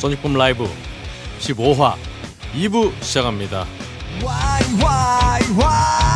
[0.00, 0.66] 소닉붐 라이브
[1.40, 1.94] 15화
[2.54, 3.66] 2부 시작합니다.
[4.22, 6.09] Why, why, why,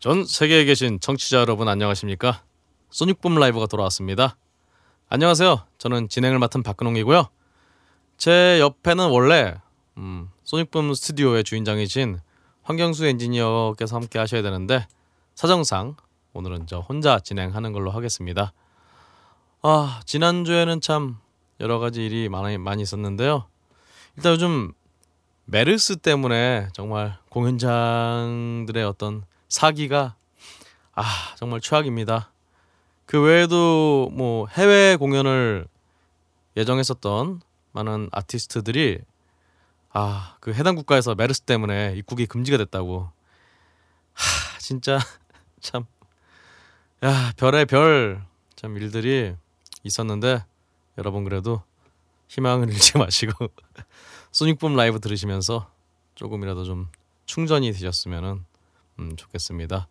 [0.00, 2.42] 전 세계에 계신 청취자 여러분 안녕하십니까?
[2.88, 4.34] 소닉붐 라이브가 돌아왔습니다.
[5.10, 5.66] 안녕하세요.
[5.76, 7.28] 저는 진행을 맡은 박근홍이고요.
[8.16, 9.56] 제 옆에는 원래
[9.98, 12.18] 음, 소닉붐 스튜디오의 주인장이신
[12.62, 14.86] 황경수 엔지니어께서 함께 하셔야 되는데
[15.34, 15.96] 사정상
[16.32, 18.54] 오늘은 저 혼자 진행하는 걸로 하겠습니다.
[19.60, 21.18] 아 지난주에는 참
[21.60, 23.48] 여러 가지 일이 많이 많이 있었는데요.
[24.16, 24.72] 일단 요즘
[25.44, 30.16] 메르스 때문에 정말 공연장들의 어떤 사기가
[30.94, 32.32] 아 정말 최악입니다.
[33.06, 35.66] 그 외에도 뭐 해외 공연을
[36.56, 39.00] 예정했었던 많은 아티스트들이
[39.92, 43.10] 아 그 해당 국가에서 메르스 때문에 입국이 금지가 됐다고
[44.14, 44.98] 하 진짜
[45.60, 45.86] 참
[47.02, 48.22] 야 별의 별
[48.56, 49.34] 참 일들이
[49.84, 50.44] 있었는데
[50.98, 51.62] 여러분 그래도
[52.28, 53.48] 희망을 잃지 마시고
[54.32, 55.70] 소닉붐 라이브 들으시면서
[56.14, 56.88] 조금이라도 좀
[57.24, 58.44] 충전이 되셨으면
[59.00, 59.88] 음, 좋겠습니다.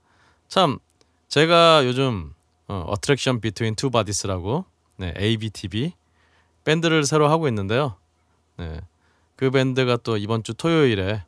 [0.47, 0.79] 참
[1.27, 2.33] 제가 요즘
[2.67, 4.65] 어, Attraction Between Two Bodies라고
[4.97, 5.93] 네, ABTB
[6.63, 7.95] 밴드를 새로 하고 있는데요.
[8.57, 8.81] 네,
[9.35, 11.23] 그 밴드가 또 이번 주 토요일에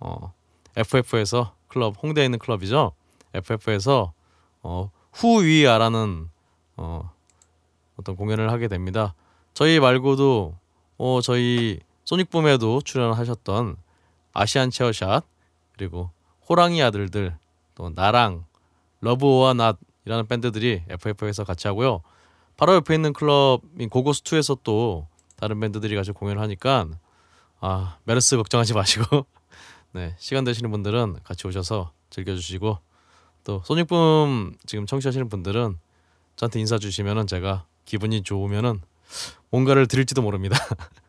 [0.00, 0.32] 어,
[0.76, 2.92] FF에서 클럽 홍대에 있는 클럽이죠.
[3.34, 4.12] FF에서
[4.62, 6.30] 어, 후위아라는
[6.76, 7.12] 어,
[7.96, 9.14] 어떤 공연을 하게 됩니다.
[9.54, 10.56] 저희 말고도
[10.96, 13.76] 어 저희 소닉붐에도 출연하셨던
[14.32, 15.24] 아시안 체어샷
[15.72, 16.10] 그리고
[16.48, 17.36] 호랑이 아들들
[17.74, 18.44] 또 나랑
[19.00, 22.02] 러브와 낫이라는 밴드들이 FF에서 같이 하고요.
[22.56, 25.06] 바로 옆에 있는 클럽인 고고스2에서 또
[25.36, 26.88] 다른 밴드들이 같이 공연을 하니까
[27.60, 29.26] 아 메르스 걱정하지 마시고
[29.92, 32.78] 네 시간 되시는 분들은 같이 오셔서 즐겨주시고
[33.44, 35.78] 또 소닉붐 지금 청취하시는 분들은
[36.36, 38.80] 저한테 인사 주시면은 제가 기분이 좋으면은
[39.50, 40.56] 뭔가를 드릴지도 모릅니다.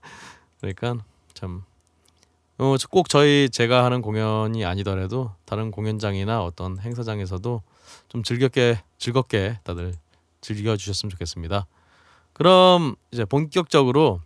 [0.59, 1.03] 그러니까
[1.34, 1.63] 참.
[2.57, 7.61] 어, 꼭 저희 제가 하는 공연이 아니더라도 다른 공연장이나 어떤 행사장에서도
[8.07, 9.93] 좀 즐겁게 즐겁게 다들
[10.39, 11.67] 즐겨 주셨으면 좋겠습니다.
[12.31, 14.21] 그럼 이제 본격적으로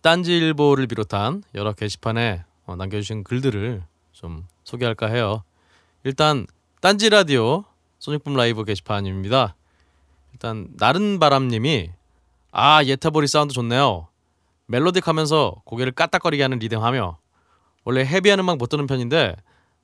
[0.00, 3.82] 딴지일보를 비롯한 여러 게시판에 어, 남겨주신 글들을
[4.12, 5.42] 좀 소개할까 해요.
[6.04, 6.46] 일단
[6.80, 7.64] 딴지 라디오
[7.98, 9.54] 소닉붐 라이브 게시판입니다.
[10.32, 11.90] 일단 나른바람님이
[12.50, 14.08] 아 예타보리 사운드 좋네요.
[14.70, 17.18] melodic하면서 고개를 까딱거리게 하는 리듬하며
[17.84, 19.36] 원래 heavy한 음악 못 듣는 편인데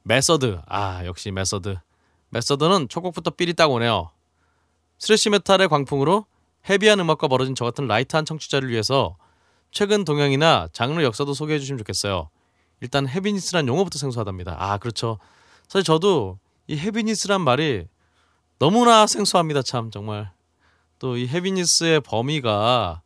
[0.03, 1.77] 메서드 아 역시 메서드
[2.31, 4.11] 메서드는 첫 곡부터 feel이 딱 오네요.
[4.99, 6.27] thrash metal의 광풍으로
[6.69, 9.17] heavy한 음악과 벌어진 저 같은 light한 청취자를 위해서
[9.71, 12.29] 최근 동향이나 장르 역사도 소개해 주시면 좋겠어요.
[12.81, 14.57] 일단 heaviness란 용어부터 생소하답니다.
[14.59, 15.19] 아 그렇죠.
[15.69, 17.87] 사실 저도 이 heaviness란 말이
[18.59, 19.62] 너무나 생소합니다.
[19.62, 20.31] 참 정말
[20.99, 23.03] 또 이 heaviness의 범위가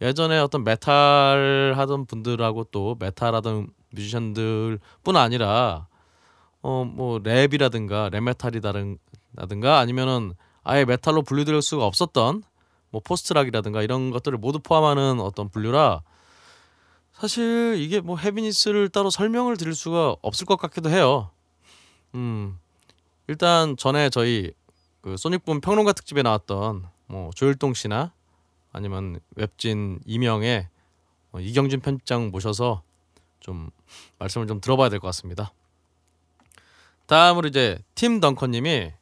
[0.00, 5.86] 예전에 어떤 메탈 하던 분들하고 또 메탈 하던 뮤지션들뿐 아니라
[6.62, 12.42] 어 뭐 랩이라든가 랩메탈이라든가 아니면은 아예 메탈로 분류될 수가 없었던
[12.90, 16.02] 뭐 포스트락이라든가 이런 것들을 모두 포함하는 어떤 분류라
[17.12, 21.30] 사실 이게 뭐 헤비니스를 따로 설명을 드릴 수가 없을 것 같기도 해요.
[22.14, 22.58] 음
[23.26, 24.52] 일단 전에 저희
[25.00, 28.12] 그 소닉붐 평론가 특집에 나왔던 뭐 조일동 씨나
[28.72, 30.68] 아니면 웹진 이명의
[31.32, 32.82] 어, 이경준 편집장 모셔서
[33.40, 33.70] 좀
[34.18, 35.52] 말씀을 좀 들어봐야 될 것 같습니다.
[37.06, 38.92] 다음으로 이제 팀 덩커님이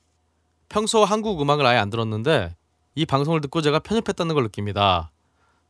[0.69, 2.57] 평소 한국 음악을 아예 안 들었는데
[2.95, 5.11] 이 방송을 듣고 제가 편입했다는 걸 느낍니다.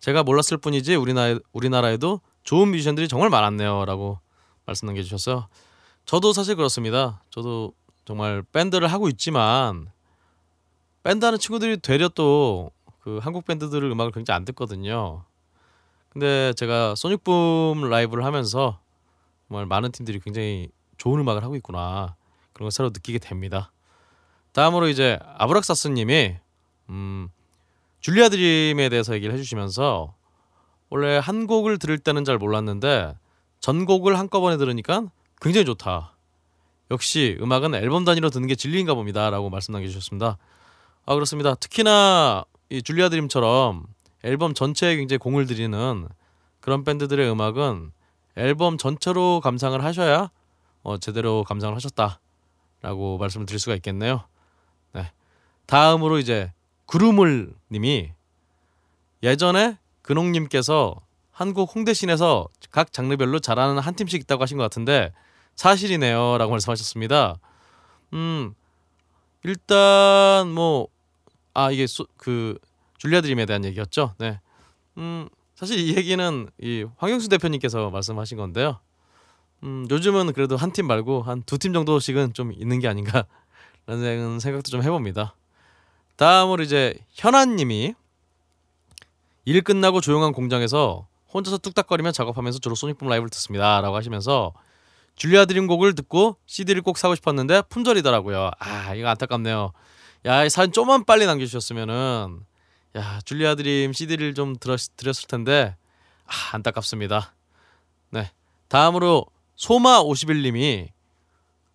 [0.01, 4.21] 제가 몰랐을 뿐이지 우리나라 우리나라에도 좋은 뮤지션들이 정말 많았네요라고
[4.65, 5.49] 말씀 남겨주셨어요.
[6.05, 7.23] 저도 사실 그렇습니다.
[7.31, 7.73] 저도
[8.05, 9.91] 정말 밴드를 하고 있지만
[11.03, 12.71] 밴드 하는 친구들이 되려 또
[13.09, 15.25] 그 한국 밴드들을 음악을 굉장히 안 듣거든요.
[16.11, 18.81] 근데 제가 소닉붐 라이브를 하면서
[19.49, 20.69] 정말 많은 팀들이 굉장히
[20.99, 22.17] 좋은 음악을 하고 있구나
[22.53, 23.73] 그런 걸 새로 느끼게 됩니다.
[24.53, 26.37] 다음으로 이제 아브락사스님이
[26.91, 27.31] 음,
[28.01, 30.15] 줄리아 드림에 대해서 얘기를 해주시면서
[30.91, 33.17] 원래 한 곡을 들을 때는 잘 몰랐는데
[33.61, 35.07] 전곡을 한꺼번에 들으니까
[35.41, 36.15] 굉장히 좋다.
[36.91, 40.37] 역시 음악은 앨범 단위로 듣는 게 진리인가 봅니다라고 말씀 남겨주셨습니다.
[41.07, 41.55] 아 그렇습니다.
[41.55, 43.87] 특히나 이 줄리아 드림처럼
[44.23, 46.09] 앨범 전체에 굉장히 공을 들이는
[46.61, 47.93] 그런 밴드들의 음악은
[48.37, 50.31] 앨범 전체로 감상을 하셔야
[50.83, 52.21] 어, 제대로 감상을 하셨다
[52.83, 54.25] 라고 말씀을 드릴 수가 있겠네요.
[54.93, 55.11] 네.
[55.67, 56.53] 다음으로 이제
[56.87, 58.13] 구루물 님이
[59.23, 60.97] 예전에 근홍님께서
[61.31, 65.13] 한국 홍대신에서 각 장르별로 잘하는 한 팀씩 있다고 하신 것 같은데
[65.55, 67.39] 사실이네요 라고 말씀하셨습니다.
[68.13, 68.55] 음,
[69.43, 70.89] 일단 뭐,
[71.59, 72.59] 아, 이게 소, 그
[72.99, 74.15] 줄리아 드림에 대한 얘기였죠.
[74.19, 74.41] 네.
[74.97, 78.79] 음, 사실 이 얘기는 이 황영수 대표님께서 말씀하신 건데요.
[79.65, 84.71] 음, 요즘은 그래도 한 팀 말고 한 두 팀 정도씩은 좀 있는 게 아닌가라는 생각도
[84.71, 85.35] 좀 해봅니다.
[86.17, 87.95] 다음으로 이제 현아님이
[89.45, 94.53] 일 끝나고 조용한 공장에서 혼자서 뚝딱거리며 작업하면서 주로 소닉붐 라이브를 듣습니다라고 하시면서
[95.17, 98.51] 줄리아 드림 곡을 듣고 CD를 꼭 사고 싶었는데 품절이더라고요.
[98.59, 99.73] 아 이거 안타깝네요.
[100.25, 102.41] 야이 사연 좀만 빨리 남겨주셨으면은
[102.97, 105.77] 야 줄리아 드림 CD를 좀 들었, 드렸을 텐데
[106.27, 107.35] 아 안타깝습니다.
[108.11, 108.31] 네
[108.69, 109.27] 다음으로
[109.57, 110.89] 소마 51님이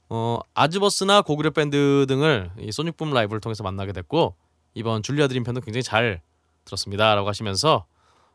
[0.09, 4.35] 어, 아즈버스나 고그랩 밴드 등을 이 소닉붐 라이브를 통해서 만나게 됐고
[4.73, 6.21] 이번 줄리아 드림 편도 굉장히 잘
[6.65, 7.85] 들었습니다라고 하시면서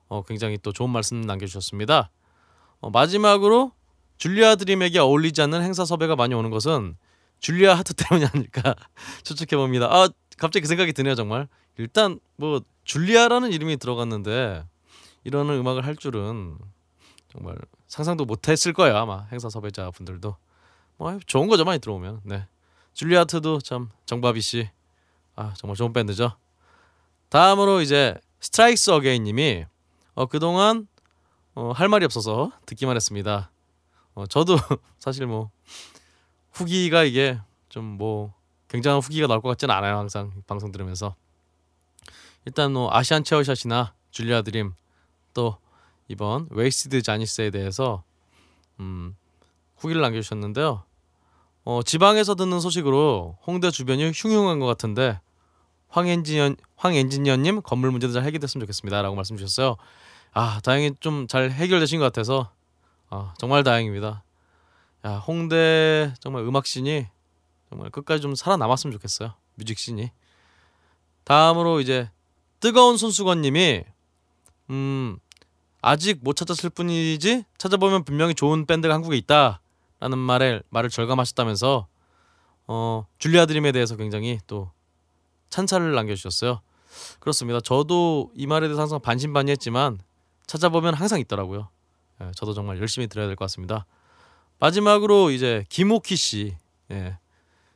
[0.08, 2.10] 어, 굉장히 또 좋은 말씀 남겨주셨습니다.
[2.80, 3.72] 어, 마지막으로
[4.16, 6.96] 줄리아 드림에게 어울리지 않는 행사 섭외가 많이 오는 것은
[7.40, 8.74] 줄리아 하트 때문이 아닐까
[9.22, 9.86] 추측해 봅니다.
[9.86, 11.48] 아 갑자기 그 생각이 드네요 정말.
[11.76, 14.64] 일단 뭐 줄리아라는 이름이 들어갔는데
[15.24, 16.58] 이런 음악을 할 줄은
[17.30, 17.56] 정말
[17.86, 20.36] 상상도 못했을 거예요 아마 행사 섭외자 분들도.
[20.96, 22.22] 뭐 좋은 거죠 많이 들어오면.
[22.24, 22.46] 네.
[22.94, 26.36] 줄리아트도 참 정바비 씨아 정말 좋은 밴드죠.
[27.28, 29.66] 다음으로 이제 스트라이크스 어게인님이
[30.14, 30.88] 어, 그동안
[31.54, 33.50] 어, 할 말이 없어서 듣기만 했습니다.
[34.14, 34.56] 어, 저도
[34.98, 35.50] 사실 뭐
[36.58, 37.38] 후기가 이게
[37.68, 38.32] 좀 뭐
[38.68, 41.14] 굉장한 후기가 나올 것 같지는 않아요 항상 방송 들으면서
[42.44, 44.74] 일단 뭐 아시안 체어샷이나 줄리아 드림
[45.34, 45.56] 또
[46.08, 48.02] 이번 웨이스티드 자니스에 대해서
[48.80, 49.16] 음,
[49.76, 50.84] 후기를 남겨주셨는데요.
[51.64, 55.20] 어, 지방에서 듣는 소식으로 홍대 주변이 흉흉한 것 같은데
[55.88, 59.76] 황엔지니어 황엔지니어님 건물 문제도 잘 해결됐으면 좋겠습니다라고 말씀 주셨어요.
[60.32, 62.50] 아 다행히 좀 잘 해결되신 것 같아서
[63.10, 64.22] 아, 정말 다행입니다.
[65.04, 67.06] 야 홍대 정말 음악씬이
[67.68, 69.34] 정말 끝까지 좀 살아남았으면 좋겠어요.
[69.54, 70.10] 뮤직씬이.
[71.24, 72.10] 다음으로 이제
[72.60, 73.84] 뜨거운 손수건님이
[74.70, 75.18] 음
[75.80, 81.86] 아직 못 찾았을 뿐이지 찾아보면 분명히 좋은 밴드가 한국에 있다라는 말에 말을 절감하셨다면서
[82.66, 84.70] 어 줄리아 드림에 대해서 굉장히 또
[85.50, 86.60] 찬사를 남겨주셨어요.
[87.20, 87.60] 그렇습니다.
[87.60, 90.00] 저도 이 말에 대해서 항상 반신반의했지만
[90.46, 91.68] 찾아보면 항상 있더라고요.
[92.22, 93.86] 예, 저도 정말 열심히 들어야 될 것 같습니다.
[94.58, 96.56] 마지막으로 이제 김오키 씨,
[96.90, 97.18] 예,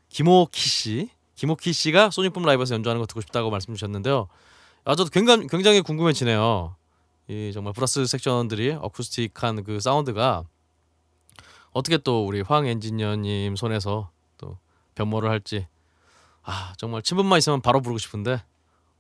[0.09, 4.29] 김오키 씨, 김오키 씨가 소닉붐 라이브에서 연주하는 거 듣고 싶다고 말씀 주셨는데요.
[4.85, 6.77] 아 저도 굉장히 굉장히 궁금해지네요.
[7.29, 10.45] 이 정말 브라스 섹션들이 어쿠스틱한 그 사운드가
[11.71, 14.59] 어떻게 또 우리 황 엔지니어님 손에서 또
[14.95, 15.67] 변모를 할지
[16.43, 18.43] 아 정말 친분만 있으면 바로 부르고 싶은데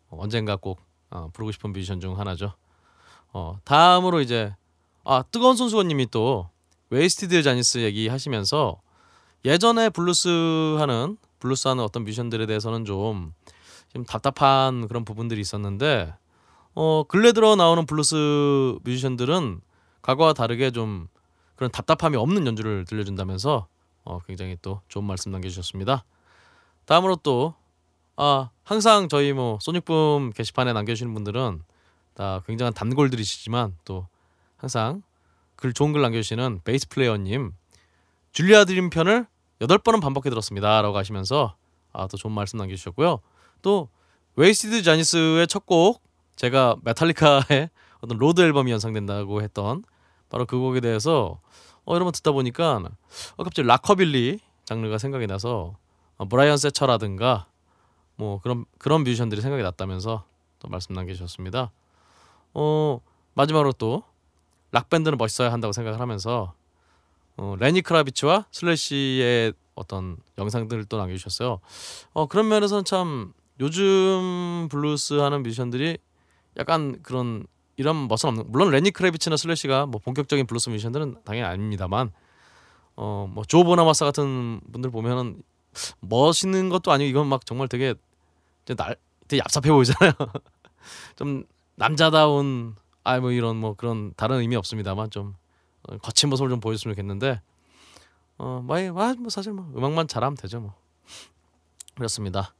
[0.09, 0.81] 언젠가 꼭
[1.11, 2.55] 어, 부르고 싶은 뮤지션 중 하나죠.
[3.33, 4.55] 어 다음으로 이제
[5.05, 6.49] 아 뜨거운 손수건님이 또
[6.93, 8.79] 웨이스티드 자니스 얘기하시면서
[9.47, 13.33] 예전에 블루스 하는 블루스 하는 어떤 뮤지션들에 대해서는 좀,
[13.89, 16.15] 좀 답답한 그런 부분들이 있었는데
[16.75, 19.63] 어 근래 들어 나오는 블루스 뮤지션들은
[20.03, 21.09] 과거와 다르게 좀
[21.57, 23.67] 그런 답답함이 없는 연주를 들려준다면서
[24.05, 26.05] 어 굉장히 또 좋은 말씀 남겨주셨습니다.
[26.85, 27.55] 다음으로 또
[28.17, 31.63] 아, 항상 저희 뭐 소닉붐 게시판에 남겨주시는 분들은
[32.15, 34.07] 다 굉장한 단골들이시지만 또
[34.59, 35.03] 항상
[35.63, 37.53] 글 좋은 글 남겨주시는 베이스 플레이어님
[38.33, 39.29] 줄리아 드림 편을
[39.61, 41.55] 여덟 번은 반복해 들었습니다라고 하시면서
[41.93, 43.21] 아, 또 좋은 말씀 남겨주셨고요.
[43.63, 43.89] 또
[44.35, 46.03] 웨이스티드 자니스의 첫 곡
[46.35, 47.71] 제가 메탈리카의
[48.03, 49.85] 어떤 로드 앨범이 연상된다고 했던
[50.31, 51.41] 바로 그 곡에 대해서
[51.85, 52.83] 이거 듣다 보니까
[53.37, 55.77] 어 갑자기 락커빌리 장르가 생각이 나서
[56.17, 57.47] 어, 브라이언 세처라든가
[58.17, 60.25] 뭐 그런 그런 뮤지션들이 생각이 났다면서
[60.59, 61.71] 또 말씀 남겨주셨습니다.
[62.55, 63.01] 어
[63.35, 64.03] 마지막으로 또
[64.73, 66.55] 락 밴드는 멋있어야 한다고 생각을 하면서
[67.37, 71.61] 어, 레니 크라비츠와 슬래시의 어떤 영상들을 또 남겨주셨어요.
[72.13, 75.99] 어 그런 면에서는 참 요즘 블루스 하는 뮤지션들이
[76.59, 82.13] 약간 그런 이런 멋은 없는 물론 레니 크레비츠나 슬래시가 뭐 본격적인 블루스 뮤지션들은 당연히 아닙니다만
[82.97, 85.43] 어 뭐 조 보나마사 같은 분들 보면은
[86.01, 87.95] 멋있는 것도 아니고 이건 막 정말 되게
[88.67, 90.13] 날 되게 얍삽해 보이잖아요.
[91.17, 91.45] 좀
[91.77, 92.75] 남자다운
[93.05, 95.35] 아 뭐 이런 뭐 그런 다른 의미 없습니다만 좀
[96.03, 97.41] 거친 모습을 좀 보여줬으면 좋겠는데
[98.39, 100.75] 어뭐 뭐 사실 뭐 음악만 잘하면 되죠 뭐
[101.97, 102.55] 그렇습니다.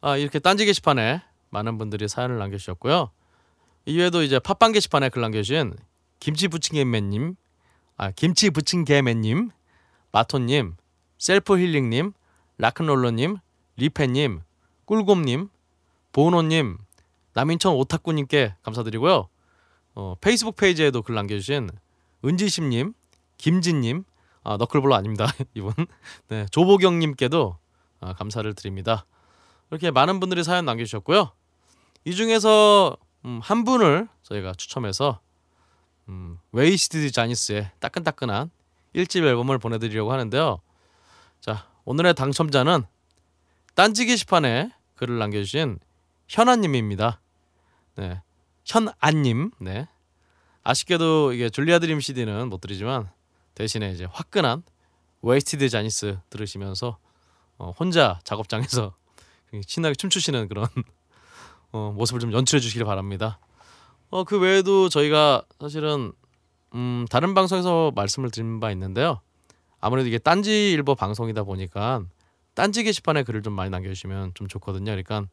[0.00, 3.10] 아 이렇게 딴지 게시판에 많은 분들이 사연을 남겨주셨고요.
[3.86, 5.76] 이외에도 이제 팟빵 게시판에 글 남겨주신
[6.18, 7.36] 김치 부침개맨님,
[7.96, 9.50] 아 김치 부침개맨님,
[10.12, 10.76] 마토님,
[11.18, 12.12] 셀프 힐링님,
[12.58, 13.38] 라큰롤러님,
[13.76, 14.42] 리페님,
[14.84, 15.48] 꿀곰님,
[16.12, 16.78] 보노님,
[17.34, 19.28] 남인천 오타쿠님께 감사드리고요.
[19.96, 21.70] 어, 페이스북 페이지에도 글 남겨주신
[22.24, 22.92] 은지심님,
[23.38, 24.04] 김진님,
[24.44, 25.72] 아, 너클볼러 아닙니다 이분,
[26.28, 27.56] 네, 조보경님께도
[28.00, 29.06] 아, 감사를 드립니다.
[29.70, 31.32] 이렇게 많은 분들이 사연 남겨주셨고요.
[32.04, 35.20] 이 중에서 음, 한 분을 저희가 추첨해서
[36.08, 38.50] 음, 웨이스티드 자니스의 따끈따끈한
[38.94, 40.60] 1집 앨범을 보내드리려고 하는데요.
[41.40, 42.84] 자 오늘의 당첨자는
[43.74, 45.80] 딴지 게시판에 글을 남겨주신
[46.28, 47.20] 현아님입니다.
[47.96, 48.22] 네,
[48.66, 49.52] 현아님.
[49.60, 49.88] 네.
[50.62, 53.08] 아쉽게도 이게 줄리아 드림 CD는 못 드리지만
[53.54, 54.64] 대신에 이제 화끈한
[55.22, 56.98] 웨이스티드 자니스 들으시면서
[57.58, 58.94] 어, 혼자 작업장에서
[59.64, 60.66] 신나게 춤추시는 그런
[61.72, 63.38] 어, 모습을 좀 연출해 주시길 바랍니다.
[64.10, 66.12] 어, 그 외에도 저희가 사실은
[66.74, 69.20] 음, 다른 방송에서 말씀을 드린 바 있는데요.
[69.80, 72.02] 아무래도 이게 딴지 일보 방송이다 보니까
[72.54, 74.90] 딴지 게시판에 글을 좀 많이 남겨주시면 좀 좋거든요.
[74.90, 75.26] 그러니까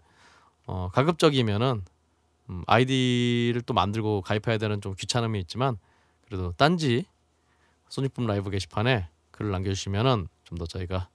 [0.65, 1.83] 어, 가급적이면은
[2.49, 5.77] 음, 아이디를 또 만들고 가입해야 되는 좀 귀찮음이 있지만
[6.25, 7.05] 그래도 딴지
[7.89, 11.09] 소닉붐 라이브 게시판에 글을 남겨주시면은 좀 더 저희가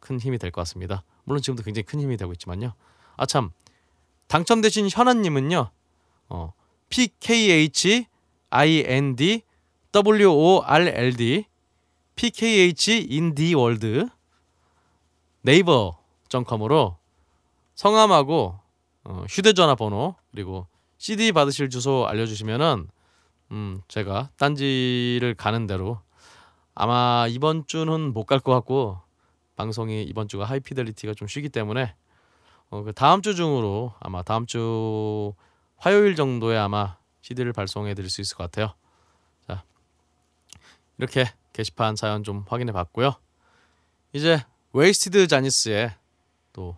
[0.00, 1.02] 큰 힘이 될 것 같습니다.
[1.24, 2.74] 물론 지금도 굉장히 큰 힘이 되고 있지만요.
[3.16, 3.50] 아 참
[4.28, 5.70] 당첨되신 현아님은요.
[6.28, 6.52] 어,
[6.88, 8.06] P K H
[8.50, 9.42] I N D
[9.92, 11.44] W O R L D
[12.16, 14.08] P K H 인디 world
[15.42, 16.96] 네이버.com으로
[17.74, 18.58] 성함하고
[19.04, 20.66] 어, 휴대전화 번호 그리고
[21.02, 22.86] CD 받으실 주소 알려주시면은
[23.50, 26.00] 음 제가 딴지를 가는 대로
[26.76, 29.00] 아마 이번 주는 못 갈 것 같고
[29.56, 31.96] 방송이 이번 주가 하이피델리티가 좀 쉬기 때문에
[32.70, 35.34] 어, 그 다음 주 중으로 아마 다음 주
[35.76, 38.72] 화요일 정도에 아마 CD를 발송해 드릴 수 있을 것 같아요.
[39.48, 39.64] 자
[40.98, 43.16] 이렇게 게시판 사연 좀 확인해 봤고요.
[44.12, 44.40] 이제
[44.72, 45.96] 웨이스티드 자니스의
[46.52, 46.76] 또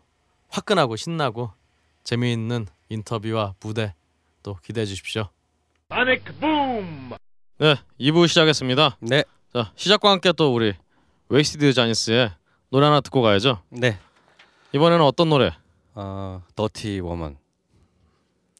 [0.48, 1.52] 화끈하고 신나고
[2.04, 3.94] 재미있는 인터뷰와 무대
[4.44, 5.28] 또 기대해 주십시오.
[5.88, 7.10] 소닉 붐.
[7.58, 8.98] 네, 2부 시작했습니다.
[9.00, 9.24] 네.
[9.52, 10.74] 자, 시작과 함께 또 우리
[11.30, 12.30] 웨이스티드 자니스의
[12.70, 13.62] 노래 하나 듣고 가야죠.
[13.70, 13.98] 네.
[14.72, 15.52] 이번에는 어떤 노래?
[15.94, 17.38] 어, 더티 Woman.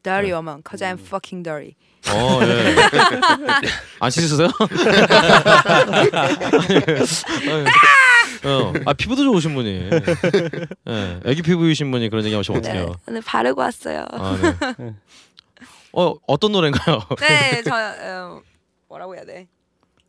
[0.03, 1.76] Dirty woman, cause I'm fucking dirty.
[2.09, 2.76] 어, 예.
[4.00, 4.49] 안 씻으세요?
[8.45, 9.91] 어, 아 피부도 좋으신 분이,
[10.88, 12.97] 예, 애기 피부이신 분이 그런 얘기하시면 네, 어떡해요?
[13.09, 14.05] 오늘 바르고 왔어요.
[14.11, 14.37] 아,
[14.79, 14.95] 네.
[15.97, 17.01] 어, 어떤 노래인가요?
[17.21, 18.43] 네, 저 어,
[18.89, 19.47] 뭐라고 해야 돼?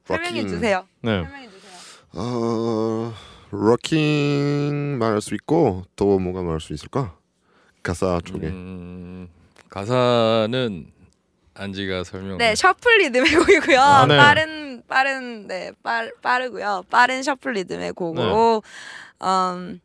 [0.05, 0.47] 설명해.
[0.47, 0.87] 주세요.
[1.01, 1.21] 네.
[1.23, 1.71] 설명해 주세요.
[2.13, 3.13] 어,
[3.51, 7.15] 락킹 말할 수 있고 또 뭐가 말할 수 있을까?
[7.83, 9.29] 가사 쪽에 음,
[9.69, 10.91] 가사는
[11.53, 12.37] 안지가 설명.
[12.39, 13.79] 네, 셔플 리듬의 곡이고요.
[13.79, 14.17] 아, 네.
[14.17, 16.83] 빠른 빠른 네, 빠르, 빠르고요.
[16.89, 18.63] 빠른 셔플 리듬의 곡으로
[19.21, 19.79] 음,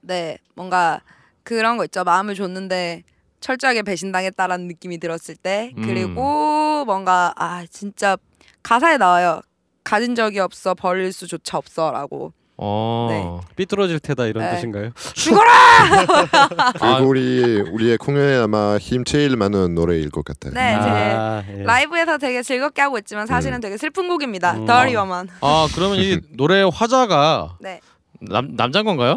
[0.00, 1.00] 네, 뭔가
[1.42, 2.04] 그런 거 있죠.
[2.04, 3.02] 마음을 줬는데
[3.44, 5.82] 철저하게 배신당했다라는 느낌이 들었을 때 음.
[5.82, 8.16] 그리고 뭔가 아 진짜
[8.62, 9.42] 가사에 나와요.
[9.84, 13.54] 가진 적이 없어 버릴 수조차 없어라고 어, 네.
[13.56, 14.54] 삐뚤어질 테다 이런 네.
[14.54, 14.92] 뜻인가요?
[15.12, 15.52] 죽어라
[15.90, 16.12] 그리고
[16.80, 16.98] 아.
[17.00, 20.54] 우리 우리의 공연에 아마 힘 제일 많은 노래일 것 같아요.
[20.54, 21.62] 네, 제 아, 예.
[21.64, 24.52] 라이브에서 되게 즐겁게 하고 있지만 사실은 되게 슬픈 곡입니다.
[24.54, 24.64] 음.
[24.64, 25.28] Dirty Woman.
[25.42, 27.80] 아 그러면 이 노래 화자가 네.
[28.22, 29.14] 남 남자인 건가요?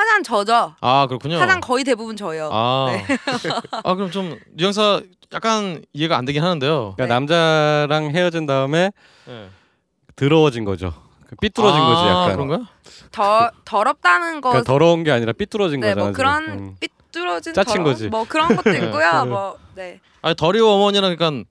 [0.00, 0.74] 화장 저죠.
[0.80, 1.36] 아 그렇군요.
[1.36, 2.48] 화장 거의 대부분 저요.
[2.50, 3.04] 아, 네.
[3.84, 5.02] 아 그럼 좀 뉘앙스가
[5.34, 6.94] 약간 이해가 안 되긴 하는데요.
[6.96, 7.08] 그러니까 네.
[7.08, 8.92] 남자랑 헤어진 다음에
[9.26, 9.48] 네.
[10.16, 10.94] 더러워진 거죠.
[11.28, 12.32] 그 삐뚤어진 아, 거지 약간.
[12.32, 12.66] 그런가요?
[13.12, 14.50] 더 더럽다는 거.
[14.50, 16.04] 그러니까 더러운 게 아니라 삐뚤어진 네, 거잖아.
[16.04, 16.12] 뭐.
[16.12, 16.76] 그런 음.
[16.80, 17.84] 삐뚤어진 짜친?
[17.84, 18.08] 거지.
[18.08, 19.26] 뭐 그런 것도 있고요.
[19.26, 20.00] 뭐 네.
[20.22, 21.44] 아니 더리 어머니랑 그러니까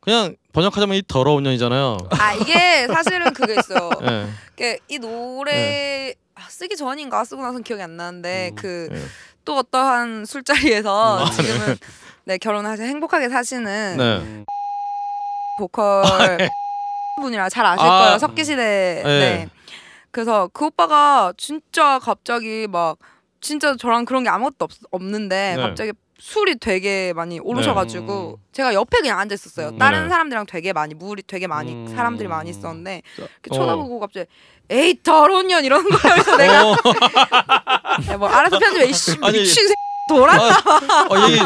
[0.00, 1.98] 그냥 번역하자면 이 더러운 년이잖아요.
[2.18, 3.90] 아 이게 사실은 그게 있어요.
[4.02, 4.26] 예.
[4.54, 9.00] 이게 이 노래 아, 쓰기 전인가 쓰고 나선 기억이 안 나는데 음, 그 네.
[9.44, 11.76] 또 어떠한 술자리에서 음, 아, 지금은
[12.24, 14.16] 네 결혼하셔 행복하게 사시는 네.
[14.18, 14.44] 음.
[15.58, 16.02] 보컬
[17.20, 18.18] 분이라 잘 아실 아, 거예요.
[18.18, 19.02] 석기 시대.
[19.04, 19.18] 네.
[19.20, 19.48] 네.
[20.10, 22.98] 그래서 그 오빠가 진짜 갑자기 막
[23.40, 25.62] 진짜 저랑 그런 게 아무것도 없, 없는데 네.
[25.62, 28.44] 갑자기 술이 되게 많이 오르셔가지고 음.
[28.52, 29.70] 제가 옆에 그냥 앉아 있었어요.
[29.70, 29.78] 음.
[29.78, 30.08] 다른 네.
[30.08, 31.88] 사람들이랑 되게 많이 물이 되게 많이 음.
[31.88, 33.54] 사람들이 많이 있었는데 자, 이렇게 어.
[33.54, 34.30] 쳐다보고 갑자기
[34.72, 36.14] 에이 더러운 년 이러는 거예요.
[36.22, 36.76] 그래서 내가 어,
[38.08, 39.74] 네, 뭐 알아서 편집해 이씨 아니, 미친 새
[40.08, 41.38] 돌아 어, 얘기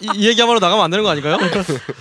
[0.00, 1.38] 이, 이 얘기야말로 나가면 안 되는 거 아닌가요?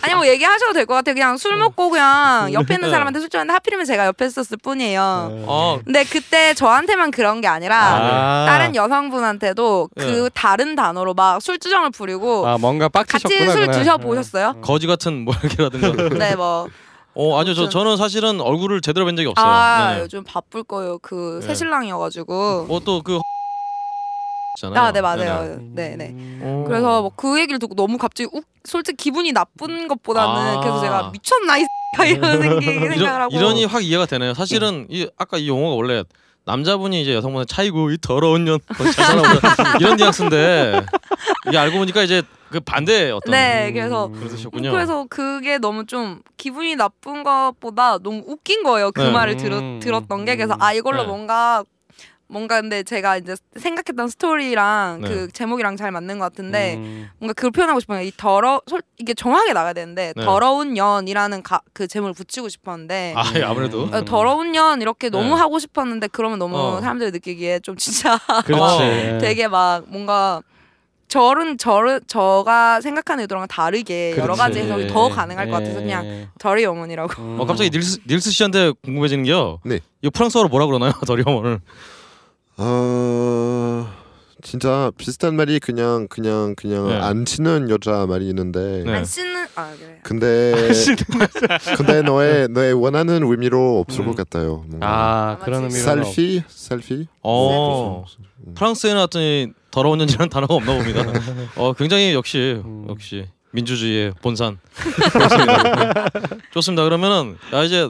[0.01, 1.15] 아니 뭐 얘기하셔도 될 것 같아요.
[1.15, 2.91] 그냥 술 먹고 그냥 옆에 있는 네.
[2.91, 5.01] 사람한테 술 줬는데 하필이면 제가 옆에 있었을 뿐이에요.
[5.47, 8.45] 어, 근데 그때 저한테만 그런 게 아니라 아.
[8.47, 10.29] 다른 여성분한테도 그 네.
[10.33, 13.51] 다른 단어로 막 술주정을 부리고 아 뭔가 같이 빡치셨구나.
[13.53, 13.79] 술 그날.
[13.79, 14.55] 드셔 보셨어요?
[14.61, 16.09] 거지 같은 뭐 이렇게라든가.
[16.19, 16.67] 네, 뭐.
[17.15, 17.69] 어 아니요 저.
[17.69, 19.45] 저는 사실은 얼굴을 제대로 뵌 적이 없어요.
[19.45, 20.01] 아, 네.
[20.01, 20.97] 요즘 바쁠 거예요.
[20.99, 21.47] 그 네.
[21.47, 22.65] 새신랑이어가지고.
[22.67, 23.19] 뭐또그
[24.55, 24.83] 하시잖아요.
[24.83, 25.59] 아, 네 맞아요.
[25.75, 26.15] 네, 네.
[26.43, 26.63] 오.
[26.65, 30.59] 그래서 뭐 그 얘기를 듣고 너무 갑자기 욱 솔직히 기분이 나쁜 것보다는 아.
[30.59, 31.65] 그래서 제가 미쳤나 이
[32.09, 34.33] 이런 생각을 이런, 하고 이런이 확 이해가 되네요.
[34.33, 36.03] 사실은 이 아까 이 용어가 원래
[36.45, 38.59] 남자분이 이제 여성분의 차이고 이 더러운 년뭐
[39.79, 40.85] 이런 뉘앙스인데
[41.47, 44.71] 이게 알고 보니까 이제 그 반대 어떤 네 그래서 그런 뜻이었군요.
[44.71, 48.91] 그래서 그게 너무 좀 기분이 나쁜 것보다 너무 웃긴 거예요.
[48.91, 49.11] 그 네.
[49.11, 49.79] 말을 들었, 음.
[49.79, 51.07] 들었던 게 그래서 아 이걸로 네.
[51.07, 51.63] 뭔가
[52.33, 55.07] 뭔가 근데 제가 이제 생각했던 스토리랑 네.
[55.07, 57.09] 그 제목이랑 잘 맞는 것 같은데 음.
[57.19, 58.01] 뭔가 그걸 표현하고 싶어요.
[58.01, 60.25] 이 더러 솔 이게 정확하게 나가야 되는데 네.
[60.25, 63.93] 더러운 년이라는 가, 그 제목을 붙이고 싶었는데 아 예, 아무래도 음.
[63.93, 65.33] 어, 더러운 년 이렇게 너무 네.
[65.35, 66.81] 하고 싶었는데 그러면 너무 어.
[66.81, 68.83] 사람들이 느끼기에 좀 진짜 그렇지.
[68.83, 70.41] 어, 되게 막 뭔가
[71.07, 74.71] 저는 저를 저가 생각하는 의도랑 다르게 여러 가지 그렇지.
[74.71, 75.83] 해석이 더 가능할 것 같아서 예.
[75.83, 77.21] 그냥 저리 어머니라고.
[77.21, 77.39] 음.
[77.39, 79.59] 어 갑자기 닐스 닐스 씨한테 궁금해지는 게요.
[79.63, 79.79] 네.
[80.01, 80.93] 이거 프랑스어로 뭐라 그러나요?
[81.05, 81.59] 더리어머를
[82.57, 83.87] 어
[84.41, 86.95] 진짜 비슷한 말이 그냥 그냥 그냥 네.
[86.97, 88.93] 안 치는 여자 말이 있는데 네.
[88.97, 89.99] 안 씻는 아 그래.
[90.03, 90.69] 근데
[91.77, 94.07] 근데 너의 너의 원하는 의미로 없을 음.
[94.07, 94.65] 것 같아요.
[94.67, 95.37] 뭔가 아.
[95.43, 98.05] 그런 의미로 셀피 셀피 어
[98.55, 101.01] 프랑스에는 왔더니 더러운 년이라는 단어가 없나 봅니다.
[101.55, 102.87] 어 굉장히 역시 음.
[102.89, 104.59] 역시 민주주의의 본산
[105.13, 106.09] 좋습니다.
[106.53, 106.83] 좋습니다.
[106.83, 107.89] 그러면은 야 이제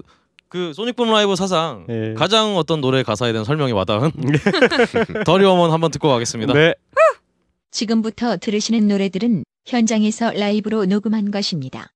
[0.54, 2.14] 그 소닉붐 라이브 사상 예.
[2.14, 4.12] 가장 어떤 노래 가사에 대한 설명이 와닿은
[5.26, 6.54] 더리어먼 한번 듣고 가겠습니다.
[6.54, 6.76] 네.
[7.72, 11.88] 지금부터 들으시는 노래들은 현장에서 라이브로 녹음한 것입니다.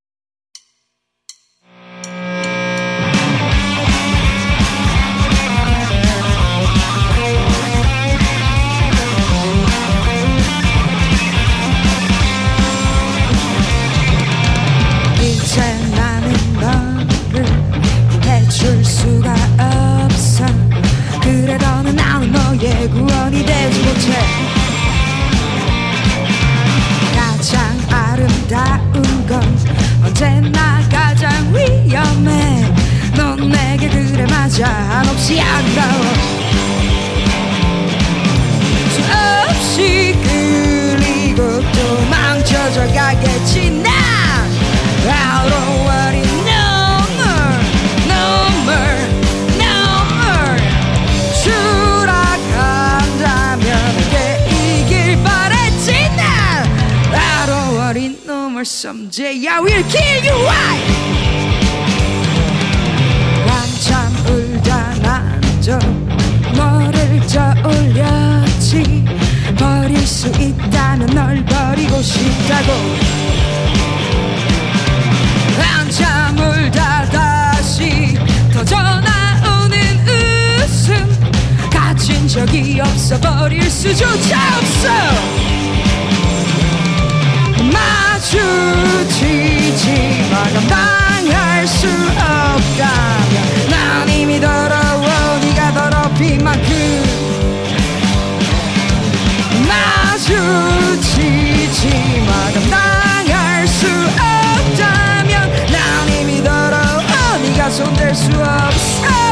[18.67, 19.33] 해줄 수가
[20.03, 20.45] 없어.
[21.21, 24.19] 그래 너는 나는 너의 구원이 되지 못해.
[27.15, 29.41] 가장 아름다운 건
[30.03, 32.65] 언제나 가장 위험해.
[33.15, 34.67] 넌 내게 그래 맞아.
[34.67, 36.03] 한없이 아름다워.
[38.91, 43.69] 수없이 끌리고 또 망쳐져 가겠지.
[43.81, 43.96] 난
[58.57, 60.37] more someday I will kill you.
[60.47, 60.77] Why?
[63.45, 63.91] 한참
[64.25, 65.77] 울다 난또
[66.55, 69.05] 너를 떠올렸지.
[69.59, 72.73] 버릴 수 있다면 널 버리고 싶다고.
[75.61, 78.17] 한참 울다 다시
[78.51, 79.77] 터져 나오는
[80.57, 81.07] 웃음.
[81.69, 85.37] 가진 적이 없어 버릴 수조차 없어
[88.17, 89.85] 마주치지
[90.31, 96.65] 마 감당할 수 없다면 난 이미 더러워 네가 더럽힌 만큼.
[100.17, 101.89] 마주치지
[102.25, 107.03] 마 감당할 수 없다면 난 이미 더러워
[107.43, 109.26] 네가 손댈 수 없어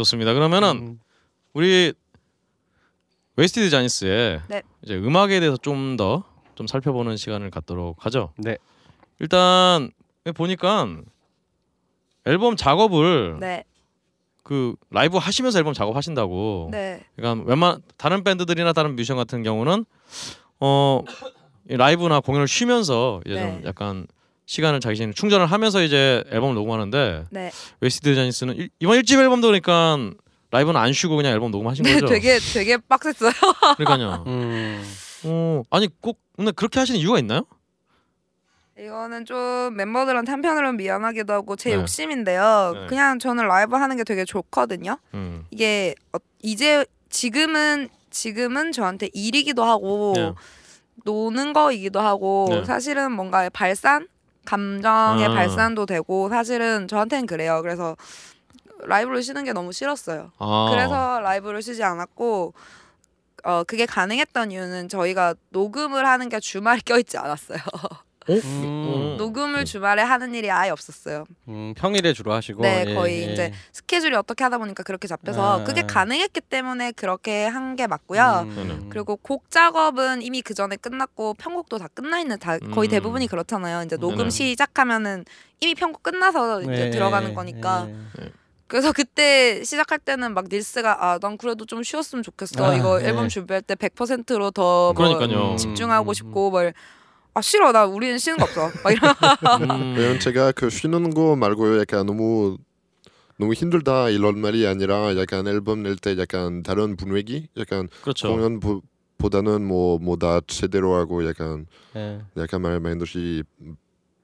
[0.00, 0.32] 좋습니다.
[0.34, 1.00] 그러면은 음,
[1.52, 1.92] 우리
[3.36, 4.62] 웨스티드 자니스의 네.
[4.82, 8.32] 이제 음악에 대해서 좀더좀 살펴보는 시간을 갖도록 하죠.
[8.36, 8.56] 네.
[9.18, 9.90] 일단
[10.34, 10.88] 보니까
[12.24, 13.64] 앨범 작업을 네,
[14.42, 16.68] 그 라이브 하시면서 앨범 작업하신다고.
[16.70, 19.84] 네, 그러니까 웬만 다른 밴드들이나 다른 뮤지션 같은 경우는
[20.58, 23.62] 어이 라이브나 공연을 쉬면서 이제 좀 네.
[23.64, 24.06] 약간
[24.50, 27.52] 시간을 자기 자신 충전을 하면서 이제 앨범을 녹음하는데 네.
[27.80, 29.96] 웨스티드 자니스는 일- 이번 일집 앨범도 그러니까
[30.50, 32.06] 라이브는 안 쉬고 그냥 앨범 녹음하신 네, 거죠.
[32.08, 33.30] 되게 되게 빡셌어요.
[33.78, 34.24] 그러니까요.
[34.26, 34.82] 음,
[35.26, 37.42] 어, 아니 꼭 근데 그렇게 하시는 이유가 있나요?
[38.76, 41.76] 이거는 좀 멤버들한테 한편으로는 미안하기도 하고 제 네.
[41.76, 42.72] 욕심인데요.
[42.74, 42.86] 네.
[42.88, 44.98] 그냥 저는 라이브 하는 게 되게 좋거든요.
[45.14, 45.44] 음.
[45.52, 50.32] 이게 어, 이제 지금은 지금은 저한테 일이기도 하고 네.
[51.04, 52.64] 노는 거이기도 하고 네.
[52.64, 54.08] 사실은 뭔가 발산
[54.50, 55.30] 감정의 아.
[55.30, 57.60] 발산도 되고 사실은 저한테는 그래요.
[57.62, 57.96] 그래서
[58.82, 60.32] 라이브를 쉬는 게 너무 싫었어요.
[60.38, 60.68] 아.
[60.70, 62.52] 그래서 라이브를 쉬지 않았고
[63.44, 67.58] 어 그게 가능했던 이유는 저희가 녹음을 하는 게 주말에 껴있지 않았어요.
[68.28, 71.24] 음, 녹음을 주말에 하는 일이 아예 없었어요.
[71.48, 73.32] 음, 평일에 주로 하시고 네, 예, 거의 예.
[73.32, 75.86] 이제 스케줄이 어떻게 하다 보니까 그렇게 잡혀서 아, 그게 아.
[75.86, 78.46] 가능했기 때문에 그렇게 한 게 맞고요.
[78.48, 82.90] 음, 그리고 곡 작업은 이미 그 전에 끝났고 편곡도 다 끝나 있는 다 거의 음.
[82.90, 83.84] 대부분이 그렇잖아요.
[83.84, 84.30] 이제 녹음 네네.
[84.30, 85.24] 시작하면은
[85.60, 87.86] 이미 편곡 끝나서 이제 네, 들어가는 거니까.
[88.20, 88.32] 예.
[88.66, 92.64] 그래서 그때 시작할 때는 막 닐스가 아 난 그래도 좀 쉬었으면 좋겠어.
[92.64, 93.08] 아, 이거 네.
[93.08, 95.56] 앨범 준비할 때 100%로 더 뭐.
[95.56, 96.72] 집중하고 음, 싶고 뭘
[97.34, 98.70] 아 싫어 나 우리는 쉬는 거 없어.
[98.82, 99.14] 막 이런
[99.70, 99.94] 음.
[99.96, 102.58] 왜냐면 제가 그 쉬는 거 말고 약간 너무
[103.38, 108.28] 너무 힘들다 이런 말이 아니라 약간 앨범 낼 때 약간 다른 분위기 약간 그렇죠.
[108.28, 111.66] 공연보다는 뭐 뭐 다 제대로 하고 약간
[111.96, 112.20] 예.
[112.36, 113.42] 약간 말 말듯이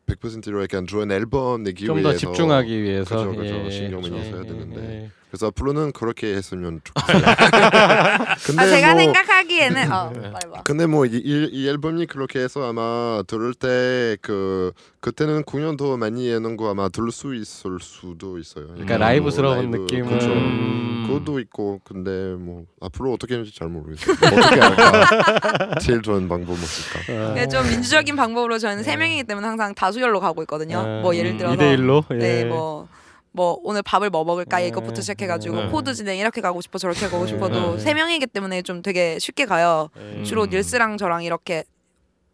[0.07, 3.55] 100%로 약간 좋은 앨범 내기 좀 위해서 더 집중하기 위해서 그죠, 그죠.
[3.67, 5.11] 예, 신경 많이 예, 써야 예, 되는데.
[5.27, 5.31] 예.
[5.31, 7.23] 그래서 앞으로는 그렇게 했으면 좋겠어요.
[8.47, 10.33] 근데 아 제가 뭐 생각하기에는 어 네.
[10.65, 16.71] 근데 뭐이 이 앨범이 그렇게 해서 아마 들을 때 그 그때는 공연도 많이 하는 거
[16.71, 18.67] 아마 들을 수 있을 수도 있어요.
[18.69, 20.33] 그러니까 음, 라이브스러운 라이브, 느낌은 그죠.
[20.33, 21.05] 음.
[21.07, 24.17] 그것도 있고 근데 뭐 앞으로 어떻게 하는지 잘 모르겠어요.
[24.17, 25.75] 어떻게 할까?
[25.81, 27.13] 제일 좋은 방법 없을까?
[27.13, 27.35] 어.
[27.35, 30.79] 네, 좀 민주적인 방법으로 저희는 세 명이기 때문에 항상 다수결로 가고 있거든요.
[30.79, 32.19] 어, 뭐 예를 음, 들어서 2대 1로 예.
[32.19, 32.89] 네, 뭐,
[33.37, 34.69] 뭐 오늘 밥을 뭐 먹을까 네.
[34.69, 35.69] 이것부터 시작해가지고 네.
[35.69, 37.29] 코드 진행 이렇게 가고 싶어 저렇게 가고 네.
[37.29, 37.79] 싶어도 네.
[37.79, 39.91] 세 명이기 때문에 좀 되게 쉽게 가요.
[39.99, 40.25] 예.
[40.25, 40.51] 주로 음.
[40.51, 41.65] 닐스랑 저랑 이렇게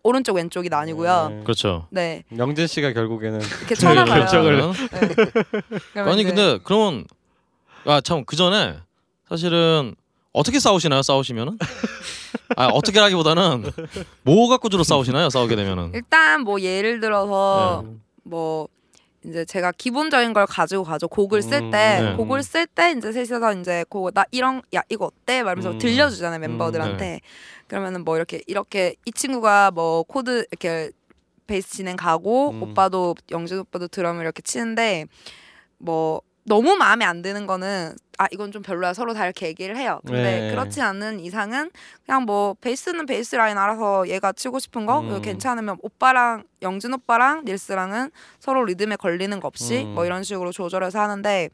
[0.04, 1.38] 오른쪽 왼쪽이 나뉘고요.
[1.40, 1.42] 예.
[1.42, 1.88] 그렇죠.
[1.90, 4.20] 네, 영진 씨가 결국에는 이렇게 쳐나가요.
[4.20, 4.60] 결정을
[5.94, 6.00] 네.
[6.00, 7.04] 아니 근데 그러면
[7.84, 8.76] 아참 그 전에
[9.28, 9.96] 사실은
[10.32, 11.02] 어떻게 싸우시나요?
[11.02, 11.58] 싸우시면은?
[12.56, 13.64] 아 어떻게라기보다는
[14.22, 15.30] 뭐 갖고 주로 싸우시나요?
[15.30, 15.92] 싸우게 되면은?
[15.94, 17.92] 일단 뭐 예를 들어서 네.
[18.22, 18.68] 뭐
[19.24, 21.08] 이제 제가 기본적인 걸 가지고 가죠.
[21.08, 22.16] 곡을 쓸 음, 때 네.
[22.16, 25.42] 곡을 쓸 때 이제 셋이서 이제 곡나 이런 야 이거 어때?
[25.42, 25.78] 하면서 음.
[25.78, 27.20] 들려주잖아요 멤버들한테.
[27.68, 30.90] 그러면은 뭐 이렇게 이렇게 이 친구가 뭐 코드 이렇게
[31.46, 32.62] 베이스 진행 가고 음.
[32.62, 35.06] 오빠도 영준 오빠도 드럼을 이렇게 치는데
[35.78, 40.00] 뭐 너무 마음에 안 드는 거는 아 이건 좀 별로야 서로 다 이렇게 얘기를 해요.
[40.04, 40.50] 근데 네.
[40.50, 41.70] 그렇지 않은 이상은
[42.04, 45.08] 그냥 뭐 베이스는 베이스 라인 알아서 얘가 치고 싶은 거 음.
[45.08, 49.94] 그리고 괜찮으면 오빠랑 영준 오빠랑 닐스랑은 서로 리듬에 걸리는 거 없이 음.
[49.94, 51.48] 뭐 이런 식으로 조절해서 하는데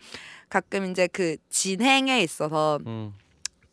[0.48, 3.14] 가끔 이제 그 진행에 있어서 음.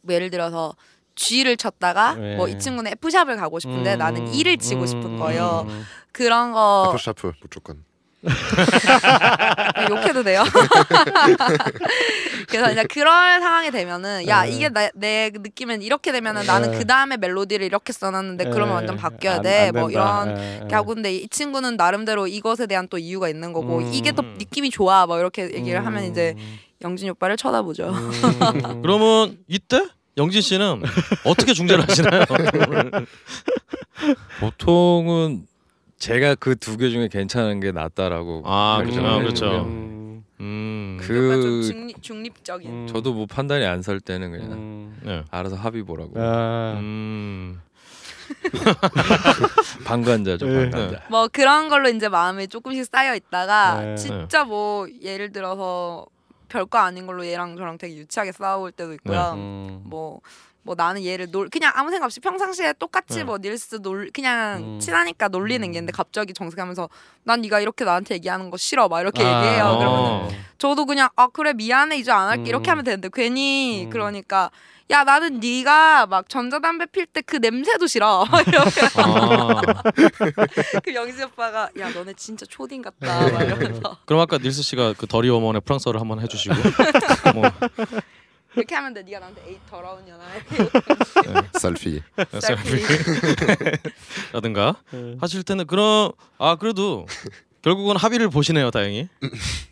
[0.02, 0.76] 뭐 예를 들어서
[1.16, 2.36] G를 쳤다가 네.
[2.36, 5.66] 뭐이 친구는 F 샵을 가고 싶은데 음, 나는 E를 치고 싶은 음, 거예요.
[5.68, 5.84] 음.
[6.12, 7.84] 그런 거 샤프 무조건.
[8.26, 10.44] 네, 욕해도 돼요.
[12.50, 14.52] 그래서 이제 그런 상황이 되면은 야 네.
[14.52, 16.78] 이게 나, 내 느낌은 이렇게 되면은 나는 네.
[16.78, 18.74] 그 다음에 멜로디를 이렇게 써놨는데 그러면 네.
[18.74, 19.72] 완전 바뀌어야 안- 돼.
[19.74, 19.90] 안 뭐.
[19.90, 23.94] 이런 예, 이렇게 하고 근데 이 친구는 나름대로 이것에 대한 또 이유가 있는 거고 음.
[23.94, 25.06] 이게 더 느낌이 좋아.
[25.06, 25.86] 뭐 이렇게 얘기를 음.
[25.86, 26.36] 하면 이제
[26.82, 27.90] 영진이 오빠를 쳐다보죠.
[27.90, 28.12] 음.
[28.82, 29.86] 그러면 이때
[30.18, 30.82] 영진 씨는
[31.26, 32.24] 어떻게 중재를 하시나요?
[34.40, 35.46] 보통은
[35.98, 39.46] 제가 그 두 개 중에 괜찮은 게 낫다라고 아, 결정을 그렇죠.
[39.46, 39.64] 해주고요.
[39.64, 39.66] 그렇죠.
[39.70, 40.26] 음.
[40.42, 40.98] 음.
[41.02, 42.70] 그- 중립, 중립적인.
[42.70, 42.88] 음.
[42.88, 45.00] 저도 뭐 판단이 안 설 때는 그냥 음.
[45.04, 45.24] 네.
[45.32, 46.74] 알아서 합의 보라고 아.
[46.80, 47.62] 음.
[49.86, 50.70] 방관자죠 네.
[50.70, 51.02] 방관자.
[51.10, 53.96] 뭐 그런 걸로 이제 마음이 조금씩 쌓여 있다가 네.
[53.96, 56.06] 진짜 뭐 예를 들어서
[56.50, 59.34] 별거 아닌 걸로 얘랑 저랑 되게 유치하게 싸울 때도 있고요.
[59.36, 59.82] 음.
[59.86, 60.22] 뭐,
[60.66, 63.24] 뭐 나는 얘를 놀 그냥 아무 생각 없이 평상시에 똑같이 네.
[63.24, 64.80] 뭐 닐스 놀 그냥 음.
[64.80, 66.90] 친하니까 놀리는 게 있는데 갑자기 정색하면서
[67.24, 69.64] 난 네가 이렇게 나한테 얘기하는 거 싫어 막 이렇게 아, 얘기해요.
[69.66, 69.78] 어.
[69.78, 72.72] 그러면 저도 그냥 아 그래 미안해 이제 안 할게 이렇게 음.
[72.72, 73.90] 하면 되는데 괜히 음.
[73.92, 74.50] 그러니까
[74.90, 79.62] 야 나는 네가 막 전자담배 필 때 그 냄새도 싫어 이러면 아.
[80.84, 85.06] 그 영지 오빠가 야 너네 진짜 초딩 같다 막 이러면서 그럼 아까 닐스 씨가 그
[85.08, 86.56] 더리 워먼의 프랑스어를 한번 해주시고
[87.36, 87.44] 뭐
[88.56, 92.02] 이렇게 하면 돼 네가 나한테 에이 더러운 년아 이렇게 셀피.
[92.40, 92.84] 셀피.
[94.34, 95.16] 라든가 네.
[95.20, 97.06] 하실 때는 그런 아 그래도
[97.62, 99.10] 결국은 합의를 보시네요 다행히.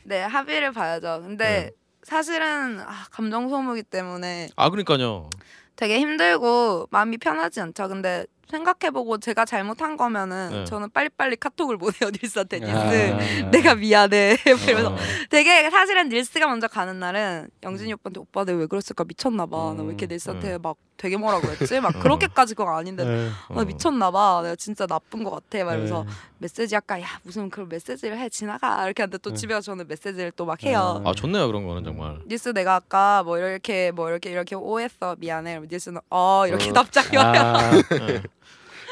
[0.04, 1.22] 네 합의를 봐야죠.
[1.22, 1.72] 근데
[2.04, 5.30] 사실은 아, 감정 소모기 때문에 아 그러니까요.
[5.76, 7.88] 되게 힘들고 마음이 편하지 않죠.
[7.88, 10.66] 근데 생각해보고 제가 잘못한 거면은 네.
[10.66, 13.50] 저는 빨리빨리 카톡을 보내요 닐스한테 닐스 아.
[13.50, 14.98] 내가 미안해 이러면서 어.
[15.30, 19.74] 되게 사실은 닐스가 먼저 가는 날은 영진이 오빠한테 오빠 내가 왜 그랬을까 미쳤나 봐.
[19.76, 20.58] 나왜 이렇게 음, 닐스한테 네.
[20.60, 21.80] 막 되게 뭐라 그랬지?
[21.82, 22.00] 막 어.
[22.00, 23.30] 그렇게까지 그거 아닌데 네.
[23.50, 24.42] 나 아, 미쳤나 봐.
[24.44, 25.63] 내가 진짜 나쁜 것 같아.
[25.66, 25.84] 막 네.
[25.84, 26.06] 이러면서
[26.43, 29.36] 메시지 아까 야 무슨 그런 메시지를 해 지나가 이렇게 하는데 또 네.
[29.38, 31.01] 집에 가서 저는 메시지를 또 막 해요.
[31.06, 32.19] 아 좋네요 그런 거는 정말.
[32.27, 35.62] 닐스 내가 아까 뭐 이렇게 뭐 이렇게 이렇게 오해했어 미안해.
[35.71, 36.73] 닐스는 어 이렇게 어.
[36.73, 37.41] 답장이 와요.
[37.41, 38.21] 아, 네.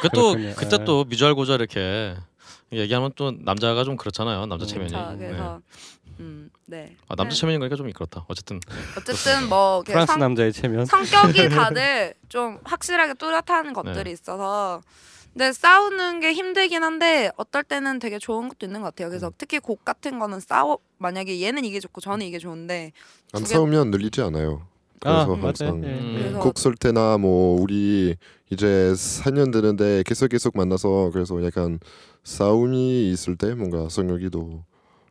[0.01, 0.33] 그또.
[0.55, 0.85] 그때 네.
[0.85, 2.15] 또 미주알 고자 이렇게
[2.71, 4.67] 얘기하면 또 남자가 좀 그렇잖아요 남자 음.
[4.67, 4.91] 체면이.
[4.91, 5.27] 자, 네.
[5.27, 5.59] 그래서
[6.21, 6.95] 음, 네.
[7.09, 8.23] 아, 남자 체면인 거니까 좀 그렇다.
[8.29, 8.61] 어쨌든
[8.97, 10.85] 어쨌든 뭐 이렇게 프랑스 성, 남자의 체면.
[10.85, 14.11] 성격이 다들 좀 확실하게 뚜렷한 것들이 네.
[14.11, 14.81] 있어서
[15.33, 19.09] 근데 싸우는 게 힘들긴 한데 어떨 때는 되게 좋은 것도 있는 것 같아요.
[19.09, 19.31] 그래서 음.
[19.37, 22.91] 특히 곡 같은 거는 싸워 만약에 얘는 이게 좋고 저는 이게 좋은데
[23.33, 24.67] 안두 개- 싸우면 늘리지 않아요.
[25.03, 25.47] 아, 그래서 맞아요.
[25.47, 25.87] 항상 예.
[25.87, 26.15] 음.
[26.17, 28.15] 그래서 곡 쓸 때나 뭐 우리
[28.49, 31.79] 이제 4년 되는데 계속 계속 만나서 그래서 약간
[32.23, 34.63] 싸움이 있을 때 뭔가 성욕이 더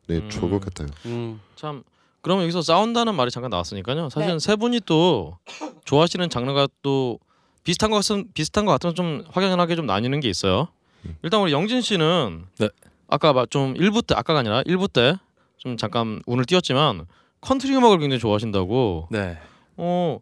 [0.06, 0.28] 네, 음.
[0.28, 0.88] 좋을 것 같아요.
[1.06, 1.40] 음.
[1.56, 1.82] 참
[2.20, 4.10] 그러면 여기서 싸운다는 말이 잠깐 나왔으니까요.
[4.10, 4.38] 사실은 네.
[4.38, 5.38] 세 분이 또
[5.86, 7.18] 좋아하시는 장르가 또
[7.64, 10.68] 비슷한 것 같은 비슷한 것 같으면 좀 확연하게 좀 나뉘는 게 있어요.
[11.04, 11.16] 음.
[11.22, 12.68] 일단 우리 영진 씨는 네.
[13.08, 15.14] 아까 막좀 일부 때 아까가 아니라 일부 때
[15.58, 17.04] 좀 잠깐 운을 띄웠지만
[17.42, 19.08] 컨트리 음악을 굉장히 좋아하신다고.
[19.10, 19.36] 네.
[19.76, 20.18] 어.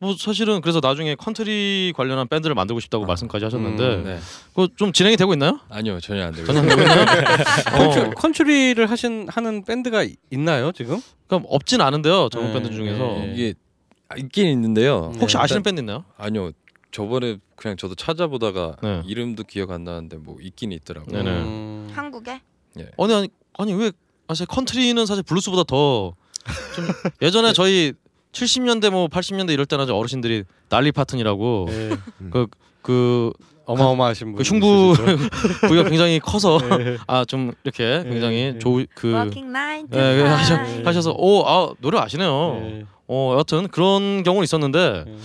[0.00, 3.06] 뭐 사실은 그래서 나중에 컨트리 관련한 밴드를 만들고 싶다고 아.
[3.08, 4.18] 말씀까지 하셨는데 음, 네.
[4.50, 5.58] 그거 좀 진행이 되고 있나요?
[5.68, 6.44] 아니요 전혀 안 되고.
[6.46, 7.04] 전혀 안 되고 있나요?
[7.70, 11.00] 컨트리, 어, 컨트리를 하신 하는 밴드가 이- 있나요 지금?
[11.28, 12.28] 그럼 없진 않은데요.
[12.30, 13.32] 전문 네, 밴드 중에서 네.
[13.34, 13.67] 이게 아,
[14.16, 15.10] 있긴 있는데요.
[15.12, 15.18] 네.
[15.20, 16.04] 혹시 일단- 아시는 밴드 있나요?
[16.16, 16.52] 아니요.
[16.90, 19.02] 저번에 그냥 저도 찾아보다가 네.
[19.06, 21.22] 이름도 기억 안 나는데 뭐 있긴 있더라고요.
[21.22, 21.30] 네네.
[21.42, 21.90] 음.
[21.92, 22.40] 한국에
[22.98, 23.92] 아니 아니 아니 왜
[24.28, 26.14] 사실 컨트리는 사실 블루스보다 더
[26.74, 26.86] 좀
[27.20, 27.92] 예전에 저희
[28.32, 31.90] 70년대 뭐 80년대 이럴 때나 저 어르신들이 돌리 파튼이라고 네.
[32.30, 33.32] 그그
[33.72, 34.36] 어마어마하신 분.
[34.36, 34.94] 그 흉부
[35.68, 36.96] 부위가 굉장히 커서 네.
[37.06, 38.58] 아좀 이렇게 굉장히 네.
[38.58, 40.54] 좋그 그, Working Nine 예, 그 하셔.
[40.84, 42.60] 하셔서 오아 노래 아시네요.
[42.62, 42.84] 네.
[43.06, 45.16] 어 여하튼 그런 경우는 있었는데 네.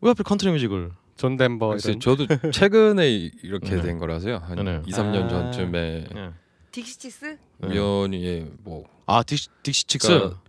[0.00, 1.96] 왜 하필 컨트리 뮤직을 존 덴버 글쎄.
[2.00, 3.82] 저도 최근에 이- 이렇게 네네.
[3.82, 4.40] 된 거라서요.
[4.44, 4.82] 한 네네.
[4.86, 5.28] 2, 3년 아.
[5.28, 6.30] 전쯤에 예.
[6.70, 7.38] 딕시칙스?
[7.58, 7.68] 네.
[7.68, 10.40] 우연히 뭐, 아 딕시 딕시칙스 그러니까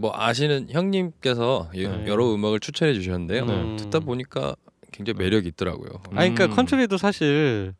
[0.00, 2.04] 뭐 아시는 형님께서 이- 네.
[2.08, 3.44] 여러 음악을 추천해 주셨는데요.
[3.44, 3.52] 네.
[3.52, 3.76] 음.
[3.76, 4.56] 듣다 보니까
[4.92, 5.90] 굉장히 매력이 있더라고요.
[6.14, 6.50] 아니 그러니까 음.
[6.56, 7.74] 컨트리도 사실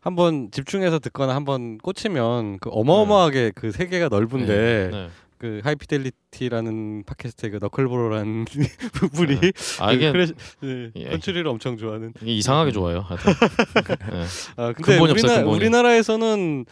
[0.00, 5.08] 한번 집중해서 듣거나 한번 꽂히면 그 어마어마하게 그 세계가 넓은데 네.
[5.38, 8.44] 그 하이피델리티라는 팟캐스트의 그 너클브로라는
[9.14, 9.38] 분이
[9.80, 11.10] 아 이게 그 크래시- 네, 예.
[11.10, 12.12] 컨트리를 엄청 좋아하는.
[12.22, 13.00] 이게 이상하게 좋아요.
[13.00, 13.32] 하여튼.
[14.10, 14.24] 네.
[14.56, 15.56] 아 근데 없어요, 우리나, 근본이.
[15.56, 16.64] 우리나라에서는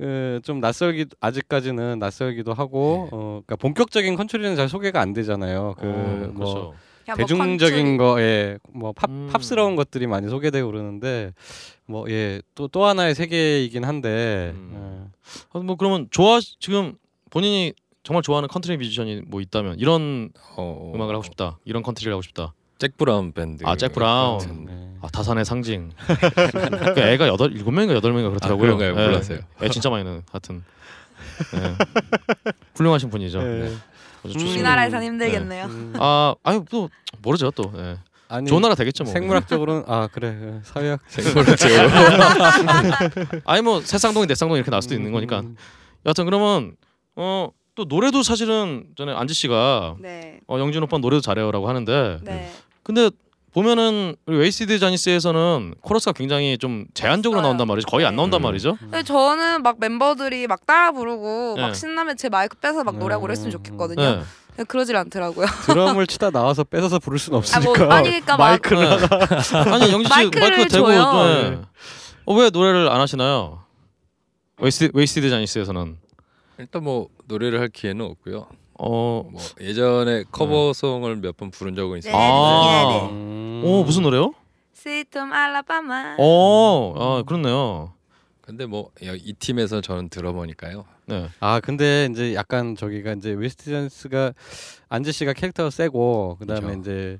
[0.00, 5.74] 어, 좀 낯설기 아직까지는 낯설기도 하고 어, 그러니까 본격적인 컨트리는 잘 소개가 안 되잖아요.
[5.78, 6.54] 그 어, 뭐 그렇죠.
[6.54, 6.74] 뭐
[7.16, 7.96] 대중적인 컨트리.
[7.98, 9.28] 거에 뭐 팝, 음.
[9.32, 11.32] 팝스러운 것들이 많이 소개되고 그러는데
[11.86, 15.10] 뭐 예 또또 하나의 세계이긴 한데 음.
[15.52, 16.94] 아, 뭐 그러면 좋아 지금
[17.30, 21.58] 본인이 정말 좋아하는 컨트리 뮤지션이 뭐 있다면 이런 어, 음악을 하고 싶다.
[21.64, 22.54] 이런 컨트리를 하고 싶다.
[22.78, 23.64] 잭 브라운 밴드.
[23.66, 24.40] 아, 잭 브라운.
[24.40, 24.72] 예.
[24.72, 24.88] 네.
[25.02, 25.90] 아 다산의 상징.
[26.94, 28.72] 그 애가 여덟 일곱 명인가 여덟 명인가 그렇더라고요.
[28.72, 29.02] 아, 그런가요?
[29.02, 29.06] 예.
[29.08, 29.38] 몰랐어요.
[29.62, 30.62] 애 진짜 많이 는 하여튼.
[31.54, 31.74] 예.
[32.76, 33.40] 훌륭하신 분이죠.
[33.42, 33.72] 예.
[34.28, 34.54] 아주 좋습니다.
[34.54, 35.64] 우리나라에선 힘들겠네요.
[35.66, 36.90] 음, 아 아유 또
[37.22, 37.72] 모르죠 또.
[37.76, 37.96] 예.
[38.30, 39.12] 아니 좋은 나라 되겠죠 뭐.
[39.12, 41.00] 생물학적으로는 아 그래 예, 사회학
[43.46, 45.40] 아니 뭐 세쌍둥이 네쌍둥이 이렇게 날 수도 있는 거니까.
[45.40, 45.56] 음,
[46.04, 46.76] 여하튼 그러면
[47.16, 50.40] 어 또 노래도 사실은 전에 안지 씨가 네.
[50.48, 52.50] 어, 영준 오빠 노래도 잘해요라고 하는데 네.
[52.82, 53.08] 근데
[53.62, 57.40] 보면은 우리 웨이스티드 쟈니스에서는 코러스가 굉장히 좀 제한적으로.
[57.42, 57.88] 나온단 말이죠.
[57.88, 58.16] 거의 안 네.
[58.18, 58.42] 나온단 음.
[58.44, 58.76] 말이죠.
[58.78, 61.62] 근데 저는 막 멤버들이 막 따라 부르고 네.
[61.62, 64.00] 막 신나면 제 마이크 빼서 막 노래하고 음, 그랬으면 음, 좋겠거든요.
[64.00, 64.22] 네.
[64.50, 65.46] 근데 그러질 않더라고요.
[65.66, 69.70] 드럼을 치다 나와서 뺏어서 부를 수는 아, 없으니까 뭐, 아니, 그러니까 막- 마이크를 네.
[69.72, 71.50] 아니 영지 씨 마이크를 마이크 대고 줘요.
[71.50, 71.60] 네.
[72.26, 73.64] 어, 왜 노래를 안 하시나요?
[74.60, 75.96] 웨이스티드, 웨이스티드 쟈니스에서는
[76.58, 78.46] 일단 뭐 노래를 할 기회는 없고요.
[78.78, 82.12] 어, 뭐 예전에 커버송을 몇 번 부른 적은 있어요.
[82.12, 82.18] 네.
[82.18, 83.10] 아, 네.
[83.12, 83.62] 음.
[83.64, 84.32] 오 무슨 노래요?
[84.74, 86.14] Sweet Home Alabama.
[86.18, 87.92] 어, 아 그렇네요.
[88.40, 90.84] 근데 뭐 이 팀에서 저는 들어보니까요.
[91.06, 94.32] 네, 아 근데 이제 약간 저기가 이제 웨이스티드 쟈니스가
[94.88, 96.80] 안지 씨가 캐릭터가 세고 그다음에 그죠.
[96.80, 97.18] 이제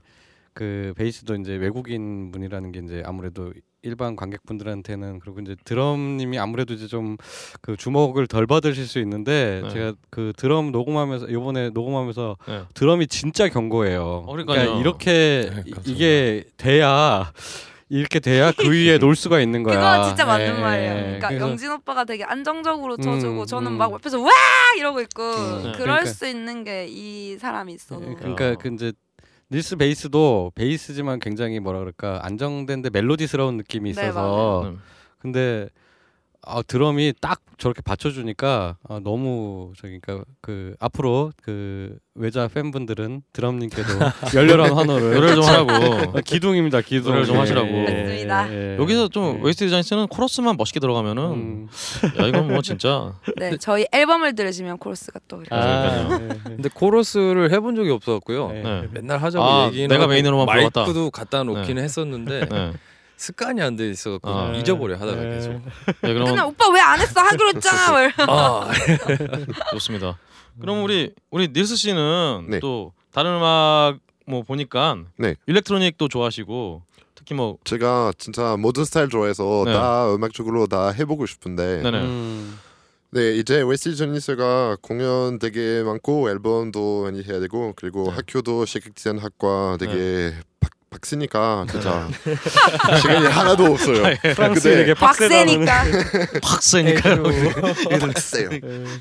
[0.54, 6.86] 그 베이스도 이제 외국인 분이라는 게 이제 아무래도 일반 관객분들한테는 그리고 이제 드럼님이 아무래도 이제
[6.86, 7.16] 좀
[7.60, 9.70] 그 주목을 덜 받으실 수 있는데 네.
[9.70, 12.62] 제가 그 드럼 녹음하면서 요번에 녹음하면서 네.
[12.74, 14.24] 드럼이 진짜 견고해요.
[14.26, 14.80] 어, 그러니까요.
[14.80, 15.72] 이렇게 네, 이-.
[15.92, 17.32] 이게 돼야
[17.90, 19.76] 이렇게 돼야 그 위에 놀 수가 있는 거야.
[19.98, 20.90] 그거 진짜 맞는 예, 말이에요.
[20.92, 21.00] 예.
[21.02, 23.78] 그러니까 그래서 영진 오빠가 되게 안정적으로 쳐주고 음, 저는 음.
[23.78, 24.30] 막 옆에서 와
[24.76, 26.04] 이러고 있고 음, 그럴 그러니까.
[26.06, 28.92] 수 있는 게 이 사람이 있어도 예, 그러니까 그 이제
[29.50, 34.70] 닐스 베이스도 베이스지만 굉장히 뭐라 그럴까 안정된데 멜로디스러운 느낌이 네, 있어서.
[34.70, 34.76] 네.
[35.18, 35.68] 근데
[36.46, 43.88] 아, 드럼이 딱 저렇게 받쳐주니까 아, 너무 저기 그러니까 그 앞으로 그 외자 팬분들은 드럼님께도
[44.34, 46.18] 열렬한 환호를 노래를 좀 하라고.
[46.18, 47.70] 아, 기둥입니다 기둥 노래를 좀 하시라고.
[47.70, 48.76] 맞습니다.
[48.78, 49.44] 여기서 좀 예.
[49.44, 51.68] 웨이스티드 쟈니스는 코러스만 멋있게 들어가면은 음.
[52.20, 56.18] 야 이건 뭐 진짜 네 저희 앨범을 들으시면 코러스가 또 이렇게 아.
[56.20, 56.28] 예, 예.
[56.44, 58.50] 근데 코러스를 해본 적이 없었고요.
[58.54, 58.62] 예.
[58.62, 58.88] 네.
[58.92, 60.46] 맨날 하자고 아, 얘기는 내가 메인으로만.
[60.46, 62.72] 마이크도 갖다 놓기는 했었는데 네.
[63.18, 64.52] 습관이 안 돼 있어 갖고 아.
[64.54, 65.34] 잊어버려 하다가 예.
[65.34, 65.50] 계속.
[65.52, 65.60] 네,
[66.02, 68.10] 맨날 그러면 오빠 왜 안 했어 하기로 했잖아.
[68.28, 68.70] 아,
[69.72, 70.18] 좋습니다.
[70.60, 72.60] 그럼 우리 우리 닐스 씨는 네.
[72.60, 75.34] 또 다른 음악 뭐 보니까 네.
[75.46, 76.82] 일렉트로닉도 좋아하시고
[77.14, 79.72] 특히 뭐 제가 진짜 모든 스타일 좋아해서 네.
[79.72, 82.58] 다 음악적으로 다 해보고 싶은데 네네 음.
[83.10, 88.10] 네 이제 웨스티 저니스가 공연 되게 많고 앨범도 많이 해야 되고 그리고 네.
[88.10, 90.34] 학교도 시각디자인 학과 되게
[90.90, 92.08] 박, 박스니까 진짜
[93.00, 94.02] 시간이 하나도 없어요.
[94.34, 95.84] 프랑스 근데 되게 박세니까
[96.42, 97.22] 확 세니까요.
[98.00, 98.50] 박스예요.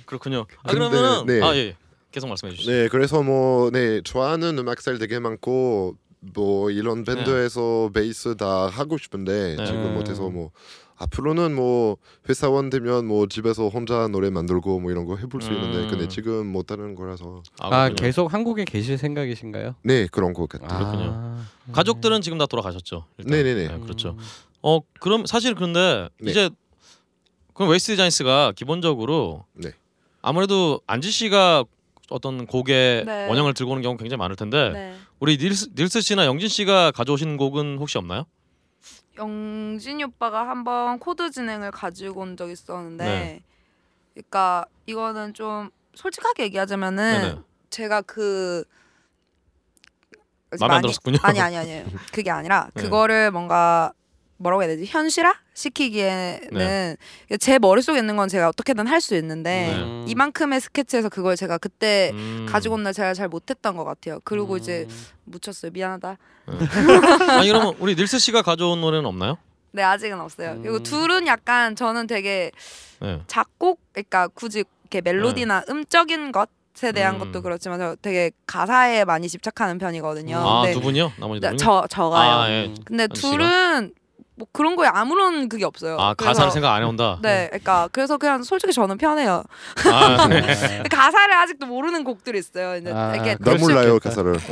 [0.05, 0.45] 그렇군요.
[0.63, 1.41] 아 근데, 그러면은 네.
[1.41, 1.75] 아 예.
[2.11, 2.71] 계속 말씀해 주시죠.
[2.71, 9.55] 네 그래서 뭐네 좋아하는 음악 스타일 되게 많고 뭐 이런 밴드에서 베이스 다 하고 싶은데
[9.57, 9.65] 네.
[9.65, 10.51] 지금 못해서 뭐
[10.97, 15.85] 앞으로는 뭐 회사원 되면 뭐 집에서 혼자 노래 만들고 뭐 이런 거 해볼 수 있는데
[15.85, 15.87] 음.
[15.89, 17.95] 근데 지금 못하는 거라서 아 그렇군요.
[17.95, 19.75] 계속 한국에 계실 생각이신가요?
[19.83, 20.77] 네 그런 거 같아요.
[20.77, 21.11] 그렇군요.
[21.13, 21.45] 아.
[21.71, 23.05] 가족들은 지금 다 돌아가셨죠.
[23.17, 23.31] 일단.
[23.31, 23.67] 네네네.
[23.67, 24.17] 네, 그렇죠.
[24.63, 26.31] 어 그럼 사실 그런데 네.
[26.31, 26.49] 이제
[27.53, 29.71] 그럼 웨이스티드 쟈니스가 기본적으로 네.
[30.21, 31.63] 아무래도 안지 씨가
[32.09, 33.27] 어떤 곡의 네.
[33.27, 34.95] 원형을 들고 오는 경우 굉장히 많을 텐데 네.
[35.19, 38.25] 우리 닐스, 닐스 씨나 영진 씨가 가져오신 곡은 혹시 없나요?
[39.17, 43.43] 영진이 오빠가 한번 코드 진행을 가지고 온 적 있었는데 네.
[44.13, 47.39] 그러니까 이거는 좀 솔직하게 얘기하자면은 네네.
[47.69, 48.63] 제가 그
[50.59, 51.17] 마음에 안 많이- 들었군요.
[51.23, 52.81] 아니 아니 아니 그게 아니라 네.
[52.83, 53.91] 그거를 뭔가
[54.37, 56.97] 뭐라고 해야 되지 현실화 시키기에는 네.
[57.39, 59.75] 제 머릿속에 있는 건 제가 어떻게든 할 수 있는데 네.
[59.83, 60.05] 음.
[60.07, 62.45] 이만큼의 스케치에서 그걸 제가 그때 음.
[62.49, 64.19] 가지고 온 날 제가 잘 못했던 것 같아요.
[64.23, 64.57] 그리고 음.
[64.59, 64.87] 이제
[65.25, 65.71] 묻혔어요.
[65.71, 66.17] 미안하다.
[67.29, 69.37] 아니 그러면 우리 닐스 씨가 가져온 노래는 없나요?
[69.71, 70.51] 네 아직은 없어요.
[70.53, 70.61] 음.
[70.61, 72.51] 그리고 둘은 약간 저는 되게
[72.99, 73.21] 네.
[73.27, 76.49] 작곡, 그러니까 굳이 이렇게 멜로디나 음적인 것
[76.83, 77.19] 에 대한 음.
[77.19, 80.37] 것도 그렇지만 저 되게 가사에 많이 집착하는 편이거든요.
[80.37, 81.11] 아 근데 두 분이요?
[81.19, 81.57] 나머지 두 분이?
[81.57, 82.31] 저 저가요.
[82.35, 82.65] 아, 예.
[82.67, 82.75] 음.
[82.85, 83.31] 근데 안지 씨가?
[83.35, 83.93] 둘은
[84.37, 85.97] 뭐 그런 거에 아무런 그게 없어요.
[85.99, 87.17] 아 그래서- 가사를 생각 안 해온다.
[87.23, 89.43] 네, 그러니까 그래서 그냥 솔직히 저는 편해요.
[89.91, 90.83] 아, 네.
[90.91, 92.75] 가사를 아직도 모르는 곡들이 있어요.
[92.77, 93.97] 이제 아, 이렇게 나수 몰라요.
[93.99, 94.33] 가사를.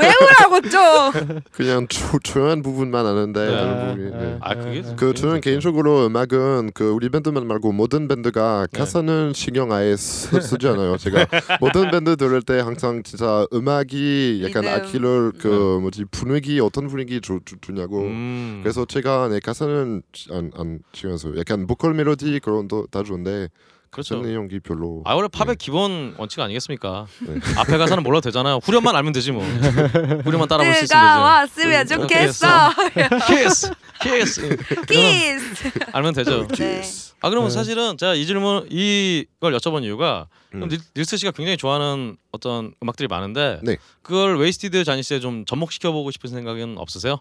[0.00, 1.40] 외우라고 좀.
[1.52, 3.50] 그냥 조, 조용한 부분만 아는데 네.
[3.56, 4.10] 다른 부분이.
[4.24, 4.38] 네.
[4.40, 8.78] 아 그게 그 저는 개인적으로 음악은 그 우리 밴드만 말고 모든 밴드가 네.
[8.78, 10.96] 가사는 신경 아예 쓰, 쓰지 않아요.
[10.96, 11.26] 제가
[11.60, 14.74] 모든 밴드 들을 때 항상 진짜 음악이 약간 리듬.
[14.76, 18.03] 아키를 그 뭐지 분위기 어떤 분위기 주, 주, 주냐고.
[18.06, 18.60] 음.
[18.62, 20.80] 그래서 제가 내 가사는 안, 안
[21.18, 21.34] 써요.
[21.38, 23.48] 약간 보컬 멜로디 그런 거다 좋은데
[23.90, 24.20] 그렇죠.
[24.20, 25.02] 내용이 별로.
[25.04, 27.06] 아 원래 팝의 기본 원칙 아니겠습니까?
[27.28, 27.34] 네.
[27.58, 28.58] 앞에 가사는 몰라도 되잖아요.
[28.64, 29.44] 후렴만 알면 되지 뭐.
[29.44, 32.46] 후렴만 따라 부를 수 있으면 왔으면 음, 좋겠어.
[32.92, 33.08] 되지.
[33.28, 33.70] 키스,
[34.02, 34.56] 키스.
[34.88, 35.70] 키스.
[35.92, 36.48] 알면 되죠.
[36.48, 36.82] 네.
[37.20, 37.54] 아 그러면 네.
[37.54, 40.68] 사실은 제가 이 질문 이걸 여쭤본 이유가 음.
[40.68, 43.76] 닐- 닐스 씨가 굉장히 좋아하는 어떤 음악들이 많은데 네.
[44.02, 47.20] 그걸 Wasted Johnny's에 좀 접목시켜 보고 싶은 생각은 없으세요?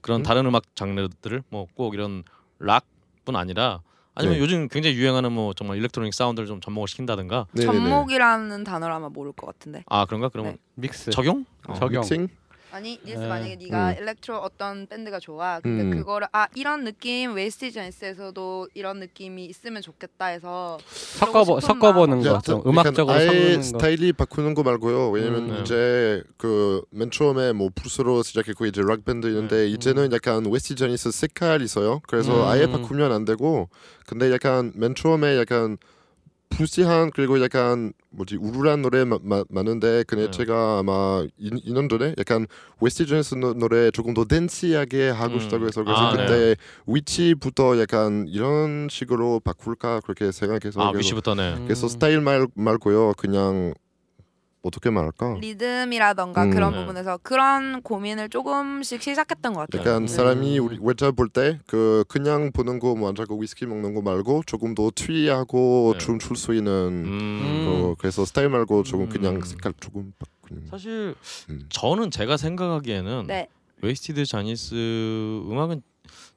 [0.00, 0.22] 그런 음?
[0.22, 2.24] 다른 음악 장르들을 뭐 꼭 이런
[2.58, 3.80] 락뿐 아니라
[4.14, 4.42] 아니면 네.
[4.42, 7.78] 요즘 굉장히 유행하는 뭐 정말 electronic 사운드를 좀 접목을 시킨다든가 네네네.
[7.90, 9.82] 접목이라는 단어를 아마 모를 것 같은데.
[9.86, 10.58] 아 그런가 그러면 네.
[10.74, 11.10] 믹스.
[11.10, 11.44] 적용?
[11.68, 12.00] 어, 적용.
[12.02, 12.28] 믹싱?
[12.72, 13.26] 아니 닐스 네.
[13.28, 13.96] 만약에 네가 음.
[13.98, 15.90] electro 어떤 밴드가 좋아 근데 음.
[15.90, 20.78] 그거를 아 이런 느낌 Wasted Johnny's에서도 이런 느낌이 있으면 좋겠다 해서
[21.18, 23.62] 섞어 싶은 섞어보는 야, 거, 좀 음악적으로 아예 섞는 거.
[23.62, 25.10] 스타일이 바꾸는 거 말고요.
[25.10, 25.60] 왜냐면 음, 네.
[25.62, 31.10] 이제 그 맨 처음에 뭐 블루스로 시작했고 이제 락 밴드 있는데 이제는 약간 Wasted Johnny's
[31.12, 32.00] 색깔 있어요.
[32.08, 32.48] 그래서 음.
[32.48, 33.68] 아예 바꾸면 안 되고
[34.06, 35.76] 근데 약간 맨 처음에 약간
[36.50, 40.30] bluesy한 그리고 약간 뭐지 우울한 노래 마, 마, 많은데 근데 네.
[40.30, 42.46] 제가 아마 2, 년 전에 약간
[42.80, 45.40] Wasted Johnny's 노, 노래 조금 더 dancey하게 하고 음.
[45.40, 51.54] 싶다고 해서 그래서 아, 그때 위치부터 약간 이런 식으로 바꿀까 그렇게 생각해서 아 그래서 위시부터네.
[51.54, 51.64] 음.
[51.64, 53.14] 그래서 스타일 말 말고요.
[53.16, 53.72] 그냥
[54.62, 55.38] 어떻게 말할까?
[55.40, 56.50] 리듬이라던가 음.
[56.50, 56.80] 그런 네.
[56.80, 59.80] 부분에서 그런 고민을 조금씩 시작했던 것 같아요.
[59.80, 60.06] 약간 음.
[60.06, 64.74] 사람이 우리 외자 볼 때 그 그냥 보는 거뭐 앉아고 위스키 먹는 거 말고 조금
[64.74, 65.98] 더 트위하고 네.
[65.98, 67.40] 춤출 수 있는 음.
[67.64, 69.08] 그, 그래서 스타일 말고 조금 음.
[69.08, 70.66] 그냥 색깔 조금 바꾸는.
[70.68, 71.14] 사실
[71.48, 71.66] 음.
[71.70, 73.48] 저는 제가 생각하기에는 네.
[73.80, 74.74] Wasted Johnny's
[75.50, 75.80] 음악은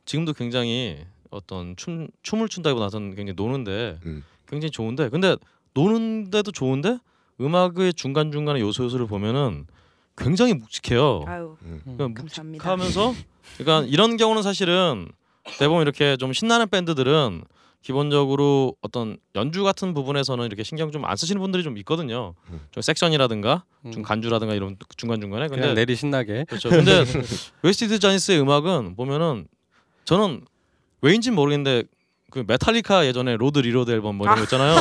[0.05, 4.23] 지금도 굉장히 어떤 춤 춤을 춘다기보다는 굉장히 노는데 음.
[4.47, 5.35] 굉장히 좋은데 근데
[5.73, 6.99] 노는데도 좋은데
[7.43, 9.65] 음악의 중간 중간에 요소 요소를 보면은
[10.17, 11.23] 굉장히 묵직해요.
[11.27, 12.69] 아유 그러니까 감사합니다.
[12.69, 13.13] 묵직하면서
[13.57, 15.09] 그러니까 이런 경우는 사실은
[15.59, 17.43] 대부분 이렇게 좀 신나는 밴드들은
[17.81, 22.33] 기본적으로 어떤 연주 같은 부분에서는 이렇게 신경 좀 안 쓰시는 분들이 좀 있거든요.
[22.49, 22.61] 음.
[22.71, 23.91] 좀 섹션이라든가 음.
[23.91, 26.45] 좀 간주라든가 이런 중간 중간에 그냥 근데 내리 신나게.
[26.47, 26.69] 그렇죠.
[26.69, 27.03] 근데
[27.61, 29.47] Wasted Johnny's의 음악은 보면은
[30.05, 30.45] 저는
[31.01, 31.83] 왜인지는 모르겠는데
[32.33, 34.75] 그 메탈리카 예전에 Load Reload 앨범 뭐 이런 거 있잖아요.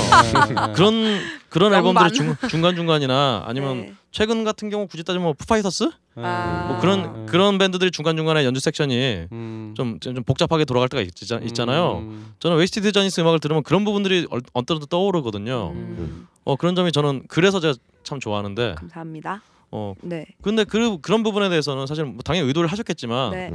[0.57, 2.07] 아, 그런 그런 명반.
[2.07, 3.95] 앨범들의 중, 중간 중간이나 아니면 네.
[4.11, 6.67] 최근 같은 경우 굳이 따지면 뭐 Foo Fighters 아.
[6.71, 7.27] 뭐 그런 음.
[7.27, 9.75] 그런 밴드들이 중간 중간에 연주 섹션이 음.
[9.77, 11.99] 좀, 좀 복잡하게 돌아갈 때가 있, 있잖아요.
[11.99, 12.33] 음.
[12.39, 15.73] 저는 Wasted Johnny's 음악을 들으면 그런 부분들이 얼- 언뜻 떠오르거든요.
[15.75, 19.43] 음, 어 그런 점이 저는 그래서 제가 참 좋아하는데 감사합니다.
[19.71, 20.25] 어 네.
[20.41, 23.53] 근데 그 그런 부분에 대해서는 사실 뭐 당연히 의도를 하셨겠지만 네.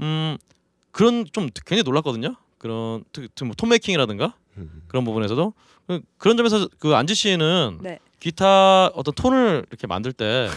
[0.00, 0.38] 음
[0.90, 2.34] 그런 좀 굉장히 놀랐거든요.
[2.66, 4.82] 그런 특히 뭐 톤 메이킹이라든가 음.
[4.88, 5.52] 그런 부분에서도
[5.86, 7.98] 그- 그런 점에서 그 안지 씨는 네.
[8.20, 10.48] 기타 어떤 톤을 이렇게 만들 때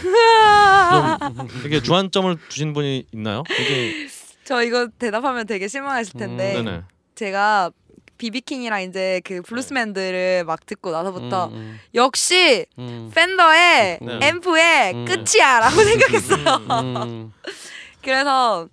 [0.90, 3.42] 좀 이렇게 주안점을 두신 분이 있나요?
[3.44, 4.08] 굉장히
[4.44, 6.84] 저 이거 대답하면 되게 실망하실 텐데 음.
[7.14, 7.70] 제가
[8.18, 14.18] 비비킹이랑 이제 그 블루스맨들을 막 듣고 나서부터 음, 역시 음, 팬더의 네.
[14.20, 15.04] 앰프의 음.
[15.06, 16.56] 끝이야라고 생각했어요.
[16.70, 17.32] 음, 음.
[18.02, 18.68] 그래서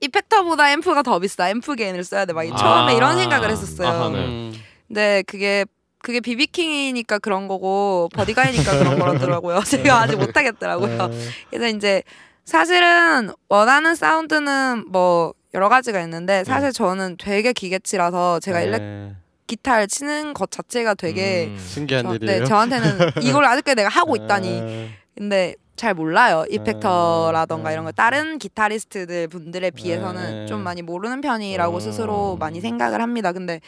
[0.00, 1.48] 이펙터보다 앰프가 더 비싸.
[1.50, 2.32] 앰프 게인을 써야 돼.
[2.32, 2.56] 막 아.
[2.56, 3.88] 처음에 이런 생각을 했었어요.
[3.88, 4.18] 아하, 네.
[4.18, 4.54] 음.
[4.88, 5.64] 근데 그게
[6.02, 9.60] 그게 비비킹이니까 그런 거고 버디가이니까 그런 거라더라고요.
[9.66, 11.08] 제가 아직 못 하겠더라고요.
[11.08, 11.18] 네.
[11.50, 12.02] 그래서 이제
[12.44, 19.16] 사실은 원하는 사운드는 뭐 여러 가지가 있는데 사실 저는 되게 기계치라서 제가 일렉 네.
[19.48, 21.58] 기타를 치는 것 자체가 되게 음.
[21.58, 22.40] 신기한 저, 일이에요.
[22.40, 24.60] 네, 저한테는 이걸 아직까지 내가 하고 있다니.
[24.60, 24.90] 네.
[25.16, 26.44] 근데 잘 몰라요.
[26.50, 27.74] 이펙터라던가 네.
[27.74, 30.46] 이런 거 다른 기타리스트들 분들에 비해서는 네.
[30.46, 31.80] 좀 많이 모르는 편이라고 음.
[31.80, 33.32] 스스로 많이 생각을 합니다.
[33.32, 33.60] 근데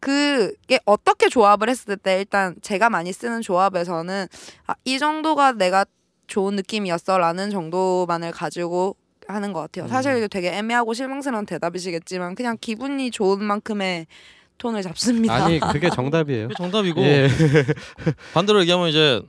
[0.00, 4.26] 그게 어떻게 조합을 했을 때 일단 제가 많이 쓰는 조합에서는
[4.66, 5.84] 아, 이 정도가 내가
[6.26, 8.96] 좋은 느낌이었어라는 정도만을 가지고
[9.28, 9.86] 하는 것 같아요.
[9.88, 14.06] 사실 이게 되게 애매하고 실망스러운 대답이시겠지만 그냥 기분이 좋은 만큼의
[14.58, 15.34] 톤을 잡습니다.
[15.34, 16.48] 아니 그게 정답이에요.
[16.48, 17.28] 그게 정답이고 예.
[18.34, 19.20] 반대로 얘기하면 이제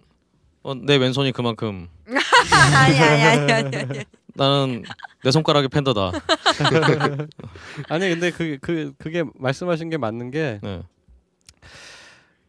[0.63, 3.77] 어, 내 왼손이 그만큼 아니 아니 아니 아니.
[3.77, 3.99] 아니.
[4.33, 4.83] 나는
[5.23, 6.11] 내 손가락이 팬더다.
[7.89, 10.81] 아니 근데 그그 그게 말씀하신 게 맞는 게 네.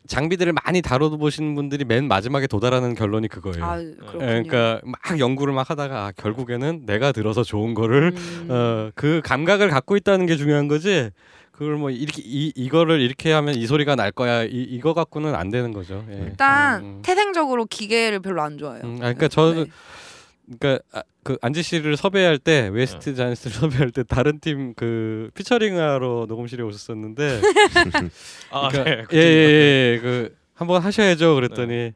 [0.06, 3.64] 장비들을 많이 다뤄보신 분들이 맨 마지막에 도달하는 결론이 그거예요.
[3.64, 3.78] 아
[4.12, 8.48] 그러니까 막 연구를 막 하다가 아, 결국에는 내가 들어서 좋은 거를 음.
[8.50, 11.10] 어, 그 감각을 갖고 있다는 게 중요한 거지.
[11.52, 14.42] 그걸 뭐 이렇게 이 이거를 이렇게 하면 이 소리가 날 거야.
[14.44, 16.04] 이 이거 갖고는 안 되는 거죠.
[16.10, 16.16] 예.
[16.26, 18.82] 일단 음, 태생적으로 기계를 별로 안 좋아해요.
[18.84, 20.56] 음, 아, 그러니까 저는 네.
[20.58, 26.26] 그러니까 아, 그 안지 씨를 섭외할 때 Wasted Johnny's를 섭외할 때 다른 팀 그 피처링하러
[26.28, 27.40] 녹음실에 오셨었는데
[28.50, 29.18] 아, 그러니까 네.
[29.18, 31.92] 예예 예 그 한번 하셔야죠 그랬더니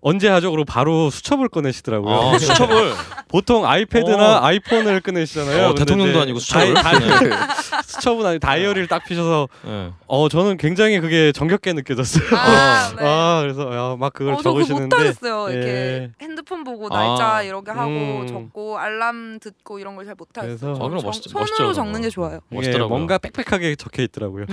[0.00, 0.50] 언제 하죠?
[0.52, 2.14] 그리고 바로 수첩을 꺼내시더라고요.
[2.14, 2.92] 아, 수첩을
[3.26, 4.44] 보통 아이패드나 어.
[4.44, 5.68] 아이폰을 꺼내시잖아요.
[5.70, 6.74] 어, 대통령도 아니고 수첩을.
[6.74, 7.30] 다이, 다이,
[7.84, 9.90] 수첩은 아니 다이어리를 딱 피셔서 네.
[10.06, 12.24] 어 저는 굉장히 그게 정겹게 느껴졌어요.
[12.38, 13.02] 아, 네.
[13.04, 15.48] 아 그래서 야, 막 그걸 어, 적으시는데 못하겠어요.
[15.50, 15.54] 예.
[15.54, 16.96] 이렇게 핸드폰 보고 아.
[16.98, 18.26] 날짜 이렇게 하고 음.
[18.28, 20.76] 적고 알람 듣고 이런 걸 잘 못하겠어요.
[20.76, 22.00] 아, 그럼 정- 멋있- 손으로 멋있죠, 적는.
[22.02, 22.38] 게 좋아요.
[22.50, 22.88] 이게 멋있더라고요.
[22.88, 24.46] 뭔가 빽빽하게 적혀 있더라고요.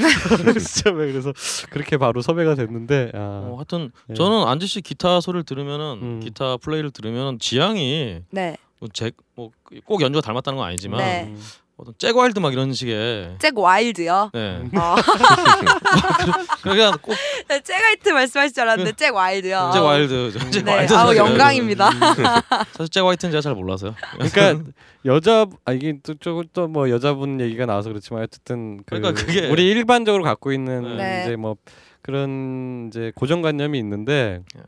[0.60, 1.32] 수첩에 그래서
[1.70, 4.16] 그렇게 바로 섭외가 됐는데 아, 어, 하여튼 예.
[4.16, 6.20] 저는 안지 씨 기타 소리 를 들으면은 음.
[6.24, 8.56] 기타 플레이를 들으면 지향이 네.
[8.80, 11.24] 뭐제뭐꼭 연주가 닮았다는 건 아니지만 네.
[11.28, 11.42] 음.
[11.78, 14.32] 어떤 Zakk Wylde 막 이런 식의 Zakk Wylde요.
[14.34, 14.62] 네.
[14.78, 14.96] 어.
[16.64, 17.14] 그러니까 꼭
[17.50, 19.72] 네, Jack White 말씀하실 줄 알았는데 Zakk Wylde요.
[19.74, 21.16] Zakk Wylde Zakk 네, Wylde 아우.
[21.16, 21.90] 영광입니다.
[22.72, 23.94] 사실 Jack White는 제가 잘 몰라서요.
[24.14, 24.64] 그러니까
[25.06, 30.52] 여자 아 이게 또또뭐 여자분 얘기가 나와서 그렇지만 어쨌든 그 그러니까 그게- 우리 일반적으로 갖고
[30.54, 31.24] 있는 네.
[31.26, 31.58] 이제 뭐
[32.02, 34.62] 그런 이제 고정관념이 있는데 예.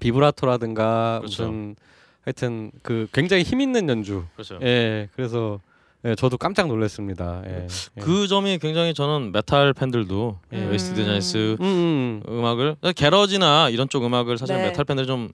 [0.00, 1.44] 비브라토라든가 그렇죠.
[1.44, 1.76] 무슨
[2.24, 4.24] 하여튼 그 굉장히 힘 있는 연주.
[4.34, 4.58] 그렇죠.
[4.62, 5.08] 예.
[5.14, 5.60] 그래서
[6.04, 7.42] 예, 저도 깜짝 놀랐습니다.
[7.46, 7.66] 예.
[7.96, 8.00] 예.
[8.00, 10.64] 그 점이 굉장히 저는 메탈 팬들도 예.
[10.66, 12.22] Wasted Johnny's 음, 음.
[12.28, 14.62] 음악을 garage나 이런 쪽 음악을 사실 네.
[14.68, 15.30] 메탈 팬들이 좀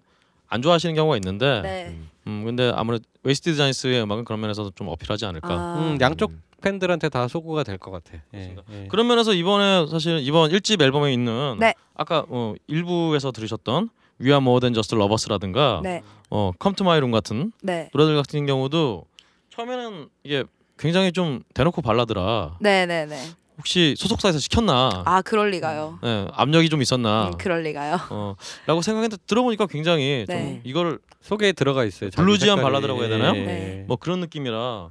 [0.46, 1.98] 안 좋아하시는 경우가 있는데 네.
[2.28, 5.48] 음 근데 아무래도 Wasted Johnny's의 음악은 그런 면에서도 좀 어필하지 않을까.
[5.48, 5.78] 아.
[5.78, 8.22] 음, 양쪽 팬들한테 다 소구가 될 것 같아.
[8.34, 8.54] 예.
[8.70, 8.86] 예.
[8.88, 11.74] 그런 면에서 이번에 사실 이번 1집 앨범에 있는 네.
[11.96, 13.88] 아까 어, 일부에서 들으셨던
[14.20, 16.02] We Are More Than Just Lovers라든가 네.
[16.30, 17.90] 어, Come to My Room 같은 네.
[17.92, 19.04] 노래들 같은 경우도
[19.50, 20.44] 처음에는 이게
[20.78, 23.16] 굉장히 좀 대놓고 발라드라 네, 네, 네.
[23.56, 26.00] 혹시 소속사에서 시켰나 아, 그럴 리가요.
[26.04, 27.98] 예, 압력이 좀 있었나 음, 그럴 리가요.
[28.10, 28.34] 어,
[28.66, 30.36] 라고 생각했는데 들어보니까 굉장히 네.
[30.44, 32.10] 좀 이거를 속에 들어가 있어요.
[32.10, 32.60] bluesy한.
[32.60, 33.36] 발라드라고 해야 되나요?
[33.36, 33.44] 예.
[33.44, 33.84] 네.
[33.86, 34.90] 뭐 그런 느낌이라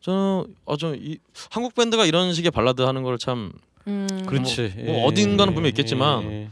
[0.00, 1.18] 저는 어좀이
[1.50, 3.52] 한국 밴드가 이런 식의 발라드 하는 걸참
[3.88, 4.06] 음.
[4.28, 4.72] 그렇지.
[4.76, 5.04] 뭐 예.
[5.04, 6.48] 어딘가는 분명히 있겠지만 예.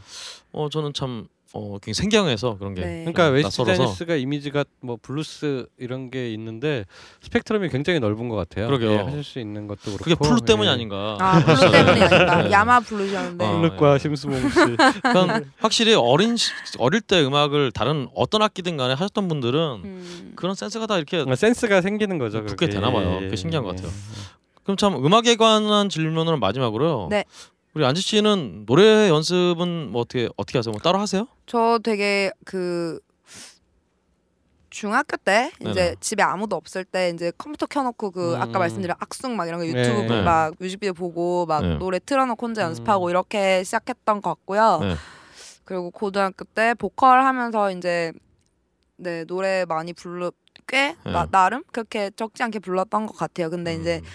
[0.51, 2.97] 어 저는 참 어, 굉장히 생경해서 그런 게 네.
[3.01, 3.75] 그러니까 좀 Wasted 낯설어서.
[3.83, 6.85] Johnny's가 이미지가 뭐 블루스 이런 게 있는데
[7.21, 8.65] 스펙트럼이 굉장히 넓은 것 같아요.
[8.67, 8.91] 그러게요.
[8.91, 10.03] 예, 하실 수 있는 것도 그렇고.
[10.03, 10.71] 그게 플룻 때문이 예.
[10.73, 12.51] 아닌가 아, 플룻 때문이 아닌가.
[12.51, 13.45] 야마 블루셨는데.
[13.45, 13.61] 어.
[13.61, 13.99] 플룻과 예.
[13.99, 14.55] 심수봉 씨.
[15.03, 20.33] 그러니까 확실히 어린 시, 어릴 때 음악을 다른 어떤 악기든 간에 하셨던 분들은 음.
[20.35, 22.43] 그런 센스가 다 이렇게 아, 센스가 생기는 거죠.
[22.43, 22.67] 그렇게.
[22.67, 23.17] 되나 봐요.
[23.21, 23.75] 예, 그게 신기한 것 예.
[23.75, 23.91] 같아요.
[24.63, 27.09] 그럼 참 음악에 관한 질문을 마지막으로요.
[27.11, 27.25] 네.
[27.73, 30.71] 우리 안지 씨는 노래 연습은 뭐 어떻게 어떻게 하세요?
[30.71, 31.27] 뭐 따로 하세요?
[31.47, 32.99] 저 되게 그
[34.69, 35.95] 중학교 때 이제 네네.
[35.99, 38.41] 집에 아무도 없을 때 이제 컴퓨터 켜놓고 그 음.
[38.41, 39.71] 아까 말씀드린 악숙 막 이런 거 네.
[39.71, 40.21] 유튜브 네.
[40.21, 41.75] 막 뮤직비디오 보고 막 네.
[41.77, 42.69] 노래 틀어놓고 혼자 음.
[42.69, 44.79] 연습하고 이렇게 시작했던 것 같고요.
[44.81, 44.95] 네.
[45.63, 48.13] 그리고 고등학교 때 보컬 하면서 이제
[48.97, 50.31] 네 노래 많이 불러
[50.67, 51.31] 꽤 나, 네.
[51.31, 53.49] 나름 그렇게 적지 않게 불렀던 것 같아요.
[53.49, 54.09] 근데 이제 음.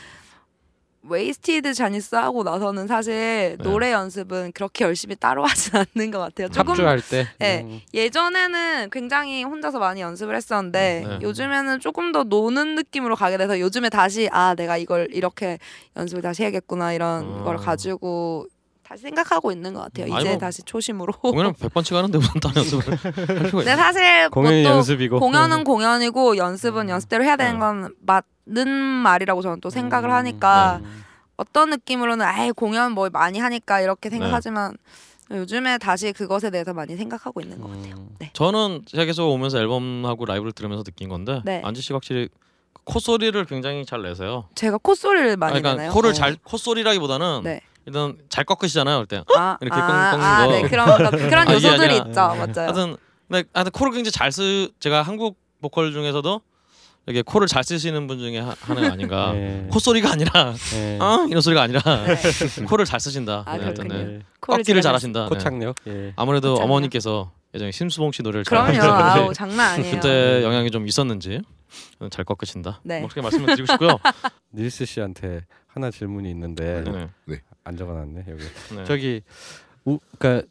[1.03, 3.57] Wasted Johnny's 하고 나서는 사실 네.
[3.63, 6.49] 노래 연습은 그렇게 열심히 따로 하진 않는 것 같아요.
[6.49, 7.27] 조금 합주할 때.
[7.39, 7.63] 네.
[7.65, 7.81] 음.
[7.95, 11.19] 예전에는 굉장히 혼자서 많이 연습을 했었는데 네.
[11.23, 15.59] 요즘에는 조금 더 노는 느낌으로 가게 돼서 요즘에 다시 아 내가 이걸 이렇게
[15.97, 17.45] 연습을 다시 해야겠구나 이런 음.
[17.45, 18.47] 걸 가지고
[18.83, 20.07] 다시 생각하고 있는 것 같아요.
[20.19, 21.13] 이제 뭐 다시 초심으로.
[21.13, 23.13] 공연은 100번씩 하는데 무슨 딴 연습을 할
[23.45, 23.77] 필요가 있나?
[23.77, 25.21] 사실 공연이 그것도 연습이고.
[25.21, 26.89] 공연은 공연이고 연습은 음.
[26.89, 27.59] 연습대로 해야 되는 네.
[27.59, 30.15] 건맞 는 말이라고 저는 또 생각을 음.
[30.15, 31.05] 하니까 음.
[31.37, 34.77] 어떤 느낌으로는 아예 공연 뭐 많이 하니까 이렇게 생각하지만
[35.31, 37.95] 요즘에 다시 그것에 대해서 많이 생각하고 있는 것 같아요.
[37.97, 38.17] 음.
[38.33, 41.61] 저는 제가 계속 오면서 앨범하고 라이브를 들으면서 느낀 건데 네.
[41.65, 42.29] 안지 씨가 확실히
[42.85, 44.49] 콧소리를 굉장히 잘 내세요.
[44.55, 45.93] 제가 콧소리를 많이 그러니까 내나요?
[45.93, 46.13] 코를 어.
[46.15, 47.61] 잘 콧소리라기보다는 네.
[47.85, 49.23] 일단 잘 꺾으시잖아요, 그때.
[49.37, 50.53] 아, 이렇게 아, 꺾는 아, 거.
[50.53, 52.41] 네, 그런 거- 그런 아, 요소들이 있죠, 맞아요.
[52.57, 52.97] 하여튼
[53.29, 54.71] 네, 하여튼 코를 굉장히 잘 쓰.
[54.81, 56.41] 제가 한국 보컬 중에서도
[57.09, 59.33] 이게 코를 잘 쓰시는 분 중에 하, 하나가 아닌가.
[59.35, 59.67] 예.
[59.73, 60.99] 콧소리가 아니라 예.
[61.01, 62.17] 아 이런 소리가 아니라 네.
[62.69, 63.45] 코를 잘 쓰신다.
[63.47, 63.73] 아, 네.
[63.73, 64.21] 네.
[64.41, 65.23] 꺾기를 잘하신다.
[65.25, 65.29] 네.
[65.29, 65.77] 코창력.
[65.87, 66.13] 예.
[66.17, 66.71] 아무래도 코창력.
[66.71, 68.93] 어머니께서 예전에 심수봉 씨 노래를 잘 그럼요.
[68.93, 69.95] 아우 장난 아니에요.
[69.95, 71.41] 그때 영향이 좀 있었는지
[72.11, 72.81] 잘 꺾으신다.
[72.85, 73.01] 네.
[73.01, 73.99] 뭐 그렇게 말씀을 드리고 싶고요.
[74.55, 76.85] 닐스 씨한테 하나 질문이 있는데
[77.27, 77.41] 네.
[77.65, 78.43] 안 적어놨네 여기.
[78.77, 78.85] 네.
[78.85, 79.23] 저기
[79.85, 80.47] 우, 그러니까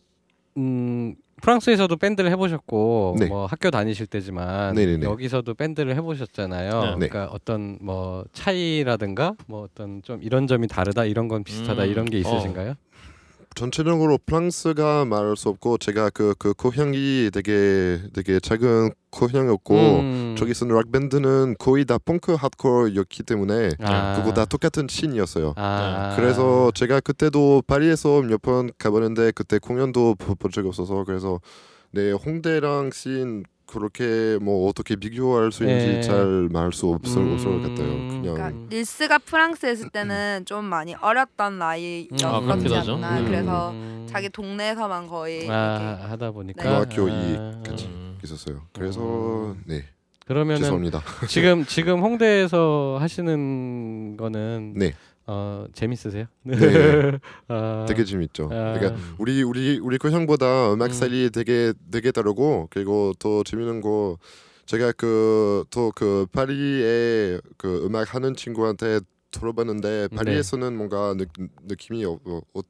[0.58, 3.26] 음, 프랑스에서도 밴드를 해보셨고 네.
[3.28, 5.06] 뭐 학교 다니실 때지만 네네네.
[5.06, 6.70] 여기서도 밴드를 해보셨잖아요.
[6.72, 7.08] 네.
[7.08, 11.90] 그러니까 어떤 뭐 차이라든가 뭐 어떤 좀 이런 점이 다르다 이런 건 비슷하다 음.
[11.90, 12.74] 이런 게 있으신가요?
[13.58, 20.36] 전체적으로 프랑스가 말할 수 없고 제가 그 그 고향이 되게 되게 작은 고향이었고 음.
[20.38, 24.16] 저기 있는 락 밴드는 거의 다 펑크 하드코어였기 때문에 아.
[24.16, 25.54] 그거 다 똑같은 씬이었어요.
[25.58, 26.14] 아.
[26.16, 31.42] 그래서 제가 그때도 파리에서 몇 번 가봤는데 그때 공연도 보- 본 적이 없어서 그래서
[31.92, 36.02] 네 홍대랑 씬 그렇게 뭐 어떻게 비교할 수 있는지 네.
[36.02, 37.38] 잘 말할 수 없을 음.
[37.38, 37.88] 것 같아요.
[38.08, 42.96] 그냥 그러니까 닐스가 프랑스에 있을 때는 좀 많이 어렸던 아, 나이였었지 하죠.
[42.96, 43.20] 않나.
[43.20, 43.26] 음.
[43.26, 44.08] 그래서 음.
[44.10, 46.90] 자기 동네에서만 거의 이렇게 아, 하다 보니까 네.
[46.96, 47.62] 중학교 아.
[47.62, 47.86] 이까지.
[47.86, 48.18] 음.
[48.24, 48.62] 있었어요.
[48.74, 49.62] 그래서 음.
[49.66, 49.84] 네
[50.26, 51.02] 그러면은 죄송합니다.
[51.28, 54.94] 지금 지금 홍대에서 하시는 거는 네.
[55.28, 56.26] 어 재밌으세요?
[56.44, 57.20] 네.
[57.50, 58.50] 아, 되게 재밌죠.
[58.52, 58.74] 아.
[58.80, 60.94] 그러니까 우리 우리 우리 고향보다 음악 음.
[60.94, 64.18] 스타일이 되게 되게 다르고 그리고 더 재밌는 거
[64.66, 69.02] 제가 그또그 파리에 그 음악 하는 친구한테
[69.32, 71.26] 들어봤는데 파리에서는 뭔가 느,
[71.68, 72.62] 느낌이 어, 어, 어,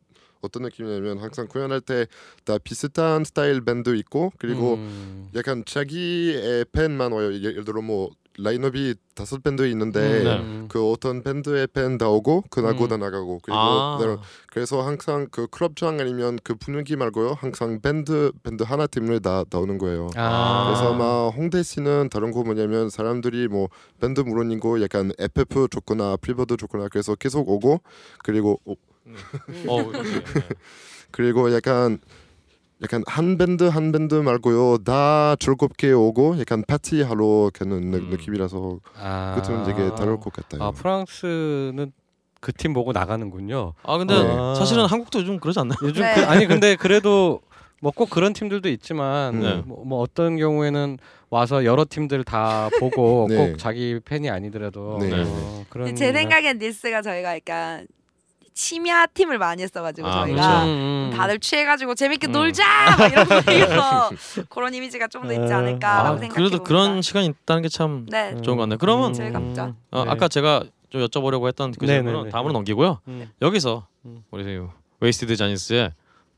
[0.42, 2.06] 어떤 느낌이냐면 항상 공연할 때
[2.46, 5.30] 다 비슷한 스타일 밴드 있고 그리고 음.
[5.36, 7.34] 약간 자기의 팬만 와요.
[7.34, 10.00] 예- 예를 들어 뭐 라인업이 다섯 밴드 있는데
[10.38, 10.68] 음.
[10.70, 12.90] 그 어떤 밴드의 팬 다 오고 그 나고 음.
[12.90, 13.98] 다 나가고 그리고 아.
[14.00, 14.16] 네,
[14.52, 19.78] 그래서 항상 그 클럽장 아니면 그 분위기 말고요 항상 밴드 밴드 하나 때문에 다 나오는
[19.78, 20.10] 거예요.
[20.16, 20.66] 아.
[20.68, 23.70] 그래서 아마 홍대 씬은 다른 거 뭐냐면 사람들이 뭐
[24.00, 27.82] 밴드 물론이고 약간 FF 좋거나 프리버드 좋거나 그래서 계속 오고
[28.24, 28.76] 그리고 오,
[29.68, 30.02] 어, 이렇게.
[31.12, 32.00] 그리고 약간
[32.84, 38.10] 약간 한 밴드 한 밴드 말고요 다 즐겁게 오고 약간 파티 하러 가는 느- 음.
[38.12, 39.34] 느낌이라서 아.
[39.36, 40.62] 그것은 되게 다를 것 같아요.
[40.64, 41.92] 아 프랑스는
[42.40, 43.74] 그 팀 보고 나가는군요.
[43.84, 44.56] 아 근데 네.
[44.56, 45.78] 사실은 한국도 요즘 그러지 않나요?
[45.82, 46.14] 요즘 네.
[46.16, 47.42] 그, 아니 근데 그래도
[47.82, 49.62] 뭐 꼭 그런 팀들도 있지만 네.
[49.66, 50.98] 뭐, 뭐 어떤 경우에는
[51.32, 53.38] 와서 여러 팀들 다 보고 네.
[53.52, 55.12] 꼭 자기 팬이 아니더라도 네.
[55.26, 57.88] 어, 그런 제 생각엔 닐스가 저희가 약간
[58.58, 61.12] 심야 팀을 많이 했어가지고 아, 저희가 음, 음.
[61.16, 62.32] 다들 취해가지고 재밌게 음.
[62.32, 62.64] 놀자
[62.98, 64.10] 막 이런 분위기서
[64.50, 68.36] 그런 이미지가 좀 더 있지 아, 않을까라고 아, 생각해 그래도 그런 시간이 있다는 게참 네
[68.42, 68.80] 좋은 것 같네요.
[68.80, 69.76] 그러면 즐겁죠.
[69.92, 70.10] 어, 네.
[70.10, 72.04] 아까 제가 좀 여쭤보려고 했던 그 네네네.
[72.10, 73.00] 질문은 다음으로 넘기고요.
[73.10, 73.30] 음.
[73.44, 74.24] 여기서 음.
[74.32, 74.60] 우리
[75.02, 75.92] 웨이스티드 자니스의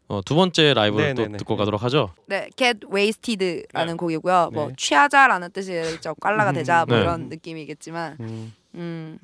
[0.10, 1.38] 어, 두 번째 라이브를 또 네네네.
[1.38, 2.10] 듣고 가도록 하죠.
[2.26, 3.98] 네, Get Wasted라는 네.
[3.98, 4.50] 곡이고요.
[4.52, 4.74] 뭐 네.
[4.76, 6.16] 취하자라는 뜻이죠.
[6.16, 7.04] 꽐라가 음, 되자 뭐 네.
[7.04, 8.54] 이런 느낌이겠지만, 음.
[8.76, 9.20] 음,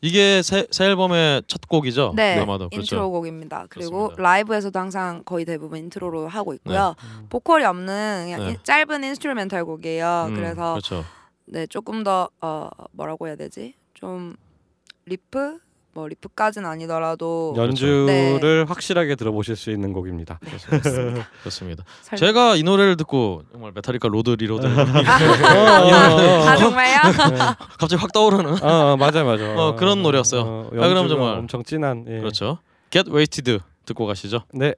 [0.00, 2.12] 이게 새, 새 앨범의 첫 곡이죠.
[2.14, 2.94] 네, 아마도 그렇죠.
[2.96, 3.66] 인트로 곡입니다.
[3.68, 4.22] 그리고 그렇습니다.
[4.22, 6.94] 라이브에서도 항상 거의 대부분 intro로 하고 있고요.
[7.30, 8.50] 보컬이 없는 그냥 네.
[8.50, 10.26] 인- 짧은 instrumental 곡이에요.
[10.28, 11.04] 음, 그래서 그렇죠.
[11.46, 13.74] 네 조금 더 어, 뭐라고 해야 되지?
[13.94, 14.36] 좀
[15.06, 15.58] 리프
[15.94, 20.38] 뭐 riff까지는 아니더라도 연주를 확실하게 들어보실 수 있는 곡입니다.
[21.40, 21.84] 그렇습니다.
[22.02, 26.98] 설- 제가 이 노래를 듣고 정말 메탈리카 Load Reload 어, 아 정말요?
[27.78, 29.44] 갑자기 확 떠오르는 어, 어, 맞아 맞아.
[29.56, 30.40] 어, 그런 노래였어요.
[30.42, 32.04] 어, 아, 그럼 정말- 엄청 진한.
[32.08, 32.18] 예.
[32.20, 32.58] 그렇죠.
[32.90, 34.44] Get Wasted 듣고 가시죠.
[34.52, 34.74] 네.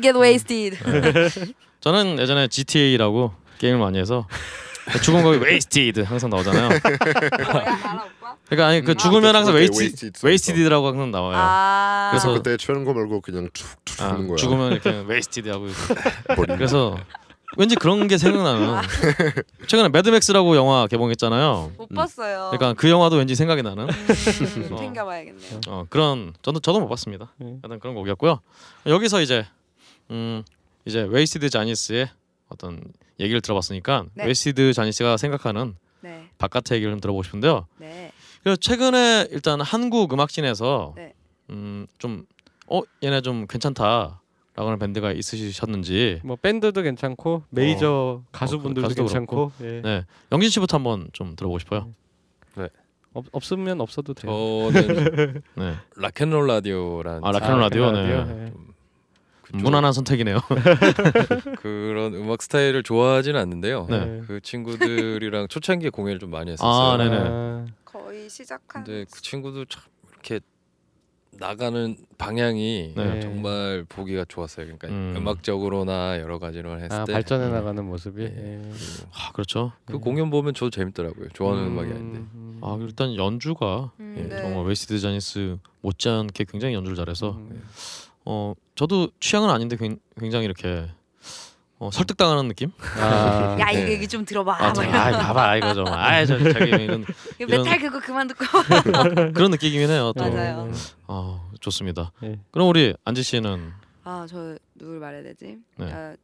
[0.00, 0.78] Get wasted.
[1.80, 4.26] 저는 예전에 GTA라고 게임을 많이 해서
[5.02, 6.68] 죽은 거기 wasted 항상 나오잖아요.
[8.48, 8.96] 그러니까 아니 그 음.
[8.96, 11.36] 죽으면 아, 항상 wasted wasted wasted라고 항상 나와요.
[11.38, 12.08] 아.
[12.10, 14.36] 그래서 그때 추는 거 말고 그냥 툭툭 아, 주는 거야.
[14.36, 15.66] 죽으면 이렇게 wasted 하고
[16.56, 16.98] 그래서
[17.56, 18.80] 왠지 그런 게 생각나는
[19.66, 21.72] 최근에 매드맥스라고 영화 개봉했잖아요.
[21.76, 22.50] 못 봤어요.
[22.52, 24.76] 그러니까 그 영화도 왠지 생각이 나는 음, 어.
[24.76, 25.60] 챙겨봐야겠네요.
[25.68, 27.32] 어, 그런 저도 저도 못 봤습니다.
[27.38, 27.56] 네.
[27.62, 28.40] 하여튼 그런 곡이었고요.
[28.86, 29.46] 여기서 이제
[30.10, 30.42] 음
[30.84, 32.08] 이제 웨이스티드 자니스의
[32.48, 32.82] 어떤
[33.18, 34.24] 얘기를 들어봤으니까 네.
[34.24, 37.66] 웨이스티드 자니스가 생각하는 네, 바깥의 얘기를 좀 들어보고 싶은데요.
[37.78, 38.12] 네.
[38.42, 41.14] 그래서 최근에 일단 한국 음악씬에서 네.
[41.50, 44.22] 음 좀 어 얘네 좀 괜찮다
[44.56, 49.80] 라고 하는 밴드가 있으셨는지 뭐 밴드도 괜찮고 메이저 가수분들도 가수도 괜찮고 예.
[49.82, 51.92] 네 영진 씨부터 한번 좀 들어보고 싶어요.
[53.12, 54.32] 없, 없으면 없어도 돼요.
[54.72, 58.52] 저는 네 락앤롤 라디오라는 아, 락앤롤 라디오, 네.
[59.52, 59.56] 예.
[59.56, 60.38] 그쪽- 무난한 선택이네요.
[61.60, 63.86] 그런 음악 스타일을 좋아하지는 않는데요.
[63.88, 64.22] 네.
[64.26, 66.70] 그 친구들이랑 초창기에 공연을 좀 많이 했었어요.
[66.72, 67.16] 아, 네네.
[67.18, 68.84] 아, 거의 시작한.
[68.84, 69.82] 근데 그 친구도 참
[70.12, 70.40] 이렇게
[71.32, 73.20] 나가는 방향이 네.
[73.20, 74.66] 정말 보기가 좋았어요.
[74.66, 75.14] 그러니까 음.
[75.16, 75.28] 음.
[75.28, 77.52] 악적으로나 여러 가지로 했을 아, 때 발전해 음.
[77.52, 78.22] 나가는 모습이.
[78.22, 78.26] 예.
[78.36, 78.70] 예.
[79.12, 79.72] 아 그렇죠.
[79.86, 81.28] 그 공연 보면 저도 재밌더라고요.
[81.32, 82.18] 좋아하는 음, 음, 악이 아닌데.
[82.34, 82.60] 음.
[82.62, 84.42] 아 일단 연주가 음, 예, 네.
[84.42, 87.62] 정말 웨이스티드 자니스 못지않게 굉장히 연주를 잘해서 음.
[88.32, 90.88] 어 저도 취향은 아닌데 굉- 굉장히 이렇게
[91.80, 92.70] 어, 설득당하는 느낌?
[93.00, 93.92] 아, 야 이거 네.
[93.92, 94.54] 얘기 좀 들어봐.
[94.54, 94.82] 아, 막 저.
[94.82, 97.04] 아 봐봐 이거 좀, 아 저 자기 이런
[97.40, 98.44] 메탈 그거 그만 듣고.
[99.34, 100.12] 그런 느낌이긴 해요.
[100.16, 100.30] 또.
[100.30, 100.70] 맞아요.
[101.08, 102.12] 아 좋습니다.
[102.22, 102.38] 예.
[102.52, 103.72] 그럼 우리 안지 씨는
[104.04, 105.58] 아 저 누굴 말해야 되지?
[105.78, 105.92] 네.
[105.92, 106.14] 아,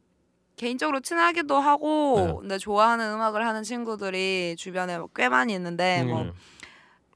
[0.55, 2.33] 개인적으로 친하기도 하고 네.
[2.39, 6.33] 근데 좋아하는 음악을 하는 친구들이 주변에 꽤 많이 있는데 뭐 음,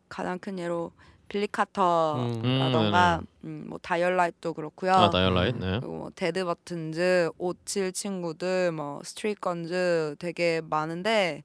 [0.09, 0.91] 가장 큰 예로
[1.32, 3.27] 빌리 카터라던가 음.
[3.45, 4.91] 음, 음, 뭐 다이얼라이트도 그렇고요.
[4.91, 5.79] 아 다이얼라이트, 네.
[5.79, 11.43] 그리고 뭐 데드 버튼즈, 오칠 친구들, 뭐 스트리트 건즈 되게 많은데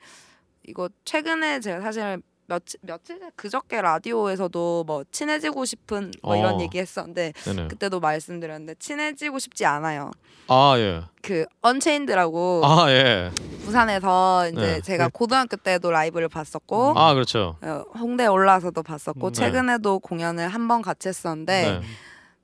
[0.66, 6.60] 이거 최근에 제가 사실 며칠 며칠 전 그저께 라디오에서도 뭐 친해지고 싶은 뭐 이런 어.
[6.60, 7.68] 얘기했었는데 네네.
[7.68, 10.10] 그때도 말씀드렸는데 친해지고 싶지 않아요.
[10.48, 11.02] 아 예.
[11.22, 13.32] 그 언체인드라고 아 예.
[13.64, 14.80] 부산에서 이제 네.
[14.80, 17.56] 제가 고등학교 때도 라이브를 봤었고 아 그렇죠.
[17.62, 19.36] 어, 홍대 올라와서도 봤었고 음, 네.
[19.36, 21.86] 최근에도 공연을 한 번 같이 했었는데 네.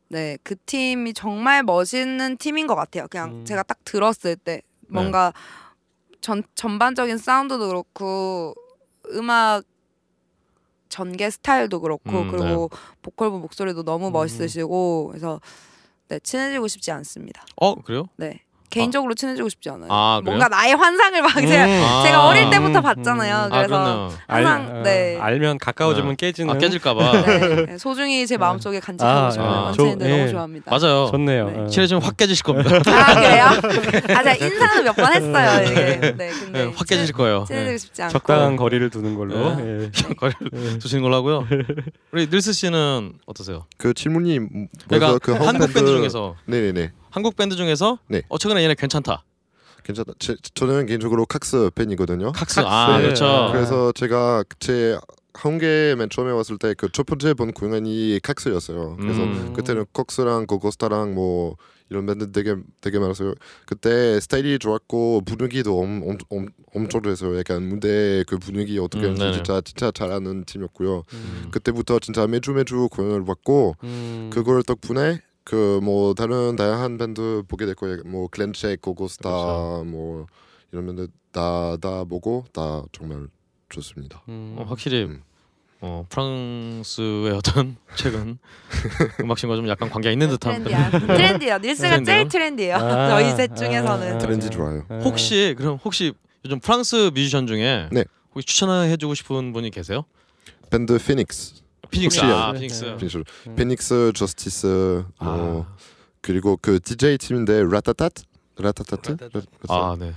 [0.08, 3.06] 네, 그 팀이 정말 멋있는 팀인 것 같아요.
[3.08, 3.44] 그냥 음.
[3.44, 5.32] 제가 딱 들었을 때 뭔가
[6.20, 8.54] 전 전반적인 사운드도 그렇고
[9.12, 9.62] 음악
[10.92, 12.68] 전개 스타일도 그렇고 음, 그리고
[13.00, 14.12] 보컬부 목소리도 너무 음.
[14.12, 15.40] 멋있으시고 그래서
[16.08, 17.46] 네, 친해지고 싶지 않습니다.
[17.56, 18.08] 어 그래요?
[18.16, 18.42] 네.
[18.72, 19.88] 개인적으로 친해지고 싶지 않아요.
[19.90, 20.20] 아?
[20.24, 22.02] 뭔가 나의 환상을 막 제가, 아.
[22.04, 23.34] 제가 어릴 때부터 봤잖아요.
[23.36, 24.12] 아 그래서 그렇네요.
[24.26, 25.16] 항상 알, 네.
[25.18, 26.16] 어, 알면 가까워지면 네.
[26.16, 26.54] 깨지는.
[26.54, 27.22] 아 깨질까봐.
[27.66, 30.28] 네, 소중히 제 마음속에 간직하고 아, 싶은 아, 언체인들 저- 너무 예.
[30.30, 30.70] 좋아합니다.
[30.70, 31.08] 맞아요.
[31.10, 31.50] 좋네요.
[31.50, 31.58] 네.
[31.60, 31.66] 어.
[31.66, 32.76] 친해지면 확 깨지실 겁니다.
[32.86, 33.44] 아 그래요?
[34.16, 35.64] 아 제가 인사는 몇 번 했어요.
[35.64, 35.74] 이게.
[35.74, 37.44] 네, 근데 네, 확 깨지실 거예요.
[37.46, 38.12] 친해지고 싶지 않고.
[38.12, 39.54] 적당한 거리를 두는 걸로.
[39.56, 39.62] 네.
[39.84, 39.90] 예.
[40.18, 41.46] 거리를 두시는 걸로 하고요.
[42.12, 43.66] 우리 닐스 씨는 어떠세요?
[43.76, 45.18] 그 질문이 뭐- 그러니까?
[45.18, 48.22] 그 한국 밴드 중에서 네네네 한국 밴드 중에서 네.
[48.28, 49.22] 어 최근에 얘네 괜찮다.
[49.84, 50.12] 괜찮다.
[50.18, 52.32] 제, 저는 개인적으로 칵스 팬이거든요.
[52.32, 52.60] 칵스.
[52.60, 53.02] 아 네.
[53.04, 53.50] 그렇죠.
[53.52, 54.98] 그래서 제가 제
[55.34, 58.96] 한국에 맨 처음에 왔을 때 그 첫 번째 본 공연이 칵스였어요.
[58.98, 59.52] 그래서 음.
[59.54, 61.56] 그때는 칵스랑 고고스타랑 뭐
[61.90, 63.34] 이런 밴드 되게 되게 많았어요.
[63.66, 67.38] 그때 스타일이 좋았고 분위기도 엄, 엄, 엄, 엄청 좋았어요.
[67.38, 69.38] 약간 무대 그 분위기 어떻게 음, 하는지.
[69.38, 71.02] 진짜 진짜 잘하는 팀이었고요.
[71.12, 71.48] 음.
[71.50, 74.30] 그때부터 진짜 매주 매주 공연을 봤고 음.
[74.32, 79.84] 그걸 덕분에 그 뭐 다른 다양한 밴드 보게 됐고 뭐 글렌체크, 고고스타 그렇죠.
[79.86, 80.26] 뭐
[80.70, 83.26] 이런 밴드 다 다 보고 다 정말
[83.68, 84.22] 좋습니다.
[84.28, 84.54] 음.
[84.58, 85.22] 어, 확실히 음.
[85.80, 88.38] 어, 프랑스의 어떤 최근
[89.20, 90.62] 음악신과 좀 약간 관계가 있는 듯한.
[90.62, 90.90] Trendy야.
[90.90, 91.58] Trendy요.
[91.58, 92.04] 닐스가 trendy요?
[92.14, 92.76] 제일 trendy예요.
[92.76, 94.14] 아, 저희 셋 중에서는.
[94.14, 94.84] 아, 트렌디 좋아요.
[94.88, 95.00] 아.
[95.02, 96.12] 혹시 그럼 혹시
[96.44, 98.04] 요즘 프랑스 뮤지션 중에 네.
[98.34, 100.04] 혹시 추천해주고 싶은 분이 계세요?
[100.70, 101.61] 밴드 피닉스,
[101.92, 102.18] 피닉스.
[102.20, 102.36] 혹시요?
[102.36, 102.84] 아 네, 피닉스.
[102.84, 102.96] 네.
[102.96, 103.54] 피닉스, 음.
[103.56, 105.76] 피닉스, 저스티스 뭐 아,
[106.20, 108.24] 그리고 그 DJ 팀인데 라타tat,
[108.58, 109.16] 라타타트,
[109.68, 110.12] 아 네.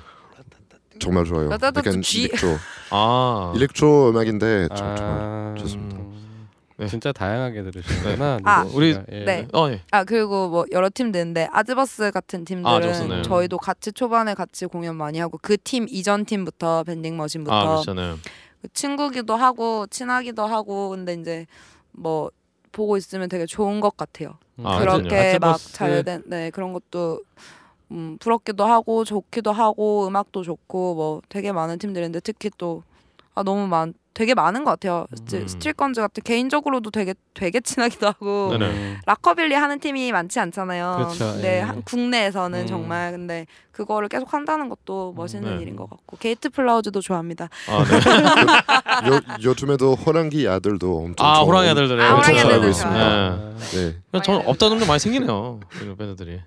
[0.99, 1.49] 정말 좋아요.
[1.51, 2.23] 약간 G.
[2.23, 2.55] 일렉트로,
[2.91, 3.51] 아.
[3.55, 5.97] 일렉트로 음악인데 저- 정말 아, 좋습니다.
[5.97, 6.47] 음.
[6.77, 6.87] 네.
[6.87, 8.39] 진짜 다양하게 들으시는구나.
[8.43, 9.23] 아, 누구- 우리- 예.
[9.25, 9.47] 네.
[9.53, 9.81] 어 예.
[9.91, 13.21] 아 그리고 뭐 여러 팀들 있는데 아즈버스 같은 팀들은 아.
[13.23, 18.17] 저희도 같이 초반에 같이 공연 많이 하고 그 팀 이전 팀부터 밴딩 머신부터 아 그렇잖아요.
[18.65, 21.45] 그 친구기도 하고 친하기도 하고 근데 이제
[21.91, 22.31] 뭐
[22.71, 24.37] 보고 있으면 되게 좋은 것 같아요.
[24.63, 25.57] 아, 그렇게 막.
[25.57, 27.21] 잘된 네 그런 것도
[27.91, 32.83] 음, 부럽기도 하고 좋기도 하고 음악도 좋고 뭐 되게 많은 팀들인데 특히 또
[33.35, 35.05] 아 너무 많 되게 많은 것 같아요.
[35.11, 35.47] 음.
[35.47, 38.65] 스트릿 건즈 같은 개인적으로도 되게 되게 친하기도 하고 네네.
[38.71, 38.97] 음.
[39.05, 40.93] 락커빌리 하는 팀이 많지 않잖아요.
[40.99, 41.59] 그렇죠, 근데 예.
[41.59, 42.65] 한- 국내에서는 음.
[42.65, 45.61] 정말 근데 그거를 계속 한다는 것도 멋있는 네.
[45.61, 47.49] 일인 것 같고 게이트 플라워즈도 좋아합니다.
[47.67, 49.09] 아, 네.
[49.13, 53.35] 요 요즘에도 호랑이 아들도 엄청 아 좋아- 호랑이 아들들 아, 엄청 호랑이 잘하고 아들들 있습니다.
[53.73, 53.95] 네.
[54.13, 54.21] 네.
[54.23, 55.59] 저는 없다 놈도 많이 생기네요.
[55.81, 56.39] 이런 밴드들이.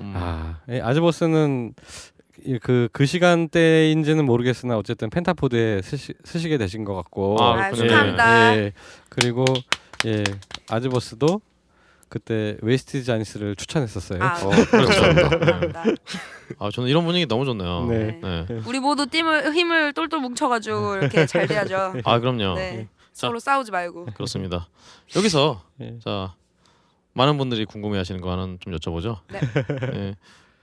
[0.00, 0.12] 음.
[0.16, 1.74] 아, 예, 아즈버스는
[2.62, 7.36] 그 그 시간대인지는 모르겠으나 어쨌든 펜타포드에 쓰시, 쓰시게 되신 것 같고.
[7.40, 7.88] 아, 아, 그렇군요.
[7.88, 8.56] 축하합니다.
[8.56, 8.72] 예,
[9.08, 9.44] 그리고
[10.06, 10.24] 예
[10.68, 11.40] 아즈버스도
[12.08, 14.22] 그때 웨이스트 자니스를 추천했었어요.
[14.22, 15.00] 아, 어, 그렇죠.
[15.30, 15.84] 감사합니다.
[16.58, 17.86] 아 저는 이런 분위기 너무 좋네요.
[17.86, 18.20] 네.
[18.22, 18.46] 네.
[18.66, 21.94] 우리 모두 팀을 힘을 똘똘 뭉쳐가지고 이렇게 잘 돼야죠.
[22.04, 22.54] 아 그럼요.
[22.54, 22.88] 네.
[23.12, 23.28] 자.
[23.28, 24.06] 서로 싸우지 말고.
[24.14, 24.68] 그렇습니다.
[25.16, 25.98] 여기서 예.
[26.04, 26.34] 자
[27.14, 29.20] 많은 분들이 궁금해하시는 거 하나 좀 여쭤보죠.
[29.32, 30.14] 네.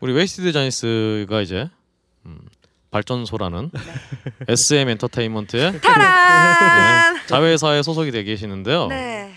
[0.01, 0.05] 예.
[0.05, 1.69] 우리 웨이스티드 자니스가 이제
[2.25, 2.39] 음,
[2.91, 3.71] 발전소라는
[4.47, 5.71] SM 엔터테인먼트의.
[5.71, 5.79] 네,
[7.27, 8.87] 자회사에 소속이 되 계시는데요.
[8.87, 9.33] 네.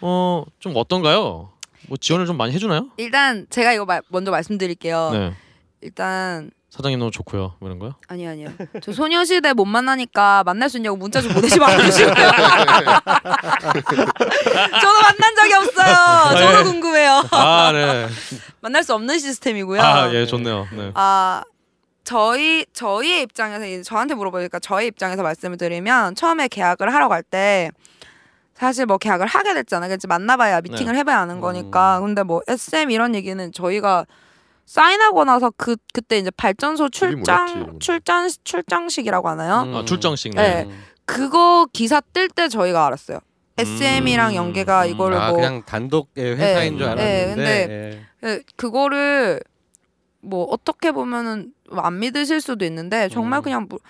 [0.00, 1.50] 어 좀 어떤가요?
[1.88, 2.88] 뭐 지원을 좀 많이 해주나요?
[2.98, 5.10] 일단 제가 이거 말, 먼저 말씀드릴게요.
[5.12, 5.32] 네.
[5.80, 7.56] 일단 사장님 너무 좋고요.
[7.58, 7.94] 뭐 이런 거요?
[8.06, 8.48] 아니 아니요.
[8.80, 12.14] 저 소녀시대 못 만나니까 만날 수 있냐고 문자 좀 보내지 말아주시고요.
[13.74, 16.38] 저도 만난 적이 없어요.
[16.38, 16.62] 저도 예.
[16.62, 17.24] 궁금해요.
[17.32, 18.06] 아 네.
[18.60, 19.80] 만날 수 없는 시스템이고요.
[19.82, 20.68] 아 예 좋네요.
[20.72, 20.90] 네.
[20.94, 21.42] 아
[22.04, 27.70] 저희 저희의 입장에서 이제 저한테 물어보니까 저희 입장에서 말씀을 드리면 처음에 계약을 하러 갈 때
[28.54, 29.88] 사실 뭐 계약을 하게 됐잖아요.
[29.88, 31.98] 그래서 만나봐야 미팅을 해봐야 아는 거니까.
[32.00, 34.04] 근데 뭐 SM 이런 얘기는 저희가
[34.74, 37.80] 사인하고 나서 그 그때 이제 발전소 출장.
[37.80, 39.64] 출장 출장식이라고 하나요?
[39.76, 40.62] 아 출정식 네.
[40.68, 40.84] 음.
[41.04, 43.18] 그거 기사 뜰 때 저희가 알았어요.
[43.58, 44.34] SM이랑 음.
[44.36, 44.90] 연계가 음.
[44.90, 48.06] 이거를 아 뭐 그냥 단독의 회사인 네, 줄 네, 알았는데.
[48.22, 49.40] 예, 그거를
[50.20, 53.42] 뭐 어떻게 보면은 안 믿으실 수도 있는데 정말 음.
[53.42, 53.80] 그냥 뭐,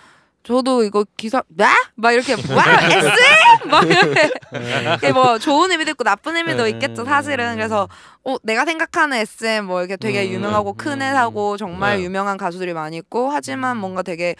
[0.43, 1.71] 저도 이거 기사 나?
[1.95, 6.69] 막 이렇게 와 SM 막 이렇게 뭐 좋은 의미도 있고 나쁜 의미도 네.
[6.71, 7.87] 있겠죠 사실은 그래서
[8.23, 11.01] 어 내가 생각하는 SM 뭐 이렇게 되게 음, 유명하고 음, 큰 음.
[11.01, 12.03] 회사고 정말 네.
[12.03, 14.35] 유명한 가수들이 많이 있고 하지만 뭔가 되게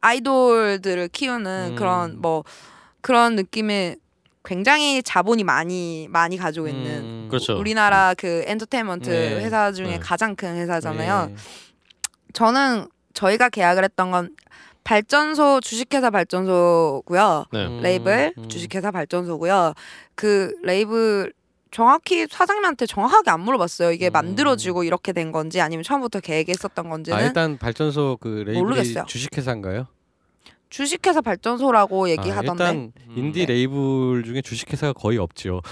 [0.00, 1.76] 아이돌들을 키우는 음.
[1.76, 2.44] 그런 뭐
[3.02, 3.96] 그런 느낌의
[4.44, 7.26] 굉장히 자본이 많이 많이 가지고 있는 음.
[7.28, 7.58] 그렇죠.
[7.58, 9.44] 우리나라 그 엔터테인먼트 네.
[9.44, 9.98] 회사 중에 네.
[9.98, 11.28] 가장 큰 회사잖아요.
[11.30, 11.36] 예.
[12.32, 14.30] 저는 저희가 계약을 했던 건
[14.86, 17.46] 발전소 주식회사 발전소고요.
[17.52, 17.66] 네.
[17.66, 18.48] 음, 레이블 음.
[18.48, 19.74] 주식회사 발전소고요.
[20.14, 21.32] 그 레이블
[21.72, 23.90] 정확히 사장님한테 정확하게 안 물어봤어요.
[23.90, 24.12] 이게 음.
[24.12, 29.04] 만들어지고 이렇게 된 건지 아니면 처음부터 계획했었던 건지는 아 일단 발전소 그 레이블이 모르겠어요.
[29.06, 29.88] 주식회사인가요?
[30.68, 35.62] 주식회사 발전소라고 아, 얘기하던데 일단 인디 레이블 중에 주식회사가 거의 없죠.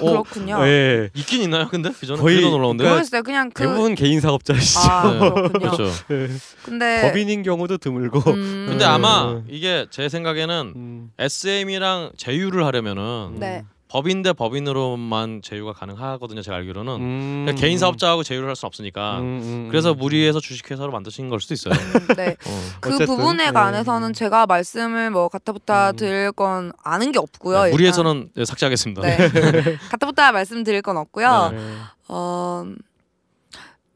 [0.00, 0.58] 어, 그렇군요.
[0.66, 1.10] 예.
[1.14, 1.68] 있긴 있나요?
[1.68, 2.36] 근데 그 전에 거의-.
[2.36, 3.22] 그러니까 모르겠어요.
[3.22, 4.80] 그냥 그 대부분 개인 사업자시죠.
[4.80, 5.48] 아 네.
[5.48, 5.84] 그렇죠.
[6.64, 8.18] 근데 법인인 경우도 드물고.
[8.30, 8.90] 음, 근데 음.
[8.90, 11.10] 아마 이게 제 생각에는 음.
[11.18, 13.64] SM이랑 제휴를 하려면은 네.
[13.92, 16.40] 법인 대 법인으로만 제휴가 가능하거든요.
[16.40, 17.42] 제가 알기로는 음.
[17.44, 19.98] 그러니까 개인 사업자하고 제휴를 할 수 없으니까 음, 음, 그래서 음.
[19.98, 21.74] 무리해서 주식회사로 만드신 걸 수도 있어요.
[21.74, 22.30] 음, 네.
[22.46, 22.60] 어.
[22.80, 23.50] 그 어쨌든, 부분에 네.
[23.50, 25.96] 관해서는 제가 말씀을 뭐 갖다붙다 음.
[25.96, 27.64] 드릴 건 아는 게 없고요.
[27.64, 27.70] 네.
[27.70, 29.02] 무리해서는 네, 삭제하겠습니다.
[29.02, 29.16] 네.
[29.90, 31.50] 갖다붙다 말씀드릴 건 없고요.
[31.52, 31.58] 네.
[32.08, 32.64] 어,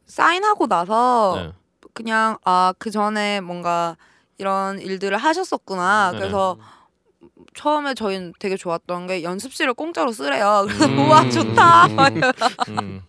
[0.06, 1.52] 사인하고 나서 네.
[1.94, 3.96] 그냥 아 그 전에 뭔가
[4.36, 6.10] 이런 일들을 하셨었구나.
[6.10, 6.18] 네네.
[6.20, 6.58] 그래서
[7.56, 10.64] 처음에 저희는 되게 좋았던 게 연습실을 공짜로 쓰래요.
[10.68, 10.98] 그래서 음.
[10.98, 13.00] 우와 좋다, 막 이러다가 음.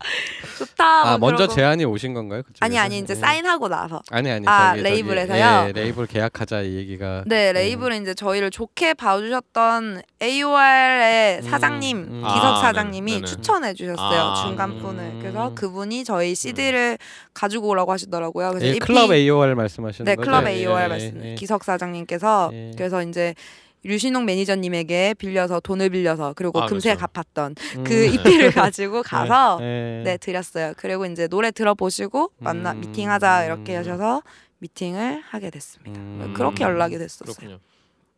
[0.57, 1.01] 좋다.
[1.01, 1.53] 아 막 먼저 그러고.
[1.53, 2.41] 제안이 오신 건가요?
[2.43, 2.65] 그쪽에서?
[2.65, 3.15] 아니 아니 이제 예.
[3.15, 5.67] 사인하고 나서 아니 아니 아, 저기, 저기, 레이블에서요?
[5.67, 12.21] 예, 레이블 계약하자 이 얘기가 네 레이블은 이제 저희를 좋게 봐주셨던 AOR의 음, 사장님 음.
[12.21, 13.25] 기석 아, 사장님이 네네.
[13.25, 15.19] 추천해 주셨어요 아, 중간폰을 음.
[15.19, 16.97] 그래서 그분이 저희 CD를
[17.33, 20.29] 가지고 오라고 하시더라고요 그래서 예, EP 클럽 AOR 말씀하시는 네 거죠?
[20.29, 21.35] 클럽 예, AOR 예, 말씀 예.
[21.35, 22.71] 기석 사장님께서 예.
[22.77, 23.35] 그래서 이제
[23.83, 27.07] 류신홍 매니저님에게 빌려서 돈을 빌려서 그리고 아, 금세 그렇죠.
[27.07, 27.83] 갚았던 음.
[27.83, 30.03] 그 EP를 가지고 가서 예, 예.
[30.03, 32.81] 네 드렸어요 그리고 이제 노래 들어보시고 만나 음.
[32.81, 34.21] 미팅하자 이렇게 하셔서
[34.59, 36.33] 미팅을 하게 됐습니다 음.
[36.35, 37.59] 그렇게 연락이 됐었어요 그렇군요.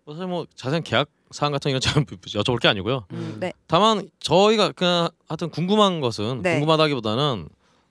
[0.06, 3.06] 뭐 사실 뭐 자세한 계약 사항 같은 이런 참 여쭤볼 게 아니고요.
[3.12, 6.54] 음, 네 다만 저희가 그냥 하여튼 궁금한 것은 네.
[6.54, 7.48] 궁금하다기보다는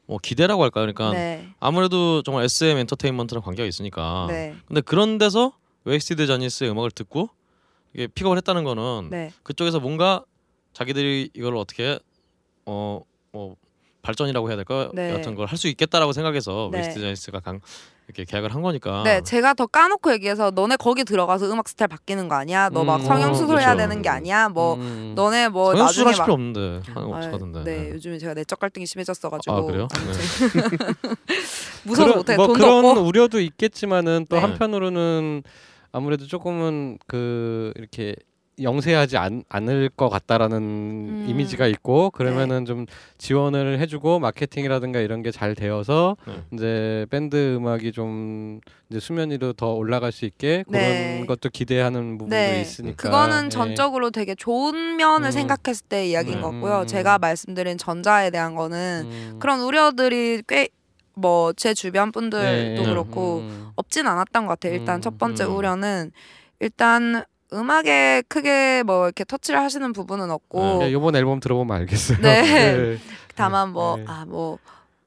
[0.06, 0.86] 뭐 기대라고 할까요?
[0.92, 1.48] 그러니까 네.
[1.60, 4.26] 아무래도 정말 SM 엔터테인먼트랑 관계가 있으니까.
[4.28, 4.56] 네.
[4.66, 5.52] 근데 그런 데서
[5.84, 7.28] 웨이스티드 자니스의 음악을 듣고
[7.95, 9.32] 이게 픽업을 했다는 거는 네.
[9.43, 10.22] 그쪽에서 뭔가
[10.72, 11.99] 자기들이 이걸 어떻게
[12.66, 13.57] 어 뭐
[14.01, 15.12] 발전이라고 해야 될까 네.
[15.12, 16.78] 같은 걸 할 수 있겠다라고 생각해서 네.
[16.78, 17.61] 웨이스티드 자니스가 강
[18.07, 19.03] 이렇게 계약을 한 거니까.
[19.03, 22.70] 네, 제가 더 까놓고 얘기해서 너네 거기 들어가서 음악 스타일 바뀌는 거 아니야?
[22.70, 23.76] 너 막 음, 성형 수술해야 그렇죠.
[23.91, 24.49] 되는 게 아니야?
[24.49, 25.12] 뭐 음.
[25.14, 27.64] 너네 뭐 성형 막 필요 없는데 하는 거 아, 없었던데.
[27.64, 29.89] 네, 요즘에 제가 내적 갈등이 심해졌어가지고 아 그래요?
[29.93, 30.78] 네.
[31.84, 34.43] 무서워서 그런- 못해 뭐 돈도 그런 없고 우려도 있겠지만은 또 네.
[34.43, 35.43] 한편으로는
[35.93, 38.14] 아무래도 조금은 그 이렇게
[38.61, 41.26] 영세하지 않, 않을 것 같다라는 음.
[41.28, 42.86] 이미지가 있고 그러면은 좀
[43.16, 46.43] 지원을 해주고 마케팅이라든가 이런 게 잘 되어서 네.
[46.53, 48.61] 이제 밴드 음악이 좀
[48.91, 51.24] 이제 수면 위로 더 올라갈 수 있게 그런 네.
[51.28, 52.61] 것도 기대하는 부분도 네.
[52.61, 53.49] 있으니까 그거는 예.
[53.49, 55.30] 전적으로 되게 좋은 면을 음.
[55.30, 56.41] 생각했을 때 이야기인 네.
[56.43, 56.80] 것 같고요.
[56.80, 56.86] 음.
[56.89, 59.36] 제가 말씀드린 전자에 대한 거는 음.
[59.39, 60.68] 그런 우려들이 꽤
[61.18, 62.82] 뭐 제 주변 분들도 네.
[62.84, 63.70] 그렇고 음.
[63.76, 64.74] 없진 않았던 것 같아요.
[64.74, 65.00] 일단 음.
[65.00, 65.56] 첫 번째 음.
[65.56, 66.12] 우려는
[66.60, 72.18] 일단 음악에 크게 뭐 이렇게 터치를 하시는 부분은 없고 예, 이번 앨범 들어보면 알겠어요.
[72.20, 72.42] 네.
[72.44, 72.98] 예.
[73.36, 74.04] 다만 뭐 네.
[74.06, 74.58] 아뭐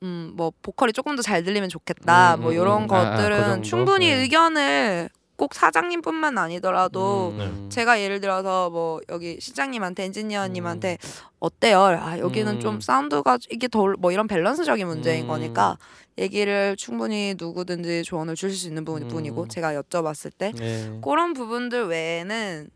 [0.03, 2.87] 음 뭐 보컬이 조금 더 잘 들리면 좋겠다 음, 뭐 음, 이런 음.
[2.91, 3.63] 아, 아, 그 것들은?
[3.63, 4.21] 충분히 네.
[4.21, 7.67] 의견을 꼭 사장님뿐만 아니더라도 음.
[7.71, 10.97] 제가 예를 들어서 뭐 여기 시장님한테 엔지니어님한테
[11.39, 11.81] 어때요?
[11.99, 12.59] 아 여기는 음.
[12.59, 15.27] 좀 사운드가 이게 더 뭐 이런 밸런스적인 문제인 음.
[15.27, 15.77] 거니까
[16.17, 19.07] 얘기를 충분히 누구든지 조언을 주실 수 있는 부분, 음.
[19.07, 20.99] 분이고 제가 여쭤봤을 때 예.
[21.03, 22.69] 그런 부분들 외에는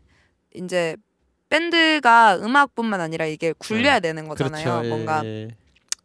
[0.54, 0.96] 이제
[1.48, 4.64] 밴드가 음악뿐만 아니라 이게 굴려야 되는 거잖아요.
[4.64, 4.84] 그렇죠.
[4.84, 5.48] 예, 뭔가 예.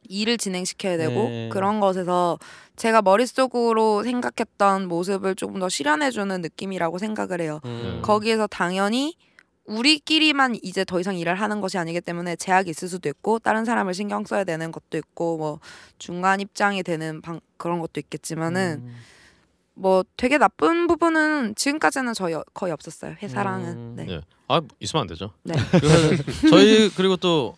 [0.08, 1.50] 일을 진행시켜야 되고 네.
[1.52, 2.38] 그런 것에서
[2.76, 7.60] 제가 머릿속으로 생각했던 모습을 조금 더 실현해주는 느낌이라고 생각을 해요.
[7.66, 8.02] 음.
[8.04, 9.16] 거기에서 당연히
[9.66, 13.94] 우리끼리만 이제 더 이상 일을 하는 것이 아니기 때문에 제약이 있을 수도 있고 다른 사람을
[13.94, 15.60] 신경 써야 되는 것도 있고 뭐
[15.98, 18.96] 중간 입장이 되는 방, 그런 것도 있겠지만은 음.
[19.74, 23.94] 뭐 되게 나쁜 부분은 지금까지는 저희 어- 거의 없었어요 회사랑은 음.
[23.96, 24.06] 네.
[24.10, 24.22] 예.
[24.48, 25.32] 아 있으면 안 되죠.
[25.44, 25.54] 네.
[26.50, 27.56] 저희 그리고 또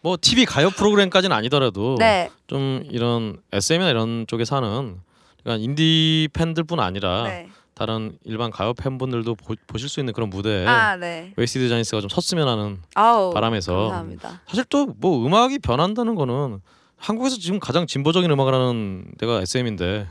[0.00, 2.30] 뭐 TV 가요 프로그램까지는 아니더라도 네.
[2.46, 4.96] 좀 이런 SM이나 이런 쪽에 사는
[5.42, 7.48] 그러니까 인디 팬들뿐 아니라 네.
[7.78, 11.32] 다른 일반 가요 팬분들도 보, 보실 수 있는 그런 무대에 아, 네.
[11.36, 13.32] 웨이스티드 자니스가 좀 섰으면 하는 아우.
[13.32, 14.40] 바람에서 감사합니다.
[14.48, 16.60] 사실 또 뭐 음악이 변한다는 거는
[16.96, 20.08] 한국에서 지금 가장 진보적인 음악을 하는 데가 SM인데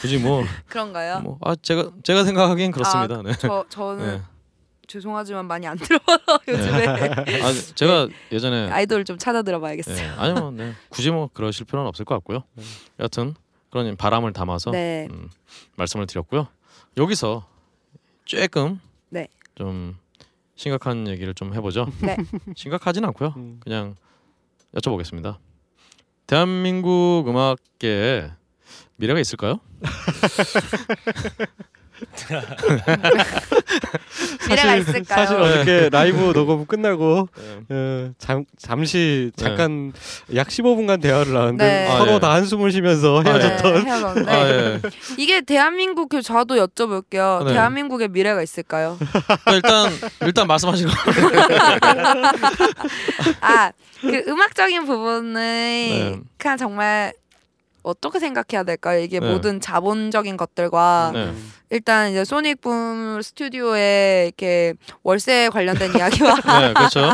[0.00, 1.20] 굳이 뭐 그런가요?
[1.20, 3.20] 뭐 아 제가 제가 생각하기엔 그렇습니다.
[3.22, 3.32] 네.
[3.40, 4.22] 저 저는 네.
[4.86, 6.86] 죄송하지만 많이 안 들어봐서 요즘에
[7.42, 9.96] 아 제가 예전에 아이돌 좀 찾아 들어봐야겠어요.
[9.96, 12.44] 네, 아니면 네, 굳이 뭐 그러실 필요는 없을 것 같고요.
[13.00, 13.34] 여하튼
[13.70, 15.08] 그런 바람을 담아서 네.
[15.10, 15.28] 음,
[15.76, 16.46] 말씀을 드렸고요.
[16.96, 17.46] 여기서
[18.24, 18.80] 조금
[19.10, 19.28] 네.
[19.54, 19.96] 좀
[20.56, 21.86] 심각한 얘기를 좀 해보죠.
[22.02, 22.16] 네.
[22.56, 23.34] 심각하진 않고요.
[23.36, 23.60] 음.
[23.60, 23.94] 그냥
[24.74, 25.38] 여쭤보겠습니다.
[26.26, 28.30] 대한민국 음악계에
[28.96, 29.60] 미래가 있을까요?
[34.48, 35.04] 미래가 있을까요?
[35.04, 37.28] 사실 어저께 라이브 녹음 끝나고
[37.68, 37.70] 네.
[37.70, 39.44] 어, 잠, 잠시 네.
[39.44, 39.92] 잠깐
[40.34, 41.86] 약 15분간 대화를 나눴는데 네.
[41.88, 42.20] 서로 아, 예.
[42.20, 43.30] 다 한숨을 쉬면서 아, 예.
[43.30, 44.80] 헤어졌던 네, 헤어졌는데 아, 예.
[45.16, 47.44] 이게 대한민국 그 저도 여쭤볼게요.
[47.44, 47.52] 네.
[47.52, 48.98] 대한민국의 미래가 있을까요?
[49.46, 49.90] 어, 일단
[50.22, 50.94] 일단 말씀하신 거.
[53.40, 56.18] 아, 그 음악적인 부분은 네.
[56.36, 57.12] 그냥 정말
[57.82, 59.00] 어떻게 생각해야 될까요?
[59.00, 59.30] 이게 네.
[59.30, 61.32] 모든 자본적인 것들과 네.
[61.70, 67.12] 일단 이제 소닉붐 스튜디오에 이렇게 월세 관련된 이야기와 네, 그렇죠.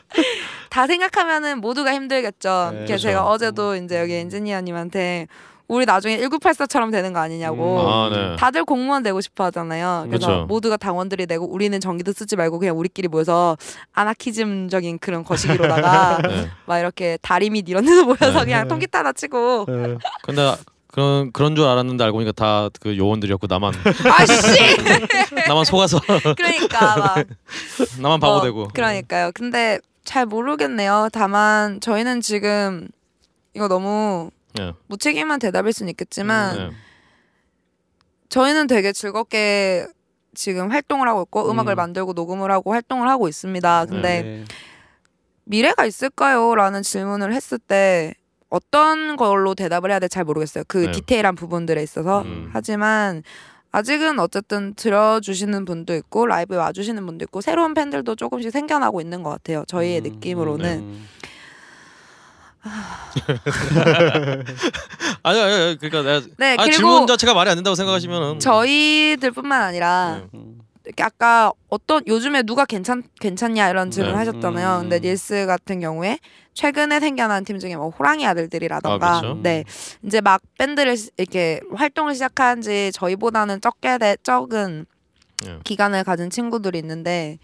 [0.70, 2.70] 다 생각하면은 모두가 힘들겠죠.
[2.72, 3.30] 네, 그래서 제가 그렇죠.
[3.30, 5.28] 어제도 이제 여기 엔지니어님한테
[5.66, 7.80] 우리 나중에 1984처럼 되는 거 아니냐고.
[7.80, 7.86] 음.
[7.86, 8.36] 아, 네.
[8.36, 10.04] 다들 공무원 되고 싶어 하잖아요.
[10.08, 10.46] 그래서 그렇죠.
[10.46, 13.56] 모두가 당원들이 내고 우리는 전기도 쓰지 말고 그냥 우리끼리 모여서
[13.92, 16.50] 아나키즘적인 그런 거시기로다가 네.
[16.66, 18.44] 막 이렇게 다리 밑 이런 데서 모여서 네.
[18.44, 20.54] 그냥 통기타 하나 치고 어, 근데
[20.88, 23.72] 그런 그런 줄 알았는데 알고 보니까 다 그 요원들이었고 나만
[24.12, 24.32] 아씨
[25.48, 25.98] 나만 속아서
[26.36, 27.26] 그러니까 막
[28.00, 28.68] 나만 바보 뭐, 되고.
[28.68, 29.30] 그러니까요.
[29.34, 31.08] 근데 잘 모르겠네요.
[31.12, 32.86] 다만 저희는 지금
[33.54, 34.72] 이거 너무 네.
[34.86, 36.70] 무책임한 대답일 수는 있겠지만 네.
[38.28, 39.86] 저희는 되게 즐겁게
[40.34, 41.58] 지금 활동을 하고 있고 음.
[41.58, 41.76] 악을 음.
[41.76, 43.86] 만들고 녹음을 하고 활동을 하고 있습니다.
[43.86, 44.44] 근데 네.
[45.44, 46.54] 미래가 있을까요?
[46.54, 48.14] 라는 질문을 했을 때
[48.48, 50.64] 어떤 걸로 대답을 해야 될지 잘 모르겠어요.
[50.68, 50.92] 그 네.
[50.92, 52.22] 디테일한 부분들에 있어서.
[52.22, 52.50] 음.
[52.52, 53.22] 하지만
[53.72, 59.30] 아직은 어쨌든 들어주시는 분도 있고 라이브에 와주시는 분도 있고 새로운 팬들도 조금씩 생겨나고 있는 것
[59.30, 59.64] 같아요.
[59.66, 61.13] 저희의 음, 느낌으로는.
[62.66, 64.44] 음.
[65.22, 70.38] 아니 아니 그러니까 내가 네, 아, 질문 자체가 말이 안 된다고 생각하시면은 저희들뿐만 아니라 네.
[70.38, 70.58] 음.
[71.00, 74.18] 아까 어떤 요즘에 누가 괜찮 괜찮냐 이런 질문 네.
[74.18, 74.76] 하셨잖아요.
[74.76, 74.80] 음.
[74.82, 76.18] 근데 닐스 같은 경우에
[76.52, 79.40] 최근에 생겨난 팀 중에 뭐 호랑이 아들들이라던가 아, 그렇죠.
[79.42, 79.64] 네
[80.04, 84.86] 이제 막 밴드를 시- 이렇게 활동을 시작한 지 저희보다는 적게 돼 적은
[85.46, 85.58] 예.
[85.64, 87.38] 기간을 가진 친구들이 있는데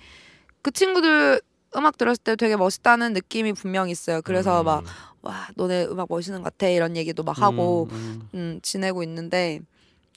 [0.62, 1.41] 그 친구들
[1.77, 4.21] 음악 들었을 때 되게 멋있다는 느낌이 분명히 있어요.
[4.23, 4.64] 그래서 음.
[4.66, 4.85] 막
[5.23, 9.61] 와 너네 음악 멋있는 것 같아 이런 얘기도 막 하고 음, 음, 지내고 있는데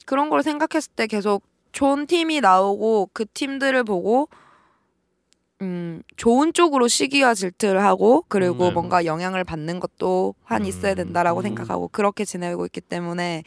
[0.06, 4.30] 그런 걸 생각했을 때 계속 좋은 팀이 나오고 그 팀들을 보고
[5.62, 8.74] 음, 좋은 쪽으로 시기와 질투를 하고 그리고 음, 네.
[8.74, 11.44] 뭔가 영향을 받는 것도 판 있어야 된다라고 음.
[11.44, 13.44] 생각하고 그렇게 지내고 있기 때문에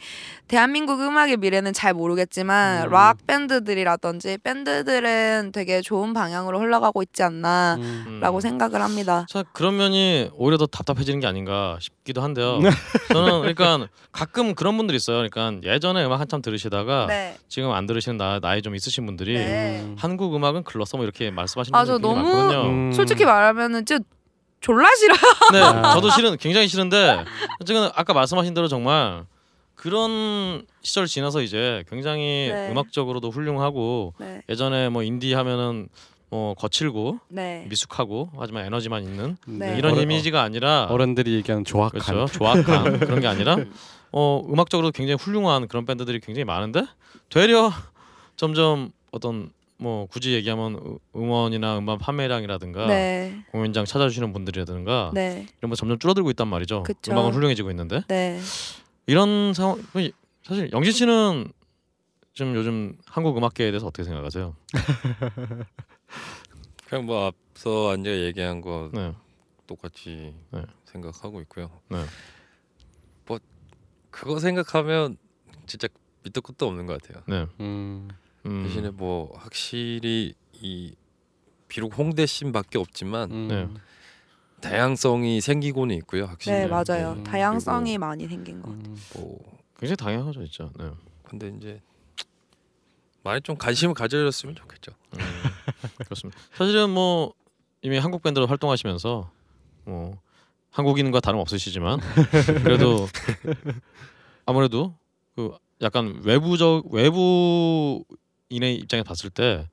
[0.49, 2.91] 대한민국 음악의 미래는 잘 모르겠지만 음.
[2.91, 8.39] 락 밴드들이라든지 밴드들은 되게 좋은 방향으로 흘러가고 있지 않나라고 음.
[8.41, 9.25] 생각을 합니다.
[9.29, 12.59] 자 그런 면이 오히려 더 답답해지는 게 아닌가 싶기도 한데요.
[12.59, 12.69] 네.
[13.13, 15.17] 저는 그러니까 가끔 그런 분들이 있어요.
[15.29, 17.37] 그러니까 예전에 음악 한참 들으시다가 네.
[17.47, 19.81] 지금 안 들으시는 나, 나이 좀 있으신 분들이 네.
[19.81, 19.95] 음.
[19.97, 22.61] 한국 음악은 글렀어 뭐 이렇게 말씀하시는 아, 저 분들이 너무- 많거든요.
[22.69, 22.91] 음.
[22.91, 24.03] 솔직히 말하면은 진짜
[24.61, 25.13] 졸라 싫어.
[25.53, 25.93] 네, 아.
[25.93, 27.23] 저도 싫은 굉장히 싫은데
[27.65, 29.25] 지금 아까 말씀하신 대로 정말
[29.75, 32.71] 그런 시절 지나서 이제 굉장히 네.
[32.71, 34.41] 음악적으로도 훌륭하고 네.
[34.49, 35.87] 예전에 뭐 인디 하면은
[36.29, 37.65] 뭐 거칠고 네.
[37.69, 39.77] 미숙하고 하지만 에너지만 있는 네.
[39.77, 43.55] 이런 어른- 이미지가 아니라 어른들이 얘기하는 조악한 그렇죠 조악한 그런 게 아니라
[44.11, 46.83] 어 음악적으로 굉장히 훌륭한 그런 밴드들이 굉장히 많은데
[47.29, 47.71] 되려
[48.35, 53.43] 점점 어떤 뭐 굳이 얘기하면 음- 음원이나 음반 판매량이라든가 네.
[53.51, 55.45] 공연장 찾아주시는 분들이라든가 네.
[55.59, 56.83] 이런 거 점점 줄어들고 있단 말이죠.
[56.83, 57.11] 그쵸.
[57.11, 58.39] 음악은 훌륭해지고 있는데 네.
[59.05, 59.81] 이런 상황
[60.43, 61.51] 사실 영진 씨는
[62.33, 64.55] 좀 요즘 한국 음악계에 대해서 어떻게 생각하세요?
[66.87, 69.13] 그냥 뭐 앞서 앉아 얘기한 거 네,
[69.67, 70.63] 똑같이 네.
[70.85, 71.69] 생각하고 있고요.
[71.89, 72.03] 네.
[73.25, 73.39] 뭐
[74.09, 75.17] 그거 생각하면
[75.65, 75.87] 진짜
[76.23, 77.23] 밑도 끝도 없는 것 같아요.
[77.27, 77.45] 네.
[77.59, 78.07] 음.
[78.47, 80.93] 음, 대신에 뭐 확실히 이
[81.67, 83.47] 비록 홍대 씬밖에 없지만 음.
[83.47, 83.67] 네.
[84.61, 86.25] 다양성이 생기고는 있고요.
[86.25, 86.57] 확실히.
[86.57, 87.13] 네, 맞아요.
[87.13, 88.93] 음, 다양성이 많이 생긴 것 같아요.
[88.93, 88.97] 음.
[89.13, 89.39] 뭐
[89.77, 90.69] 굉장히 다양하죠, 진짜.
[90.77, 90.89] 네.
[91.23, 91.81] 근데 이제
[93.23, 94.93] 많이 좀 관심을 가져줬으면 좋겠죠.
[95.13, 95.19] 음,
[96.05, 96.39] 그렇습니다.
[96.53, 97.33] 사실은 뭐
[97.81, 99.29] 이미 한국 밴드로 활동하시면서
[99.85, 100.17] 뭐
[100.71, 101.99] 한국인과 다름 없으시지만
[102.63, 103.07] 그래도
[104.45, 104.95] 아무래도
[105.35, 108.03] 그 약간 외부적 외부
[108.49, 109.67] 인의 입장에 봤을 때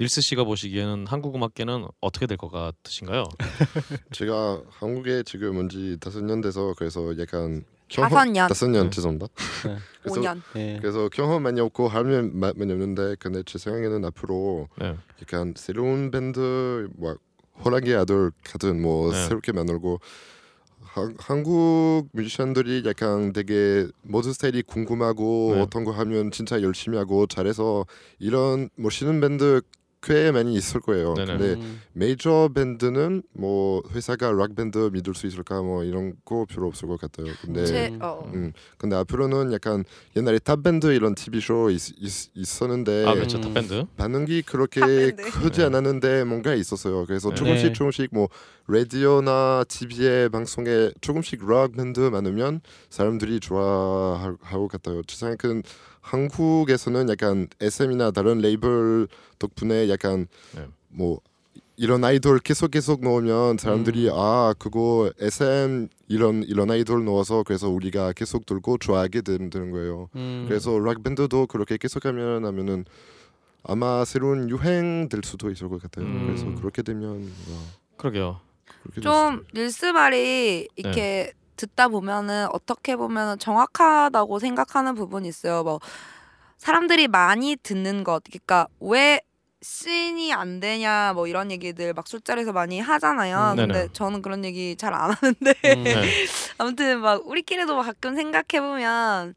[0.00, 3.24] 닐스 씨가 보시기에는 한국 음악계는 어떻게 될 것 같으신가요?
[4.12, 8.48] 제가 한국에 지금 온지 다섯 년 돼서 그래서 약간 경험 다섯 년.
[8.48, 8.90] 다섯 년 네.
[8.90, 9.26] 죄송합니다.
[10.02, 10.42] 그래서 5년.
[10.56, 10.78] 예.
[10.80, 11.88] 그래서 경험 많이 없고
[12.34, 14.94] 마- 많이 없는데 근데 제 생각에는 앞으로 네.
[15.22, 17.16] 약간 새로운 밴드 뭐
[17.64, 19.26] 호랑이 아들 같은 뭐 네.
[19.26, 20.00] 새롭게 만들고
[20.98, 25.60] 하, 한국 뮤지션들이 약간 되게 모든 스타일이 궁금하고 네.
[25.60, 27.86] 어떤 거 하면 진짜 열심히 하고 잘해서
[28.18, 29.60] 이런 멋있는 밴드
[30.02, 31.14] 꽤 많이 있을 거예요.
[31.14, 31.38] 네네.
[31.38, 31.80] 근데 음.
[31.92, 37.00] 메이저 밴드는 뭐 회사가 락 밴드 믿을 수 있을까 뭐 이런 거 필요 없을 것
[37.00, 37.26] 같아요.
[37.42, 37.98] 근데 제 음.
[38.00, 38.30] 어.
[38.32, 39.84] 음, 근데 앞으로는 약간
[40.16, 43.42] 옛날에 탑 밴드 이런 TV 쇼 있, 있, 있었는데 아 그렇죠, 음.
[43.42, 43.84] 탑밴드.
[43.96, 45.22] 반응이 그렇게 탑밴드.
[45.30, 45.66] 크지 네.
[45.66, 47.04] 않았는데 뭔가 있었어요.
[47.06, 47.34] 그래서 네.
[47.34, 47.72] 조금씩 네.
[47.72, 48.28] 조금씩 뭐
[48.68, 55.02] 라디오나 TV에 방송에 조금씩 락 밴드 많으면 사람들이 좋아하고 같아요.
[55.06, 55.62] 제 생각은
[56.08, 60.66] 한국에서는 약간 SM이나 다른 레이블 덕분에 약간 네.
[60.88, 61.20] 뭐
[61.76, 64.14] 이런 아이돌 계속 계속 넣으면 사람들이 음.
[64.14, 70.08] 아 그거 SM 이런 이런 아이돌 넣어서 그래서 우리가 계속 들고 좋아하게 되는, 거예요.
[70.16, 70.46] 음.
[70.48, 72.84] 그래서 락 밴드도 그렇게 계속하면 하면은
[73.62, 76.06] 아마 새로운 유행 될 수도 있을 것 같아요.
[76.06, 76.26] 음.
[76.26, 77.58] 그래서 그렇게 되면 와,
[77.98, 78.40] 그러게요.
[79.02, 85.62] 좀 닐스 말이 이렇게 듣다 보면은 어떻게 보면은 정확하다고 생각하는 부분이 있어요.
[85.62, 85.80] 뭐
[86.56, 89.20] 사람들이 많이 듣는 것, 그러니까 왜
[89.60, 93.52] 씬이 안 되냐 뭐 이런 얘기들 막 술자리에서 많이 하잖아요.
[93.52, 93.88] 음, 근데.
[93.92, 95.84] 저는 그런 얘기 잘 안 하는데 음.
[95.84, 95.94] 네.
[96.58, 99.34] 아무튼 막 우리끼리도 가끔 생각해 보면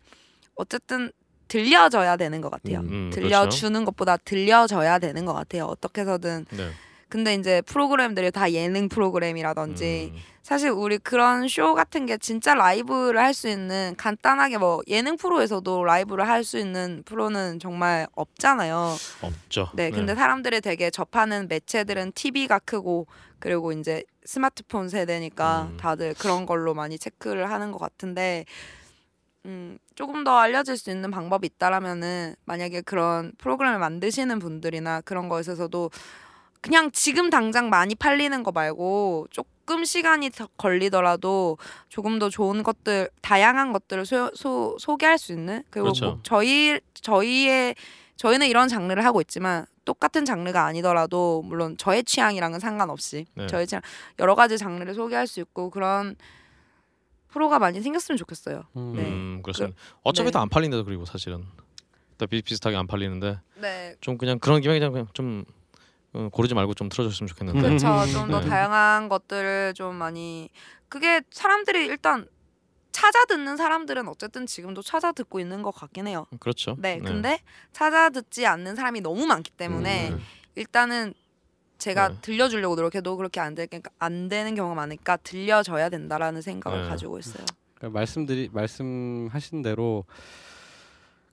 [0.55, 1.11] 어쨌든
[1.47, 2.79] 들려져야 되는 것 같아요.
[2.79, 2.87] 음.
[2.91, 5.65] 음, 들려주는 것보다 들려져야 되는 것 같아요.
[5.65, 6.45] 어떻게 해서든.
[6.49, 6.63] 그렇죠.
[6.63, 6.71] 네.
[7.11, 13.19] 근데 이제 프로그램들이 다 예능 프로그램이라든지 음, 사실 우리 그런 쇼 같은 게 진짜 라이브를
[13.19, 18.95] 할 수 있는 간단하게 뭐 예능 프로에서도 라이브를 할 수 있는 프로는 정말 없잖아요.
[19.21, 19.69] 없죠.
[19.73, 23.07] 네, 근데 사람들이 되게 접하는 매체들은 TV가 크고
[23.39, 25.77] 그리고 이제 스마트폰 세대니까 음.
[25.77, 28.45] 다들 그런 걸로 많이 체크를 하는 것 같은데
[29.45, 35.41] 음, 조금 더 알려질 수 있는 방법이 있다라면은 만약에 그런 프로그램을 만드시는 분들이나 그런 거에
[35.41, 35.89] 있어서도
[36.61, 41.57] 그냥 지금 당장 많이 팔리는 거 말고 조금 시간이 더 걸리더라도
[41.89, 46.05] 조금 더 좋은 것들 다양한 것들을 소, 소, 소개할 수 있는 그리고 그렇죠.
[46.05, 47.75] 뭐 저희 저희의
[48.15, 53.47] 저희는 이런 장르를 하고 있지만 똑같은 장르가 아니더라도 물론 저의 취향이랑은 상관없이 네.
[53.47, 53.81] 저의 취향
[54.19, 56.15] 여러 가지 장르를 소개할 수 있고 그런
[57.29, 58.63] 프로가 많이 생겼으면 좋겠어요.
[58.75, 58.93] 음.
[58.95, 59.01] 네.
[59.03, 59.75] 음, 그렇습니다.
[60.03, 60.31] 어차피 네.
[60.31, 61.43] 다안 팔린다 그리고 사실은
[62.17, 65.60] 다 비슷비슷하게 안 팔리는데 네, 좀 그냥 그런 김에 그냥, 그냥 좀 어,
[66.31, 67.59] 고르지 말고 좀 틀어줬으면 좋겠는데.
[67.59, 67.77] 음.
[67.77, 68.11] 그렇죠.
[68.11, 68.49] 좀더 네.
[68.49, 70.49] 다양한 것들을 좀 많이
[70.89, 72.27] 그게 사람들이 일단
[72.91, 76.27] 찾아 듣는 사람들은 어쨌든 지금도 찾아 듣고 있는 것 같긴 해요.
[76.39, 76.75] 그렇죠.
[76.79, 77.39] 네, 근데
[77.71, 80.19] 찾아 듣지 않는 사람이 너무 많기 때문에 음,
[80.55, 81.13] 일단은
[81.77, 82.15] 제가 네.
[82.21, 83.67] 들려주려고 노력해도 그렇게 안, 되,
[83.97, 86.89] 안 되는 경우가 많으니까 들려줘야 된다라는 생각을 네.
[86.89, 87.45] 가지고 있어요.
[87.75, 90.05] 그러니까 말씀드리 말씀하신 대로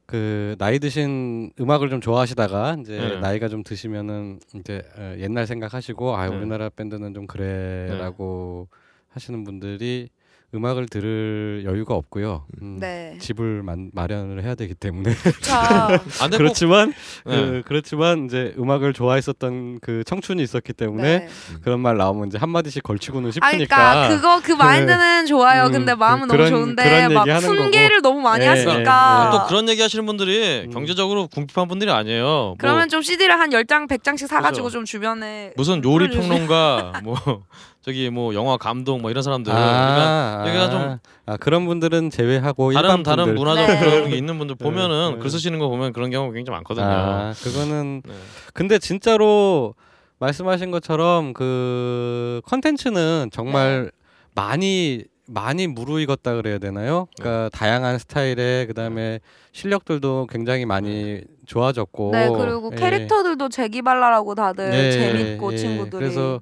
[0.09, 3.21] 그 나이 드신 음악을 좀 좋아하시다가 이제 네.
[3.21, 6.35] 나이가 좀 드시면은 이제 어, 옛날 생각하시고 아 네.
[6.35, 8.69] 우리나라 밴드는 좀 그래라고
[9.11, 10.09] 하시는 분들이
[10.55, 12.47] 음악을 들을 여유가 없고요.
[12.63, 13.17] 음, 네.
[13.21, 15.13] 집을 만, 마련을 해야 되기 때문에
[16.21, 16.95] 꼭 그렇지만
[17.27, 17.37] 네.
[17.37, 21.29] 그, 그렇지만 이제 음악을 좋아했었던 그 청춘이 있었기 때문에 네.
[21.63, 25.67] 그런 말 나오면 이제 한 마디씩 걸치고는 아, 싶으니까 그러니까 그거 그 마인드는 좋아요.
[25.67, 28.49] 음, 근데 마음은 그- 너무 그런- 좋은데 그런 막 얘기 하는 훈계를 너무 많이 예,
[28.49, 30.71] 하시니까 또 그런 얘기 하시는 분들이 음.
[30.71, 32.25] 경제적으로 궁핍한 분들이 아니에요.
[32.25, 34.79] 뭐 그러면 좀 CD를 한 10장, 100장씩 사 가지고 그죠.
[34.79, 36.09] 좀 주변에 무슨 요리.
[36.09, 37.15] 평론가 뭐
[37.81, 42.89] 저기 뭐 영화 감독 뭐 이런 사람들 그러니까 여기가 좀 아, 그런 분들은 제외하고 다른
[42.91, 43.35] 일반 다른 분들.
[43.39, 43.81] 문화적 네.
[43.81, 45.19] 그런 게 있는 분들 네, 보면은 네.
[45.21, 46.87] 글 쓰시는 거 보면 그런 경우가 굉장히 많거든요.
[46.87, 48.15] 아, 그거는 네.
[48.53, 49.75] 근데 진짜로
[50.19, 53.91] 말씀하신 것처럼 그 컨텐츠는 정말 네.
[54.35, 57.07] 많이 많이 무르익었다 그래야 되나요?
[57.19, 59.21] 그러니까 다양한 스타일의 그다음에
[59.53, 62.77] 실력들도 굉장히 많이 좋아졌고 네 그리고 예.
[62.77, 65.57] 캐릭터들도 재기발랄하고 다들 예, 재밌고 예.
[65.57, 66.41] 친구들이 그래서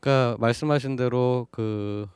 [0.00, 2.08] 그러니까 말씀하신 대로 그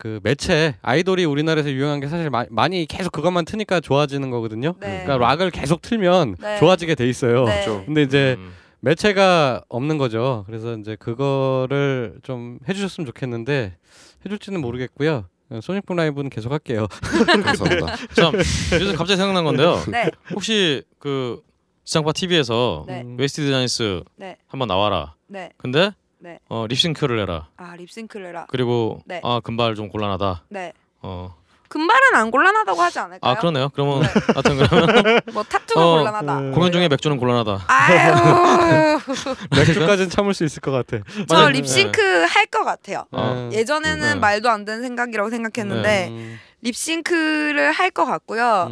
[0.00, 4.72] 그 매체 아이돌이 우리나라에서 유행한 게 사실 마, 많이 계속 그것만 트니까 좋아지는 거거든요.
[4.80, 5.02] 네.
[5.04, 6.58] 그러니까 락을 계속 틀면 네.
[6.58, 7.44] 좋아지게 돼 있어요.
[7.44, 7.62] 네.
[7.62, 7.84] 그렇죠.
[7.84, 8.50] 근데 이제 음.
[8.80, 10.44] 매체가 없는 거죠.
[10.46, 13.76] 그래서 이제 그거를 좀 해주셨으면 좋겠는데
[14.24, 15.26] 해줄지는 모르겠고요.
[15.60, 16.86] 소닉붐 라이브는 계속 할게요.
[17.44, 17.96] 감사합니다.
[18.14, 18.32] 참
[18.80, 19.82] 요즘 갑자기 생각난 건데요.
[19.90, 21.42] 네, 혹시 그
[21.84, 23.02] 지상파 TV에서 네.
[23.02, 24.38] 음, 웨이스티드 자니스 네.
[24.46, 25.14] 한번 나와라.
[25.26, 25.90] 네, 근데
[26.22, 26.38] 네.
[26.48, 27.48] 어, 립싱크를 해라.
[27.56, 28.46] 아 립싱크를 해라.
[28.50, 29.20] 그리고 네.
[29.24, 30.44] 아 금발 좀 곤란하다.
[30.50, 30.72] 네,
[31.02, 31.34] 어.
[31.68, 33.32] 금발은 안 곤란하다고 하지 않을까요?
[33.32, 33.68] 아 그러네요.
[33.72, 34.08] 그러면 네.
[34.34, 36.38] 하여튼 그러면 뭐 타투가 어, 곤란하다.
[36.38, 36.52] 음.
[36.52, 37.64] 공연 중에 맥주는 곤란하다.
[37.68, 38.98] 아유,
[39.56, 41.02] 맥주까지는 참을 수 있을 것 같아.
[41.28, 41.50] 저 맞아요.
[41.50, 43.04] 립싱크 할 것 같아요.
[43.12, 43.22] 어.
[43.32, 43.50] 음.
[43.52, 44.14] 예전에는 네.
[44.16, 48.68] 말도 안 되는 생각이라고 생각했는데 음, 립싱크를 할 것 같고요.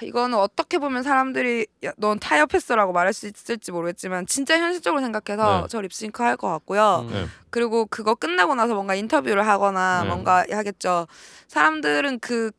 [0.00, 0.04] 음.
[0.04, 0.06] 네.
[0.06, 5.62] 아, 이거는 어떻게 보면 사람들이 야, 넌 타협했어라고 말할 수 있을지 모르겠지만 진짜 현실적으로 생각해서
[5.62, 5.66] 네.
[5.68, 7.06] 저 립싱크 할 것 같고요.
[7.08, 7.12] 음.
[7.12, 7.26] 네.
[7.50, 10.08] 그리고 그거 끝나고 나서 뭔가 인터뷰를 하거나 네.
[10.08, 11.06] 뭔가 하겠죠.
[11.48, 12.50] 사람들은 그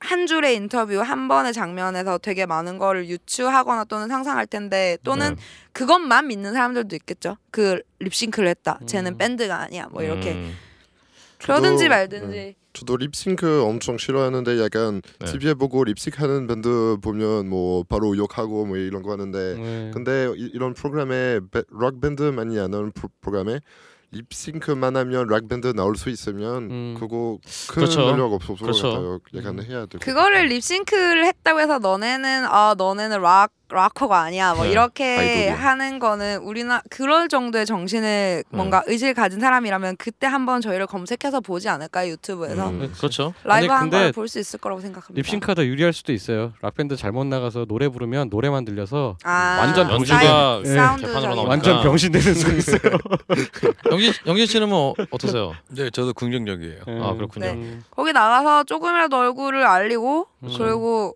[0.00, 5.42] 한 줄의 인터뷰 한 번의 장면에서 되게 많은 거를 유추하거나 또는 상상할 텐데 또는 네.
[5.72, 7.36] 그것만 믿는 사람들도 있겠죠.
[7.50, 8.78] 그 립싱크를 했다.
[8.86, 9.18] 쟤는 음.
[9.18, 9.88] 밴드가 아니야.
[9.90, 10.56] 뭐 이렇게 음.
[11.38, 12.54] 그러든지 말든지.
[12.72, 15.26] 저도 립싱크 엄청 싫어하는데 약간 네.
[15.32, 19.90] TV에 보고 립싱크하는 밴드 보면 뭐 바로 욕하고 뭐 이런 거 하는데 네.
[19.92, 23.60] 근데 이, 이런 프로그램에 배- 락 밴드 많이 안 하는 프로, 프로그램에
[24.10, 26.96] 립싱크만 하면 락 밴드 나올 수 있으면 음.
[26.98, 27.38] 그거
[27.68, 28.06] 큰 그렇죠.
[28.10, 28.88] 매력 없어서 그렇죠.
[28.90, 29.18] 같아요.
[29.36, 34.70] 약간 해야 되고 그거를 립싱크를 했다고 해서 너네는 아 너네는 락 락커가 아니야 뭐 네.
[34.70, 35.54] 이렇게 아이돌이야.
[35.56, 38.56] 하는 거는 우리나 그럴 정도의 정신을 네.
[38.56, 43.34] 뭔가 의지를 가진 사람이라면 그때 한번 저희를 검색해서 보지 않을까요 유튜브에서 음, 그렇죠.
[43.44, 45.14] 라이브 아니, 한 근데 걸 볼 수 있을 거라고 생각합니다.
[45.16, 46.52] 립싱크가 더 유리할 수도 있어요.
[46.62, 50.68] 락 밴드 잘못 나가서 노래 부르면 노래만 들려서 아, 완전 연주가 예.
[50.74, 51.48] 사운드 개판으로 나오니까.
[51.50, 52.80] 완전 병신 되는 수 있어요.
[53.92, 55.52] 영진 영진 씨는 뭐 어떠세요?
[55.68, 56.80] 네, 저도 긍정적이에요.
[57.02, 57.46] 아, 그렇군요.
[57.48, 57.84] 음.
[57.90, 60.54] 거기 나가서 조금이라도 얼굴을 알리고 음.
[60.56, 61.14] 그리고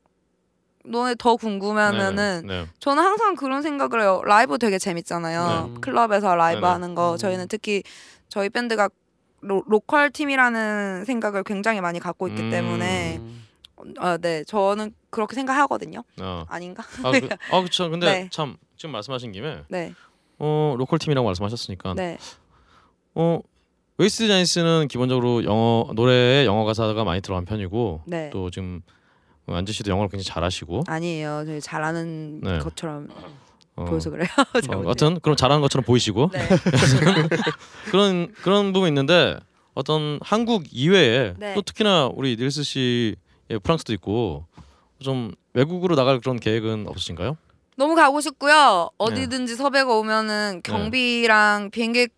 [0.85, 2.67] 너네 더 궁금하면은 네, 네.
[2.81, 4.21] 저는 항상 그런 생각을 해요.
[4.25, 5.71] 라이브 되게 재밌잖아요.
[5.75, 5.81] 네.
[5.81, 6.73] 클럽에서 라이브 네네.
[6.73, 7.17] 하는 거 음.
[7.17, 7.83] 저희는 특히
[8.29, 8.89] 저희 밴드가
[9.41, 12.51] 로, 로컬 팀이라는 생각을 굉장히 많이 갖고 있기 음.
[12.51, 13.21] 때문에
[14.01, 16.03] 어, 네 저는 그렇게 생각하거든요.
[16.21, 16.45] 어.
[16.49, 16.85] 아닌가?
[17.03, 17.91] 아, 그, 아 그렇죠.
[17.91, 18.29] 근데 네.
[18.31, 19.93] 참 지금 말씀하신 김에 네,
[20.39, 22.19] 어 로컬 팀이라고 말씀하셨으니까 네,
[23.15, 23.41] 어
[23.99, 28.31] 웨이스티드 자니스는 기본적으로 영어 노래에 영어 가사가 많이 들어간 편이고 네.
[28.31, 28.83] 또 지금
[29.47, 31.45] 안지 씨도 영어를 굉장히 잘하시고 아니에요.
[31.47, 32.59] 저희 잘하는 네.
[32.59, 33.09] 것처럼
[33.75, 34.29] 어, 보여서 그래요.
[34.39, 34.83] 어.
[34.85, 36.49] 하여튼 그럼 잘하는 것처럼 보이시고 네,
[37.91, 39.39] 그런 그런 부분 있는데
[39.75, 41.55] 어떤 한국 이외에 네.
[41.55, 43.17] 또 특히나 우리 닐스 씨의
[43.63, 44.47] 프랑스도 있고
[45.01, 47.37] 좀 외국으로 나갈 그런 계획은 없으신가요?
[47.77, 48.91] 너무 가고 싶고요.
[48.93, 48.97] 네.
[48.99, 52.09] 어디든지 섭외가 오면은 경비랑 비행기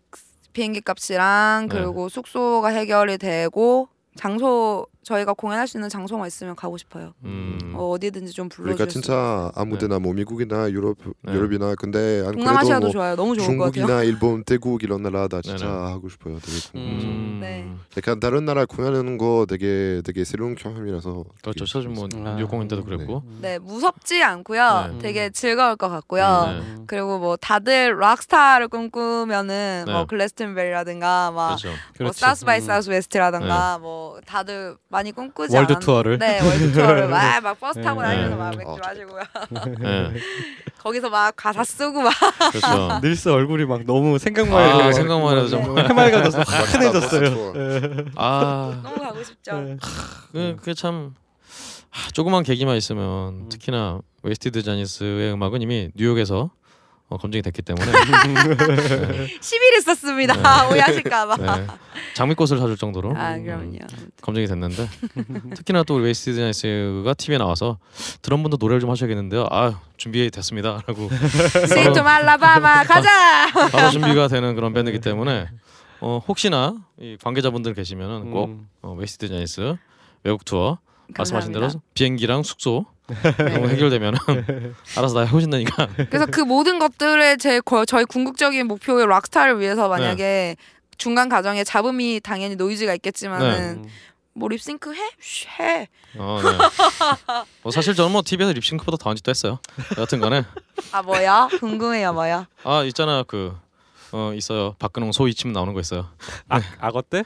[0.53, 1.75] 비행기 값이랑 네.
[1.75, 7.13] 그리고 숙소가 해결이 되고 장소 저희가 공연할 수 있는 장소가 있으면 가고 싶어요.
[7.23, 7.73] 음.
[7.75, 8.75] 어, 어디든지 좀 불러주세요.
[8.75, 11.33] 그러니까 진짜 아무데나 뭐 미국이나 유럽 네.
[11.33, 13.15] 유럽이나 근데 동남아시아도 뭐 좋아요.
[13.15, 13.71] 너무 좋을 것 같아요.
[13.85, 15.77] 중국이나 일본, 태국 이런 나라 다 진짜 네네.
[15.91, 16.39] 하고 싶어요.
[16.39, 17.07] 되게 궁금해서.
[17.07, 17.37] 음.
[17.39, 17.71] 네.
[17.97, 21.67] 약간 다른 나라 공연하는 거 되게 되게 새로운 경험이라서 그렇죠.
[21.67, 22.33] 사실 뭐 아.
[22.35, 23.21] 뉴욕 공연 때도 그랬고.
[23.41, 24.89] 네, 무섭지 않고요.
[24.93, 24.99] 네.
[24.99, 26.45] 되게 즐거울 것 같고요.
[26.47, 26.83] 네.
[26.87, 29.91] 그리고 뭐 다들 락스타를 꿈꾸면은 네.
[29.91, 31.67] 뭐 글래스턴베리라든가 막 그렇죠.
[31.67, 32.19] 뭐 그렇지.
[32.19, 32.65] South by 음.
[32.65, 36.17] Southwest라든가 뭐 다들 많이 꿈꾸지 월드 않았- 투어를?
[36.19, 38.07] 네 월드 투어를 막, 막 버스 타고 네.
[38.07, 38.87] 다니면서 막 어, 맥주 좋다.
[38.87, 39.23] 마시고요.
[39.79, 40.13] 네.
[40.79, 42.13] 거기서 막 가사 쓰고 막
[42.51, 42.99] 그렇죠.
[43.03, 47.29] 닐스 얼굴이 막 너무 생각만 아, 해도 생각만 해도 좀 해맑아져서 환해졌어요.
[47.29, 47.53] 투어.
[48.15, 49.59] 아, 너무 가고 싶죠.
[49.59, 49.77] 네.
[50.31, 51.13] 그, 그게 참
[51.89, 53.49] 하, 조그만 계기만 있으면 음.
[53.49, 56.51] 특히나 웨이스티드 자니스의 음악은 이미 뉴욕에서
[57.07, 59.27] 어, 검증이 됐기 때문에 네.
[59.39, 60.67] 10일 있었습니다.
[60.69, 61.37] 오해하실까봐.
[61.57, 61.67] 네.
[62.15, 63.77] 장미꽃을 사줄 정도로 아 음, 그럼요.
[64.21, 64.87] 검증이 됐는데
[65.55, 67.77] 특히나 또 우리 웨이스티드 자니스가 TV에 나와서
[68.23, 69.47] 드럼분도 노래를 좀 하셔야겠는데요.
[69.51, 71.09] 아 준비 됐습니다 라고
[71.67, 73.51] Sweet Alabama 가자.
[73.71, 75.47] 바로 준비가 되는 그런 밴드이기 때문에
[76.01, 78.67] 어, 혹시나 이 관계자분들 계시면은 꼭 음.
[78.81, 79.75] 어, 웨이스티드 자니스
[80.23, 80.79] 외국 투어
[81.15, 81.85] 말씀하신 대로 감사합니다.
[81.93, 83.57] 비행기랑 숙소 네.
[83.59, 84.17] 뭐 해결되면은
[84.97, 85.87] 알아서 다 해오신다니까.
[86.09, 90.55] 그래서 그 모든 것들을 제 거- 저희 궁극적인 목표의 락스타를 위해서 만약에
[90.97, 93.89] 중간 과정에 잡음이 당연히 노이즈가 있겠지만은 음.
[94.33, 94.99] 뭐 립싱크 해?
[95.21, 95.87] 쉬, 해.
[96.17, 96.57] 어, 네.
[97.63, 99.59] 어, 사실 저는 뭐 TV에서 립싱크보다 더한 짓도 했어요.
[99.97, 100.43] 여하튼간에
[100.91, 101.49] 아 뭐야?
[101.59, 102.47] 궁금해요 뭐야?
[102.63, 103.55] 아 있잖아 그
[104.11, 104.75] 어, 있어요.
[104.79, 106.07] 박근홍 소희 침 나오는 거 있어요.
[106.49, 107.23] 아, 악어 때?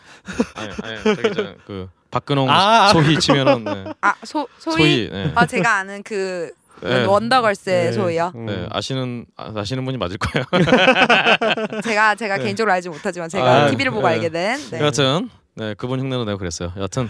[0.55, 2.53] 아니 아니 저기 있잖아 그 박근홍 아,
[2.87, 2.93] 아.
[2.93, 3.85] 소희 치면은 네.
[4.01, 4.77] 아소 소희?
[4.77, 5.09] 소희.
[5.11, 5.31] 네.
[5.35, 7.03] 아 제가 아는 그 네.
[7.05, 7.91] 원더걸스의 네.
[7.91, 8.31] 소희요.
[8.35, 8.45] 음.
[8.45, 10.45] 네, 아시는 아, 아시는 분이 맞을 거예요.
[11.83, 14.15] 제가 제가 개인적으로 알지 못하지만 제가 아, TV를 보고 네.
[14.15, 14.57] 알게 된.
[14.71, 14.79] 네.
[14.79, 16.71] 여하튼 네 그분 흉내로 내고 그랬어요.
[16.77, 17.07] 여하튼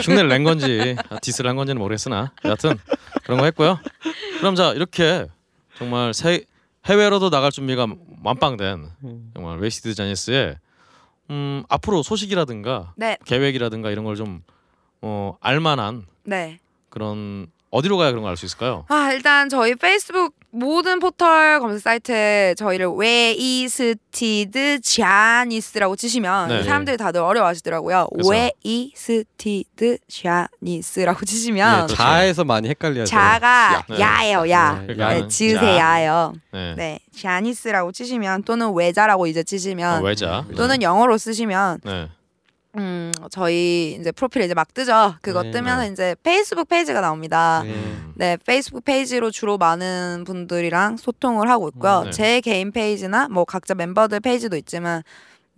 [0.00, 2.78] 흉내를 낸 건지 아, 디스를 한 건지는 모르겠으나 여하튼
[3.24, 3.78] 그런 거 했고요.
[4.38, 5.26] 그럼 자 이렇게
[5.76, 6.44] 정말 세,
[6.86, 7.86] 해외로도 나갈 준비가
[8.24, 9.30] 완빵된 음.
[9.34, 10.56] 정말 웨이스티드 자니스의
[11.30, 14.42] 음, 앞으로 소식이라든가 네, 계획이라든가 이런 걸 좀
[15.00, 16.58] 어, 알만한 네.
[16.88, 18.84] 그런 어디로 가야 그런 걸 알 수 있을까요?
[18.88, 26.62] 아 일단 저희 페이스북 모든 포털 검색 사이트에 저희를 웨이스티드 자니스라고 치시면 네.
[26.64, 28.08] 사람들이 다들 어려워하시더라고요.
[28.12, 28.30] 그래서?
[28.30, 31.94] 웨이스티드 자니스라고 치시면 네, 그렇죠.
[31.96, 33.04] 자에서 많이 헷갈려요.
[33.04, 34.00] 자가 네.
[34.00, 34.82] 야예요 야.
[34.86, 35.76] 네, 네, 야.
[35.78, 36.32] 야예요.
[36.52, 36.74] 네.
[36.76, 40.44] 네, 자니스라고 치시면 또는 웨자라고 이제 치시면 어, 웨자.
[40.56, 42.08] 또는 영어로 쓰시면 네.
[42.78, 45.14] 음 저희 이제 프로필 이제 막 뜨죠.
[45.20, 45.50] 그거 네.
[45.50, 47.62] 뜨면 이제 페이스북 페이지가 나옵니다.
[47.64, 47.74] 네.
[48.14, 52.00] 네, 페이스북 페이지로 주로 많은 분들이랑 소통을 하고 있고요.
[52.00, 52.10] 음, 네.
[52.10, 55.02] 제 개인 페이지나 뭐 각자 멤버들 페이지도 있지만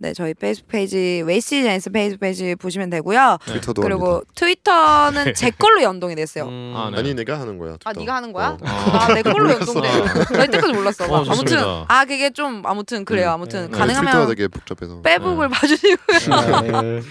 [0.01, 3.37] 네, 저희 페이스북 페이지 웨이스티드 자니스 페이스북 페이지 보시면 되고요.
[3.45, 4.31] 트위터도 그리고 합니다.
[4.33, 6.45] 트위터는 제 걸로 연동이 됐어요.
[6.45, 6.73] 음.
[6.75, 6.97] 아, 네.
[6.97, 7.73] 아니 내가 하는 거야.
[7.73, 7.99] 아, 트위터.
[7.99, 8.57] 네가 하는 거야?
[8.59, 8.65] 어.
[8.65, 9.87] 아, 내 걸로 연동돼.
[10.35, 11.03] 나 이때까지 몰랐어.
[11.05, 11.85] 어, 아무튼 좋습니다.
[11.87, 13.29] 아, 그게 좀 아무튼 그래요.
[13.29, 13.67] 아무튼 네.
[13.71, 15.01] 네, 가능하면 트위터가 되게 복잡해서.
[15.03, 16.71] 페북을 봐주시고요.
[16.81, 17.01] 네.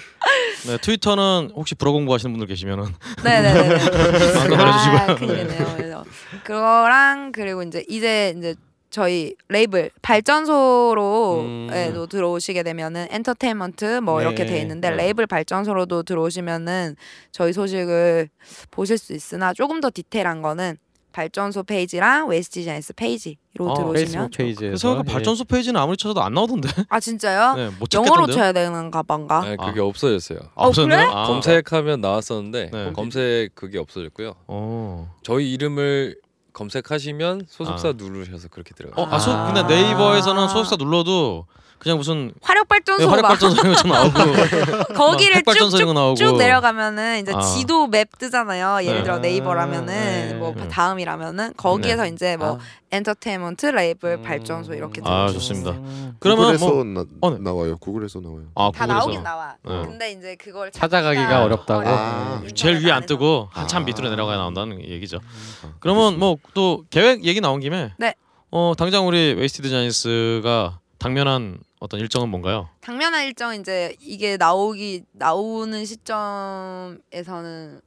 [0.67, 2.87] 네, 트위터는 혹시 불어 공부하시는 분들 계시면은
[3.23, 3.61] 네네네.
[3.61, 5.17] 아, 알려주시고요.
[5.17, 5.75] 큰일이네요.
[5.77, 6.05] 그래서
[6.43, 8.57] 그거랑 그리고 이제 이제 이제
[8.91, 12.07] 저희 레이블 발전소로 음.
[12.11, 14.51] 들어오시게 되면은 엔터테인먼트 뭐 이렇게 네.
[14.53, 14.97] 돼 있는데 네.
[14.97, 16.97] 레이블 발전소로도 들어오시면은
[17.31, 18.29] 저희 소식을
[18.71, 20.77] 보실 수 있으나 조금 더 디테일한 거는
[21.13, 26.35] 발전소 페이지랑 웨이스티드 자니스 페이지로 아, 들어오시면 페이지에서 그래서 그 발전소 페이지는 아무리 찾아도 안
[26.35, 26.69] 나오던데.
[26.89, 27.55] 아 진짜요?
[27.55, 28.29] 네, 못 영어로.
[28.29, 29.41] 쳐야 되는가 봐가.
[29.41, 29.85] 네, 그게 아.
[29.85, 30.39] 없어졌어요.
[30.55, 31.09] 아, 어, 없었나요?
[31.09, 31.11] 그래?
[31.13, 31.27] 아.
[31.27, 32.93] 검색하면 나왔었는데 네.
[32.93, 34.35] 검색 그게 없어졌고요.
[34.47, 35.13] 어.
[35.23, 36.17] 저희 이름을
[36.61, 37.93] 검색하시면 소속사 아.
[37.97, 39.03] 누르셔서 그렇게 들어가요.
[39.03, 39.63] 어, 아, 소, 근데 아.
[39.63, 41.47] 네이버에서는 소속사 눌러도
[41.81, 46.37] 그냥 무슨 화력 네, 발전소 화력 막 발전소 나오고 거기를 핵발전소 이런 거 나오고 쭉
[46.37, 47.41] 내려가면은 이제 아.
[47.41, 48.85] 지도 map 뜨잖아요.
[48.85, 49.03] 예를 네.
[49.03, 50.35] 들어 아, 네이버라면은 네.
[50.35, 50.69] 뭐 네.
[50.69, 52.59] 다음이라면은 거기에서 이제 뭐 아.
[52.93, 54.23] 엔터테인먼트 레이블 음.
[54.23, 55.71] 발전소 이렇게 아, 좋습니다.
[55.71, 56.17] 음.
[56.21, 57.39] 그러면 구글에서 뭐 나, 어, 네.
[57.41, 57.79] 나와요.
[57.79, 58.43] 구글에서 나와요.
[58.55, 58.87] 아, 다 구글에서.
[59.07, 59.55] 나오긴 나와.
[59.65, 59.83] 네.
[59.87, 61.83] 근데 이제 그걸 찾아가기가 어렵다고?
[61.87, 62.43] 아.
[62.55, 63.61] 제일 위에 안 뜨고 아.
[63.61, 65.19] 한참 밑으로 내려가야 나온다는 얘기죠.
[65.65, 68.15] 아, 그러면 뭐 또 계획 얘기 나온 김에 네.
[68.51, 72.69] 어 당장 우리 웨이스티드 자니스가 당면한 어떤 일정은 뭔가요?
[72.83, 77.01] 당면한 일정 이제 이게 나오기 나오는 시점에서는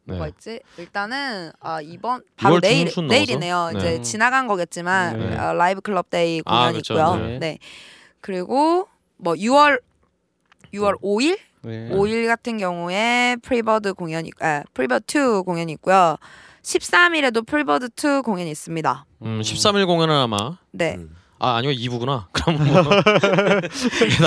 [0.06, 0.14] 네.
[0.14, 0.60] 뭐가 있지?
[0.80, 3.56] 일단은 아 이번 바로 6월 내일 중순 내일이네요.
[3.56, 3.78] 넘어서?
[3.78, 4.02] 이제 네.
[4.02, 5.38] 지나간 거겠지만 네.
[5.38, 6.94] 어, 라이브 클럽 데이 아, 공연이 그렇죠.
[6.96, 7.16] 있고요.
[7.28, 7.40] 네.
[7.40, 7.60] 네.
[8.20, 8.88] 그리고
[9.18, 9.80] 뭐 6월
[10.74, 11.90] 6월 5일 네.
[11.92, 15.06] 5일 같은 경우에 프리버드 공연이 아 프리버드
[15.40, 16.18] 2 공연이 있고요.
[16.64, 19.06] 13일에도 프리버드 2 공연이 있습니다.
[19.22, 20.96] 음, 13일 공연은 아마 네.
[20.96, 21.16] 음.
[21.44, 22.24] 아 아니요 2부구나.
[22.32, 22.90] 그럼 뭐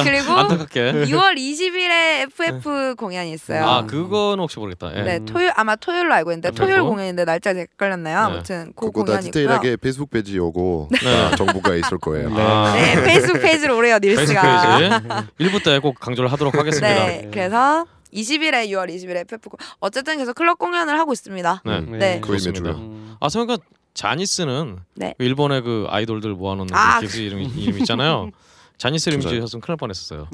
[0.04, 3.64] 그리고 안타깝게 6월 20일에 FF 공연이 있어요.
[3.64, 4.94] 아 그거는 혹시 모르겠다.
[4.96, 5.02] 예.
[5.02, 6.66] 네, 토요일 아마 토요일로 알고 있는데 FF?
[6.66, 8.18] 토요일 공연인데 날짜 헷갈렸나요?
[8.28, 8.34] 네.
[8.34, 9.30] 아무튼 그 그거 다 공연이 있고요.
[9.32, 10.98] 디테일하게 페이스북 페이지 네.
[11.30, 12.28] 다 정보가 있을 거예요.
[12.36, 14.78] 아, 네, 페이스북 페이지로 오래요 페이스북 닐스가.
[14.78, 14.94] 페이지
[15.40, 17.06] 1부 때 꼭 강조를 하도록 하겠습니다.
[17.06, 21.62] 네, 그래서 20일에 6월 20일에 FF 공 어쨌든 계속 클럽 공연을 하고 있습니다.
[21.64, 21.78] 네.
[21.78, 21.98] 음.
[21.98, 22.20] 네.
[22.26, 22.70] 이메주요.
[22.72, 23.14] 음.
[23.20, 23.64] 아 생각보니까
[23.96, 25.14] 자니스는 네.
[25.18, 28.30] 그 일본의 그 아이돌들 모아놓는 아, 그 객수 이름 이름 있잖아요.
[28.78, 29.40] 자니스 이름 진짜요?
[29.40, 30.28] 지으셨으면 큰일 날 뻔했었어요.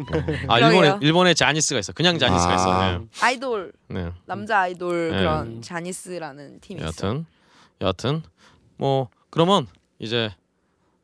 [0.49, 0.67] 아 그러게요.
[0.67, 1.93] 일본에 일본에 자니스가 있어.
[1.93, 2.57] 그냥 자니스가 아.
[2.57, 3.05] 있어.
[3.25, 4.05] 아이돌 네.
[4.07, 4.13] 네.
[4.27, 5.19] 남자 아이돌 네.
[5.19, 6.87] 그런 자니스라는 팀이 있어.
[6.87, 7.25] 여하튼
[7.81, 8.23] 여하튼
[8.77, 9.69] 뭐 그러면
[10.01, 10.31] 이제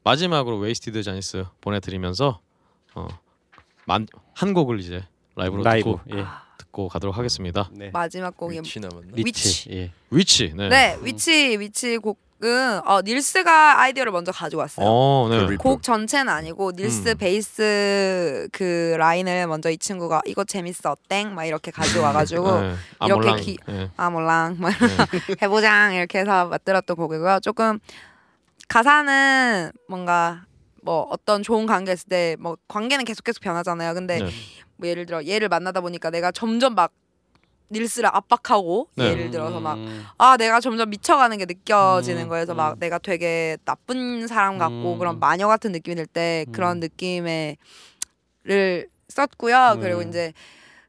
[0.02, 2.40] 마지막으로 웨이스티드 자니스 보내드리면서
[3.86, 5.04] 어한 곡을 이제
[5.36, 5.92] 라이브로 라이브.
[5.92, 6.24] 듣고 예.
[6.58, 7.70] 듣고 가도록 하겠습니다.
[7.72, 7.90] 네.
[7.92, 9.12] 마지막 곡이 Witch 남았나?
[9.14, 9.22] 위치.
[9.24, 9.70] 리치.
[9.70, 9.92] 예.
[10.10, 10.52] 위치.
[10.56, 10.68] 네.
[10.68, 14.86] 네, 위치 위치 곡 은 어 닐스가 아이디어를 먼저 가져왔어요.
[14.86, 15.46] 어, 네.
[15.46, 17.16] 그곡 전체는 아니고 닐스 음.
[17.18, 22.74] 베이스 그 라인을 먼저 이 친구가 이거 재밌어 땡 막 이렇게 가져와가지고 네.
[23.06, 23.36] 이렇게 아몰랑.
[23.40, 23.90] 기- 네.
[23.96, 24.76] 아 몰랑 막 네.
[25.42, 27.40] 해보장 이렇게 해서 만들었던 곡이고요.
[27.42, 27.80] 조금
[28.68, 30.44] 가사는 뭔가
[30.82, 33.94] 뭐 어떤 좋은 관계 있을 때 뭐 관계는 계속 계속 변하잖아요.
[33.94, 34.30] 근데 네.
[34.76, 36.92] 뭐 예를 들어 얘를 만나다 보니까 내가 점점 막
[37.70, 39.10] 닐스를 압박하고 네.
[39.10, 40.04] 예를 들어서 막 음.
[40.16, 42.78] 아 내가 점점 미쳐가는 게 느껴지는 음, 거여서 막 음.
[42.78, 44.98] 내가 되게 나쁜 사람 같고 음.
[44.98, 46.52] 그런 마녀 같은 느낌이 들때 음.
[46.52, 47.56] 그런 느낌의를
[49.08, 49.74] 썼고요.
[49.76, 49.80] 음.
[49.80, 50.32] 그리고 이제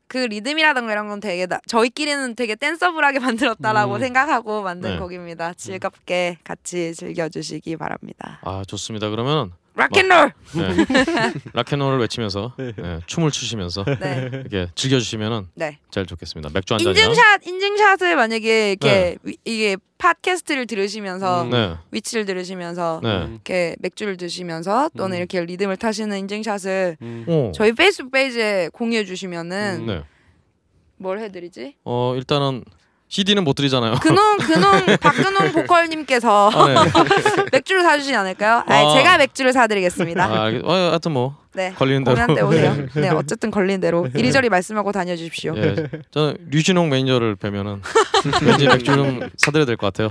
[0.07, 3.19] 그 리듬이라던가 이런 건 되게 나, 저희끼리는 되게 댄서블하게
[3.59, 3.99] 만들었다라고 음.
[3.99, 4.99] 생각하고 만든 네.
[4.99, 5.53] 곡입니다.
[5.53, 8.39] 즐겁게 같이 즐겨주시기 바랍니다.
[8.43, 9.09] 아 좋습니다.
[9.09, 10.33] 그러면 락앤롤.
[10.55, 10.85] 네.
[11.53, 12.73] 락앤롤을 외치면서 네.
[12.77, 14.29] 네, 춤을 추시면서 네.
[14.31, 15.79] 이렇게 즐겨주시면은 네.
[15.91, 16.49] 제일 좋겠습니다.
[16.53, 16.81] 맥주 한.
[16.81, 21.49] 인증샷 인증샷을 만약에 이렇게 위- 이게 팟캐스트를 들으시면서 음.
[21.49, 21.75] 네.
[21.91, 23.27] Witch를 들으시면서 네.
[23.31, 25.19] 이렇게 맥주를 드시면서 또는 음.
[25.19, 27.25] 이렇게 리듬을 타시는 인증샷을 음.
[27.27, 27.51] 오.
[27.53, 29.85] 저희 페이스북 페이지에 공유해 주시면은 음.
[29.87, 30.03] 네.
[30.97, 31.75] 뭘 해드리지?
[31.85, 32.63] 어 일단은
[33.09, 33.95] CD는 못 드리잖아요.
[33.95, 36.75] 근홍 근홍 박근홍 보컬님께서 아, 네.
[37.51, 38.63] 맥주를 사주시지 않을까요?
[38.67, 38.93] 아, 아.
[38.93, 40.23] 제가 맥주를 사드리겠습니다.
[40.25, 41.73] 아, 알겠, 어, 하여튼 뭐 네.
[41.75, 42.15] 걸리는 대로.
[42.15, 42.87] 공연 때 오세요.
[42.93, 45.55] 네, 어쨌든 걸린 대로 이리저리 말씀하고 다녀주십시오.
[45.57, 45.75] 예,
[46.11, 47.81] 저는 류진홍 매니저를 뵈면은
[48.43, 50.09] 왠지 맥주 좀 사드려야 될 것 같아요.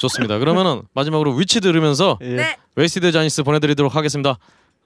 [0.00, 0.38] 좋습니다.
[0.38, 2.26] 그러면은 마지막으로 Witch 들으면서 예.
[2.28, 2.56] 네.
[2.76, 4.38] 웨이스티드 자니스 보내드리도록 하겠습니다.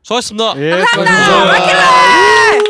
[0.02, 0.55] 수고하셨습니다.
[0.60, 0.70] 예.
[0.82, 2.68] 감사합니다.